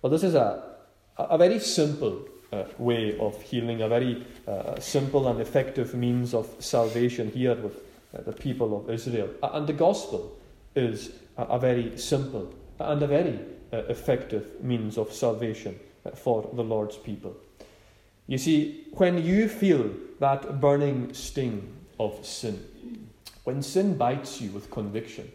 Well, 0.00 0.10
this 0.10 0.22
is 0.22 0.34
a, 0.34 0.76
a 1.18 1.36
very 1.36 1.58
simple 1.58 2.26
uh, 2.52 2.64
way 2.78 3.18
of 3.18 3.40
healing, 3.42 3.82
a 3.82 3.88
very 3.88 4.26
uh, 4.46 4.78
simple 4.80 5.28
and 5.28 5.40
effective 5.40 5.94
means 5.94 6.34
of 6.34 6.54
salvation 6.58 7.30
here 7.30 7.54
with 7.54 7.76
the 8.20 8.32
people 8.32 8.76
of 8.76 8.90
Israel. 8.90 9.30
And 9.42 9.66
the 9.66 9.72
gospel 9.72 10.38
is 10.74 11.12
a, 11.36 11.58
very 11.58 11.96
simple 11.98 12.52
and 12.78 13.02
a 13.02 13.06
very 13.06 13.38
uh, 13.72 13.78
effective 13.88 14.62
means 14.62 14.98
of 14.98 15.12
salvation 15.12 15.78
uh, 16.04 16.10
for 16.10 16.48
the 16.52 16.62
Lord's 16.62 16.96
people. 16.96 17.36
You 18.26 18.38
see, 18.38 18.86
when 18.92 19.24
you 19.24 19.48
feel 19.48 19.90
that 20.20 20.60
burning 20.60 21.12
sting 21.12 21.72
of 21.98 22.24
sin, 22.24 22.64
when 23.44 23.62
sin 23.62 23.96
bites 23.96 24.40
you 24.40 24.50
with 24.50 24.70
conviction, 24.70 25.30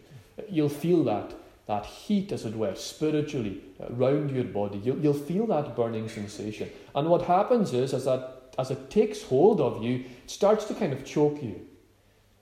you'll 0.48 0.68
feel 0.68 1.04
that, 1.04 1.34
that 1.66 1.84
heat, 1.84 2.32
as 2.32 2.44
it 2.44 2.56
were, 2.56 2.74
spiritually 2.74 3.60
around 3.90 4.30
your 4.30 4.44
body. 4.44 4.78
You'll, 4.78 4.98
you'll 4.98 5.14
feel 5.14 5.46
that 5.48 5.76
burning 5.76 6.08
sensation. 6.08 6.70
And 6.94 7.08
what 7.08 7.22
happens 7.22 7.74
is, 7.74 7.92
as, 7.92 8.06
that, 8.06 8.54
as 8.58 8.70
it 8.70 8.90
takes 8.90 9.22
hold 9.22 9.60
of 9.60 9.82
you, 9.82 10.04
it 10.24 10.30
starts 10.30 10.64
to 10.66 10.74
kind 10.74 10.92
of 10.92 11.04
choke 11.04 11.42
you. 11.42 11.67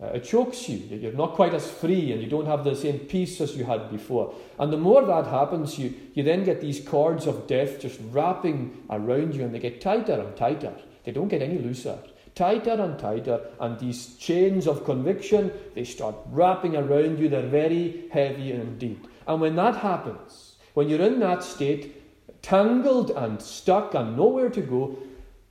Uh, 0.03 0.09
it 0.09 0.25
chokes 0.25 0.69
you. 0.69 0.77
You're 0.77 1.13
not 1.13 1.35
quite 1.35 1.55
as 1.55 1.71
free 1.71 2.13
and 2.13 2.23
you 2.23 2.29
don't 2.29 2.47
have 2.47 2.65
the 2.65 2.77
same 2.77 2.99
peace 2.99 3.41
as 3.41 3.57
you 3.57 3.65
had 3.65 3.91
before. 3.91 4.35
And 4.59 4.71
the 4.71 4.77
more 4.77 5.05
that 5.07 5.27
happens, 5.27 5.79
you, 5.79 5.95
you 6.13 6.23
then 6.23 6.45
get 6.45 6.61
these 6.61 6.87
cords 6.87 7.27
of 7.27 7.47
death 7.47 7.81
just 7.81 7.99
wrapping 8.11 8.85
around 8.91 9.35
you 9.35 9.45
and 9.45 9.55
they 9.55 9.59
get 9.59 9.81
tighter 9.81 10.21
and 10.21 10.37
tighter. 10.37 10.75
They 11.05 11.13
don't 11.13 11.29
get 11.29 11.41
any 11.41 11.59
looser. 11.59 11.99
Tighter 12.35 12.73
and 12.73 12.99
tighter, 12.99 13.41
and 13.61 13.79
these 13.79 14.17
chains 14.17 14.67
of 14.67 14.85
conviction, 14.85 15.51
they 15.75 15.85
start 15.85 16.15
wrapping 16.27 16.77
around 16.77 17.19
you. 17.19 17.31
They're 17.31 17.47
very 17.47 18.09
heavy 18.13 18.53
indeed. 18.53 19.09
And 19.27 19.41
when 19.41 19.57
that 19.57 19.77
happens, 19.77 20.57
when 20.75 20.91
you're 20.91 21.01
in 21.01 21.19
that 21.21 21.43
state, 21.43 22.43
tangled 22.43 23.11
and 23.13 23.41
stuck 23.41 23.95
and 23.95 24.19
nowhere 24.19 24.51
to 24.51 24.61
go, 24.61 24.99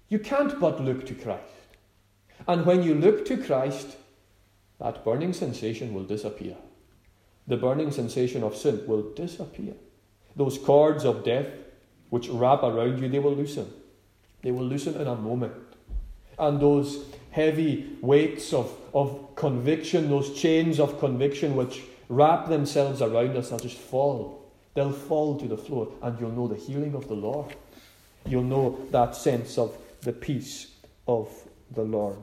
you 0.09 0.19
can't 0.19 0.59
but 0.59 0.79
look 0.79 1.07
to 1.07 1.15
Christ. 1.15 1.41
And 2.47 2.67
when 2.67 2.83
you 2.83 2.93
look 2.93 3.25
to 3.25 3.37
Christ, 3.37 3.97
that 4.79 5.03
burning 5.03 5.33
sensation 5.33 5.93
will 5.93 6.03
disappear. 6.03 6.55
The 7.47 7.57
burning 7.57 7.91
sensation 7.91 8.43
of 8.43 8.55
sin 8.55 8.85
will 8.87 9.13
disappear. 9.13 9.73
Those 10.35 10.57
cords 10.57 11.05
of 11.05 11.23
death 11.23 11.47
which 12.09 12.27
wrap 12.29 12.63
around 12.63 12.99
you, 12.99 13.09
they 13.09 13.19
will 13.19 13.35
loosen. 13.35 13.71
They 14.41 14.51
will 14.51 14.65
loosen 14.65 14.95
in 14.99 15.07
a 15.07 15.15
moment. 15.15 15.53
And 16.37 16.59
those 16.59 17.05
heavy 17.31 17.97
weights 18.01 18.53
of, 18.53 18.71
of 18.93 19.35
conviction, 19.35 20.09
those 20.09 20.33
chains 20.39 20.79
of 20.79 20.99
conviction 20.99 21.55
which 21.55 21.81
wrap 22.09 22.47
themselves 22.47 23.01
around 23.01 23.35
us, 23.37 23.49
they'll 23.49 23.59
just 23.59 23.77
fall. 23.77 24.51
They'll 24.73 24.91
fall 24.91 25.39
to 25.39 25.47
the 25.47 25.57
floor, 25.57 25.91
and 26.01 26.19
you'll 26.19 26.31
know 26.31 26.47
the 26.47 26.55
healing 26.55 26.95
of 26.95 27.07
the 27.07 27.13
Lord. 27.13 27.55
You'll 28.25 28.43
know 28.43 28.79
that 28.91 29.15
sense 29.15 29.57
of 29.57 29.77
the 30.01 30.13
peace 30.13 30.71
of 31.07 31.29
the 31.71 31.83
Lord. 31.83 32.17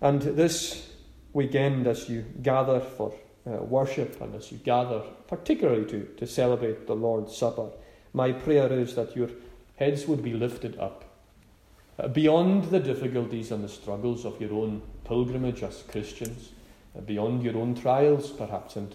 And 0.00 0.22
this 0.22 0.89
weekend 1.32 1.86
as 1.86 2.08
you 2.08 2.24
gather 2.42 2.80
for 2.80 3.14
uh, 3.46 3.52
worship 3.62 4.20
and 4.20 4.34
as 4.34 4.52
you 4.52 4.58
gather, 4.58 5.02
particularly 5.26 5.84
to, 5.86 6.04
to 6.16 6.26
celebrate 6.26 6.86
the 6.86 6.94
Lord's 6.94 7.36
Supper, 7.36 7.70
my 8.12 8.32
prayer 8.32 8.72
is 8.72 8.94
that 8.96 9.16
your 9.16 9.30
heads 9.76 10.06
would 10.06 10.22
be 10.22 10.32
lifted 10.32 10.78
up 10.78 11.04
uh, 11.98 12.08
beyond 12.08 12.64
the 12.64 12.80
difficulties 12.80 13.50
and 13.50 13.62
the 13.64 13.68
struggles 13.68 14.24
of 14.24 14.40
your 14.40 14.52
own 14.52 14.82
pilgrimage 15.04 15.62
as 15.62 15.82
Christians, 15.90 16.50
uh, 16.96 17.00
beyond 17.00 17.42
your 17.42 17.56
own 17.56 17.74
trials, 17.74 18.30
perhaps, 18.30 18.76
and 18.76 18.94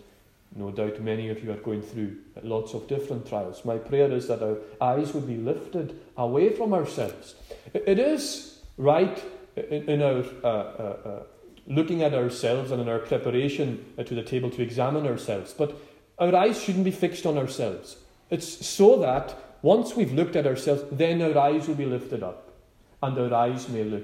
no 0.55 0.71
doubt 0.71 1.01
many 1.01 1.29
of 1.29 1.43
you 1.43 1.51
are 1.51 1.57
going 1.57 1.81
through 1.81 2.15
lots 2.41 2.73
of 2.73 2.87
different 2.87 3.27
trials. 3.27 3.65
My 3.65 3.77
prayer 3.77 4.11
is 4.11 4.27
that 4.27 4.41
our 4.41 4.57
eyes 4.79 5.13
would 5.13 5.27
be 5.27 5.37
lifted 5.37 5.99
away 6.17 6.49
from 6.49 6.73
ourselves. 6.73 7.35
It 7.73 7.99
is 7.99 8.59
right 8.77 9.21
in, 9.55 10.01
our 10.01 10.23
uh, 10.43 10.47
uh, 10.47 10.97
uh 11.05 11.23
looking 11.67 12.03
at 12.03 12.13
ourselves 12.13 12.71
and 12.71 12.81
in 12.81 12.89
our 12.89 12.99
preparation 12.99 13.85
uh, 13.97 14.03
to 14.03 14.15
the 14.15 14.23
table 14.23 14.49
to 14.51 14.61
examine 14.61 15.05
ourselves. 15.07 15.53
But 15.53 15.75
our 16.19 16.35
eyes 16.35 16.61
shouldn't 16.61 16.85
be 16.85 16.91
fixed 16.91 17.25
on 17.25 17.37
ourselves. 17.37 17.97
It's 18.29 18.65
so 18.65 18.99
that 18.99 19.35
once 19.61 19.95
we've 19.95 20.13
looked 20.13 20.35
at 20.35 20.47
ourselves, 20.47 20.83
then 20.91 21.21
our 21.21 21.37
eyes 21.37 21.67
will 21.67 21.75
be 21.75 21.85
lifted 21.85 22.23
up 22.23 22.53
and 23.01 23.17
our 23.17 23.33
eyes 23.33 23.67
may 23.69 23.83
look 23.83 24.03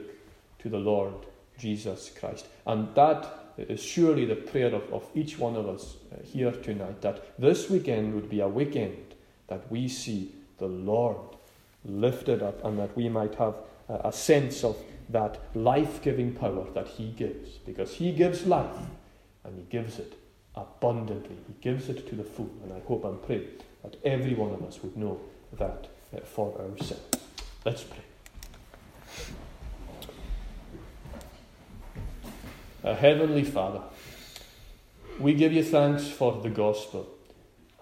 to 0.60 0.70
the 0.70 0.78
Lord 0.78 1.14
Jesus 1.58 2.12
Christ. 2.20 2.48
And 2.66 2.94
that 2.96 3.28
is 3.58 3.82
surely 3.82 4.26
the 4.26 4.36
prayer 4.36 4.74
of, 4.74 4.92
of 4.92 5.06
each 5.14 5.38
one 5.38 5.56
of 5.56 5.68
us 5.68 5.96
uh, 6.12 6.24
here 6.24 6.52
tonight 6.52 7.02
that 7.02 7.40
this 7.40 7.70
weekend 7.70 8.14
would 8.16 8.30
be 8.30 8.40
a 8.40 8.48
weekend 8.48 9.16
that 9.48 9.70
we 9.72 9.88
see 9.88 10.32
the 10.58 10.68
Lord 10.68 11.18
lifted 11.86 12.42
up 12.42 12.64
and 12.64 12.80
that 12.80 12.96
we 12.96 13.10
might 13.10 13.36
have 13.36 13.56
a 13.90 14.12
sense 14.12 14.64
of 14.64 14.78
that 15.12 15.40
life 15.56 16.02
giving 16.02 16.34
power 16.34 16.66
that 16.74 16.88
He 16.88 17.12
gives, 17.12 17.58
because 17.58 17.96
He 17.96 18.12
gives 18.12 18.46
life 18.46 18.78
and 19.44 19.58
He 19.58 19.64
gives 19.70 20.00
it 20.00 20.18
abundantly. 20.56 21.38
He 21.48 21.54
gives 21.62 21.90
it 21.90 22.08
to 22.10 22.16
the 22.16 22.24
full. 22.24 22.52
And 22.64 22.74
I 22.74 22.80
hope 22.88 23.06
and 23.06 23.22
pray 23.22 23.48
that 23.84 23.98
every 24.04 24.34
one 24.34 24.54
of 24.54 24.64
us 24.64 24.82
would 24.84 24.96
know 24.96 25.20
that 25.58 25.88
uh, 26.16 26.20
for 26.22 26.60
ourselves. 26.60 27.04
Let's 27.66 27.84
pray. 27.84 28.04
Our 32.84 32.96
Heavenly 32.96 33.44
Father, 33.44 33.82
we 35.20 35.36
give 35.36 35.54
you 35.54 35.64
thanks 35.64 36.08
for 36.08 36.42
the 36.42 36.50
gospel, 36.50 37.08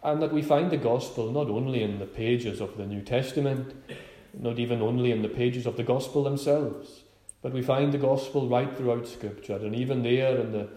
and 0.04 0.22
that 0.22 0.34
we 0.34 0.42
find 0.42 0.72
the 0.72 0.78
gospel 0.78 1.32
not 1.32 1.48
only 1.48 1.84
in 1.84 2.00
the 2.00 2.06
pages 2.06 2.60
of 2.60 2.76
the 2.76 2.86
New 2.86 3.02
Testament, 3.02 3.74
not 4.38 4.60
even 4.60 4.82
only 4.82 5.12
in 5.12 5.22
the 5.22 5.30
pages 5.30 5.66
of 5.66 5.78
the 5.78 5.84
gospel 5.84 6.24
themselves, 6.24 7.04
but 7.42 7.54
we 7.54 7.62
find 7.62 7.92
the 7.92 7.98
gospel 7.98 8.48
right 8.48 8.76
throughout 8.76 9.08
Scripture, 9.08 9.56
and 9.56 9.76
even 9.76 10.04
there 10.04 10.38
in 10.38 10.52
the, 10.52 10.68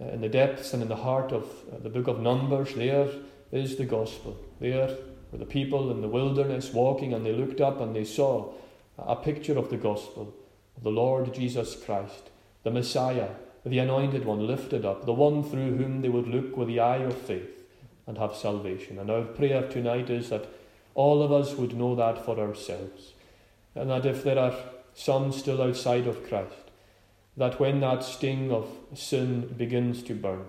in 0.00 0.20
the 0.20 0.28
depths 0.28 0.74
and 0.74 0.82
in 0.82 0.88
the 0.88 0.96
heart 0.96 1.32
of 1.32 1.44
uh, 1.72 1.78
the 1.82 1.88
book 1.88 2.08
of 2.08 2.20
Numbers, 2.20 2.74
there 2.74 3.08
is 3.52 3.76
the 3.76 3.84
gospel. 3.86 4.36
There 4.60 4.96
were 5.32 5.38
the 5.38 5.46
people 5.46 5.90
in 5.90 6.00
the 6.00 6.08
wilderness 6.08 6.72
walking, 6.72 7.14
and 7.14 7.24
they 7.24 7.32
looked 7.32 7.60
up 7.60 7.80
and 7.80 7.96
they 7.96 8.04
saw 8.04 8.52
a 8.98 9.16
picture 9.16 9.58
of 9.58 9.70
the 9.70 9.76
gospel, 9.76 10.34
of 10.76 10.82
the 10.82 10.90
Lord 10.90 11.32
Jesus 11.32 11.74
Christ, 11.74 12.30
the 12.62 12.70
Messiah, 12.70 13.30
the 13.64 13.78
anointed 13.78 14.24
one 14.24 14.46
lifted 14.46 14.84
up, 14.84 15.06
the 15.06 15.12
one 15.12 15.42
through 15.42 15.76
whom 15.76 16.02
they 16.02 16.08
would 16.10 16.28
look 16.28 16.56
with 16.56 16.68
the 16.68 16.80
eye 16.80 16.98
of 16.98 17.16
faith 17.16 17.50
and 18.06 18.18
have 18.18 18.36
salvation. 18.36 18.98
And 18.98 19.10
our 19.10 19.22
prayer 19.22 19.66
tonight 19.66 20.10
is 20.10 20.28
that 20.28 20.46
all 20.94 21.22
of 21.22 21.32
us 21.32 21.54
would 21.54 21.74
know 21.74 21.94
that 21.96 22.24
for 22.24 22.38
ourselves. 22.38 23.14
And 23.74 23.90
that 23.90 24.06
if 24.06 24.22
there 24.22 24.38
are 24.38 24.54
some 24.94 25.32
still 25.32 25.60
outside 25.62 26.06
of 26.06 26.26
Christ, 26.28 26.70
that 27.36 27.58
when 27.58 27.80
that 27.80 28.04
sting 28.04 28.52
of 28.52 28.68
sin 28.94 29.54
begins 29.56 30.02
to 30.04 30.14
burn, 30.14 30.44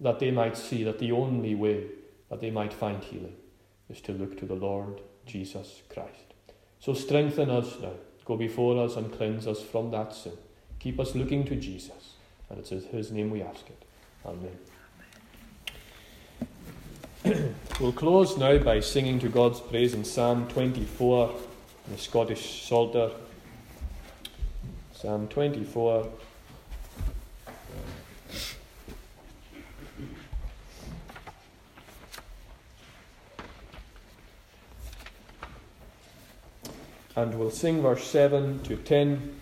that 0.00 0.18
they 0.18 0.30
might 0.30 0.56
see 0.56 0.84
that 0.84 0.98
the 0.98 1.12
only 1.12 1.54
way 1.54 1.86
that 2.28 2.40
they 2.40 2.50
might 2.50 2.72
find 2.72 3.02
healing 3.02 3.36
is 3.88 4.00
to 4.02 4.12
look 4.12 4.38
to 4.38 4.46
the 4.46 4.54
Lord 4.54 5.00
Jesus 5.26 5.82
Christ. 5.92 6.34
So 6.80 6.94
strengthen 6.94 7.50
us 7.50 7.76
now. 7.80 7.92
Go 8.24 8.36
before 8.36 8.84
us 8.84 8.96
and 8.96 9.12
cleanse 9.12 9.46
us 9.46 9.62
from 9.62 9.90
that 9.92 10.14
sin. 10.14 10.34
Keep 10.78 11.00
us 11.00 11.14
looking 11.14 11.44
to 11.46 11.56
Jesus. 11.56 12.14
And 12.50 12.58
it's 12.58 12.72
in 12.72 12.82
his 12.82 13.10
name 13.10 13.30
we 13.30 13.42
ask 13.42 13.64
it. 13.68 13.84
Amen. 14.24 14.58
we'll 17.80 17.92
close 17.92 18.36
now 18.36 18.58
by 18.58 18.80
singing 18.80 19.18
to 19.20 19.28
God's 19.28 19.60
praise 19.60 19.94
in 19.94 20.04
Psalm 20.04 20.46
24, 20.48 21.30
in 21.86 21.92
the 21.92 21.98
Scottish 21.98 22.62
Psalter. 22.66 23.10
Psalm 25.00 25.28
24. 25.28 26.08
And 37.14 37.38
we'll 37.38 37.52
sing 37.52 37.80
verse 37.80 38.02
7 38.02 38.60
to 38.64 38.76
10. 38.76 39.40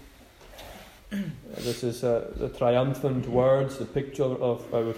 this 1.56 1.82
is 1.82 2.04
uh, 2.04 2.30
the 2.36 2.50
triumphant 2.50 3.26
words, 3.26 3.78
the 3.78 3.86
picture 3.86 4.24
of 4.24 4.74
our 4.74 4.92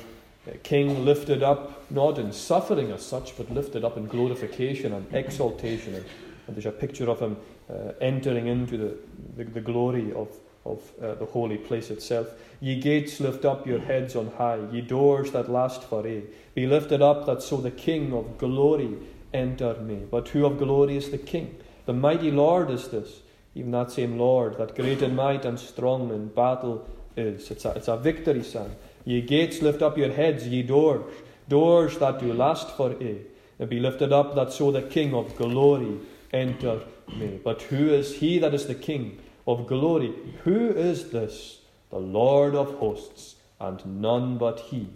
King 0.65 1.05
lifted 1.05 1.45
up, 1.45 1.89
not 1.89 2.19
in 2.19 2.33
suffering 2.33 2.91
as 2.91 3.07
such, 3.07 3.37
but 3.37 3.49
lifted 3.49 3.85
up 3.85 3.97
in 3.97 4.07
glorification 4.07 4.93
and 4.93 5.07
exaltation. 5.15 5.95
And, 5.95 6.05
there's 6.49 6.65
a 6.65 6.73
picture 6.73 7.11
of 7.11 7.21
him 7.21 7.37
uh, 7.69 7.93
entering 8.01 8.47
into 8.47 8.79
the, 8.79 8.97
the, 9.37 9.45
the 9.45 9.61
glory 9.61 10.15
of, 10.15 10.31
of 10.69 10.93
uh, 11.03 11.15
the 11.15 11.25
holy 11.25 11.57
place 11.57 11.91
itself. 11.91 12.29
Ye 12.61 12.81
gates, 12.81 13.21
lift 13.21 13.45
up 13.45 13.67
your 13.67 13.79
heads 13.79 14.15
on 14.15 14.33
high, 14.37 14.61
ye 14.73 14.81
doors 14.81 15.31
that 15.33 15.51
last 15.51 15.83
for 15.83 16.07
aye. 16.07 16.23
Be 16.55 16.67
lifted 16.67 17.01
up, 17.01 17.27
that 17.27 17.43
so 17.43 17.57
the 17.57 17.71
King 17.71 18.13
of 18.13 18.37
glory 18.39 18.97
enter 19.33 19.75
may. 19.81 20.03
But 20.11 20.29
who 20.29 20.45
of 20.45 20.59
glory 20.59 20.97
is 20.97 21.11
the 21.11 21.19
King? 21.19 21.57
The 21.87 21.93
mighty 21.93 22.31
Lord 22.31 22.71
is 22.71 22.89
this, 22.89 23.23
even 23.55 23.71
that 23.71 23.91
same 23.93 24.19
Lord, 24.19 24.59
that 24.59 24.77
great 24.77 25.03
in 25.03 25.15
might 25.15 25.45
and 25.45 25.59
strong 25.59 26.11
in 26.11 26.29
battle 26.29 26.89
is. 27.17 27.51
It's 27.51 27.65
a, 27.65 27.71
it's 27.71 27.89
a 27.89 27.97
victory 27.97 28.43
psalm. 28.43 28.73
Ye 29.05 29.23
gates, 29.23 29.63
lift 29.63 29.81
up 29.81 29.97
your 29.97 30.13
heads, 30.13 30.47
ye 30.47 30.63
doors, 30.63 31.05
doors 31.49 31.97
that 31.99 32.19
do 32.19 32.33
last 32.35 32.71
for 32.77 32.91
aye. 32.91 33.23
And 33.59 33.69
be 33.69 33.81
lifted 33.81 34.13
up, 34.13 34.35
that 34.35 34.53
so 34.53 34.71
the 34.71 34.83
King 34.83 35.15
of 35.15 35.35
glory 35.37 35.99
enter 36.33 36.81
may. 37.17 37.41
But 37.43 37.63
who 37.63 37.89
is 37.89 38.17
he 38.17 38.39
that 38.39 38.55
is 38.55 38.67
the 38.67 38.75
King 38.75 39.19
of 39.49 39.67
glory? 39.67 40.13
Who 40.45 40.69
is 40.69 41.11
this? 41.11 41.63
The 41.91 41.99
Lord 41.99 42.55
of 42.55 42.75
hosts, 42.75 43.37
and 43.59 43.85
none 44.01 44.37
but 44.37 44.61
he, 44.61 44.89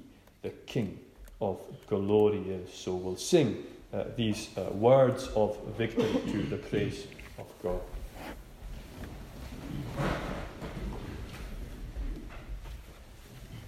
the 0.43 0.51
King 0.51 1.01
of 1.41 1.59
glory 1.89 2.39
is. 2.49 2.73
So 2.73 2.95
we'll 2.95 3.17
sing 3.17 3.65
uh, 3.93 4.05
these 4.15 4.51
uh, 4.57 4.71
words 4.73 5.29
of 5.35 5.57
victory 5.79 6.21
to 6.31 6.43
the 6.43 6.59
praise 6.59 7.07
of 7.39 7.47
God. 7.63 7.81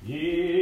Ye 0.06 0.53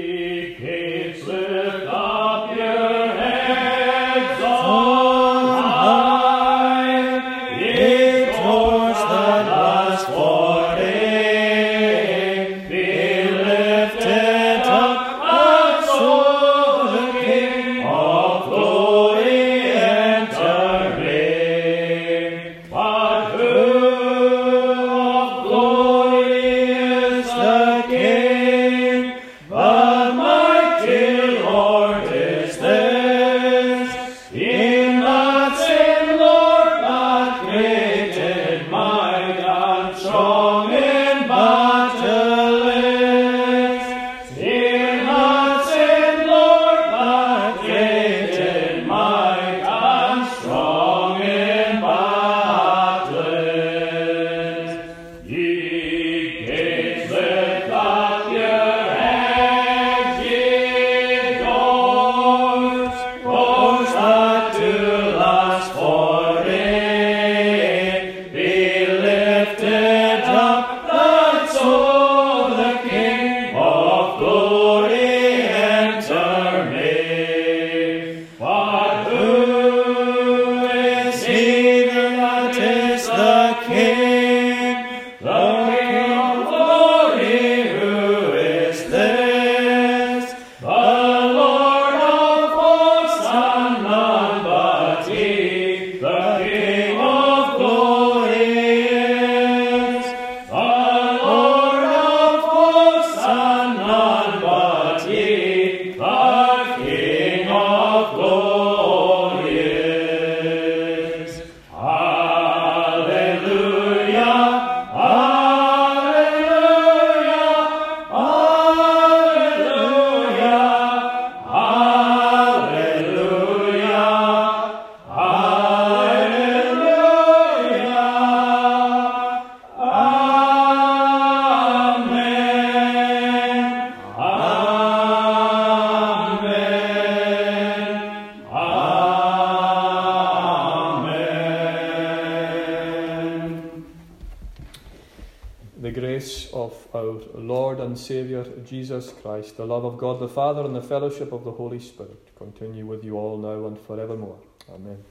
love 149.72 149.84
of 149.86 149.98
God 149.98 150.20
the 150.20 150.28
Father, 150.28 150.64
and 150.64 150.76
the 150.76 150.82
fellowship 150.82 151.32
of 151.32 151.44
the 151.44 151.52
Holy 151.52 151.80
Spirit 151.80 152.36
continue 152.36 152.84
with 152.84 153.02
you 153.04 153.16
all 153.16 153.38
now 153.38 153.66
and 153.66 153.78
forevermore. 153.78 154.38
Amen. 154.68 155.02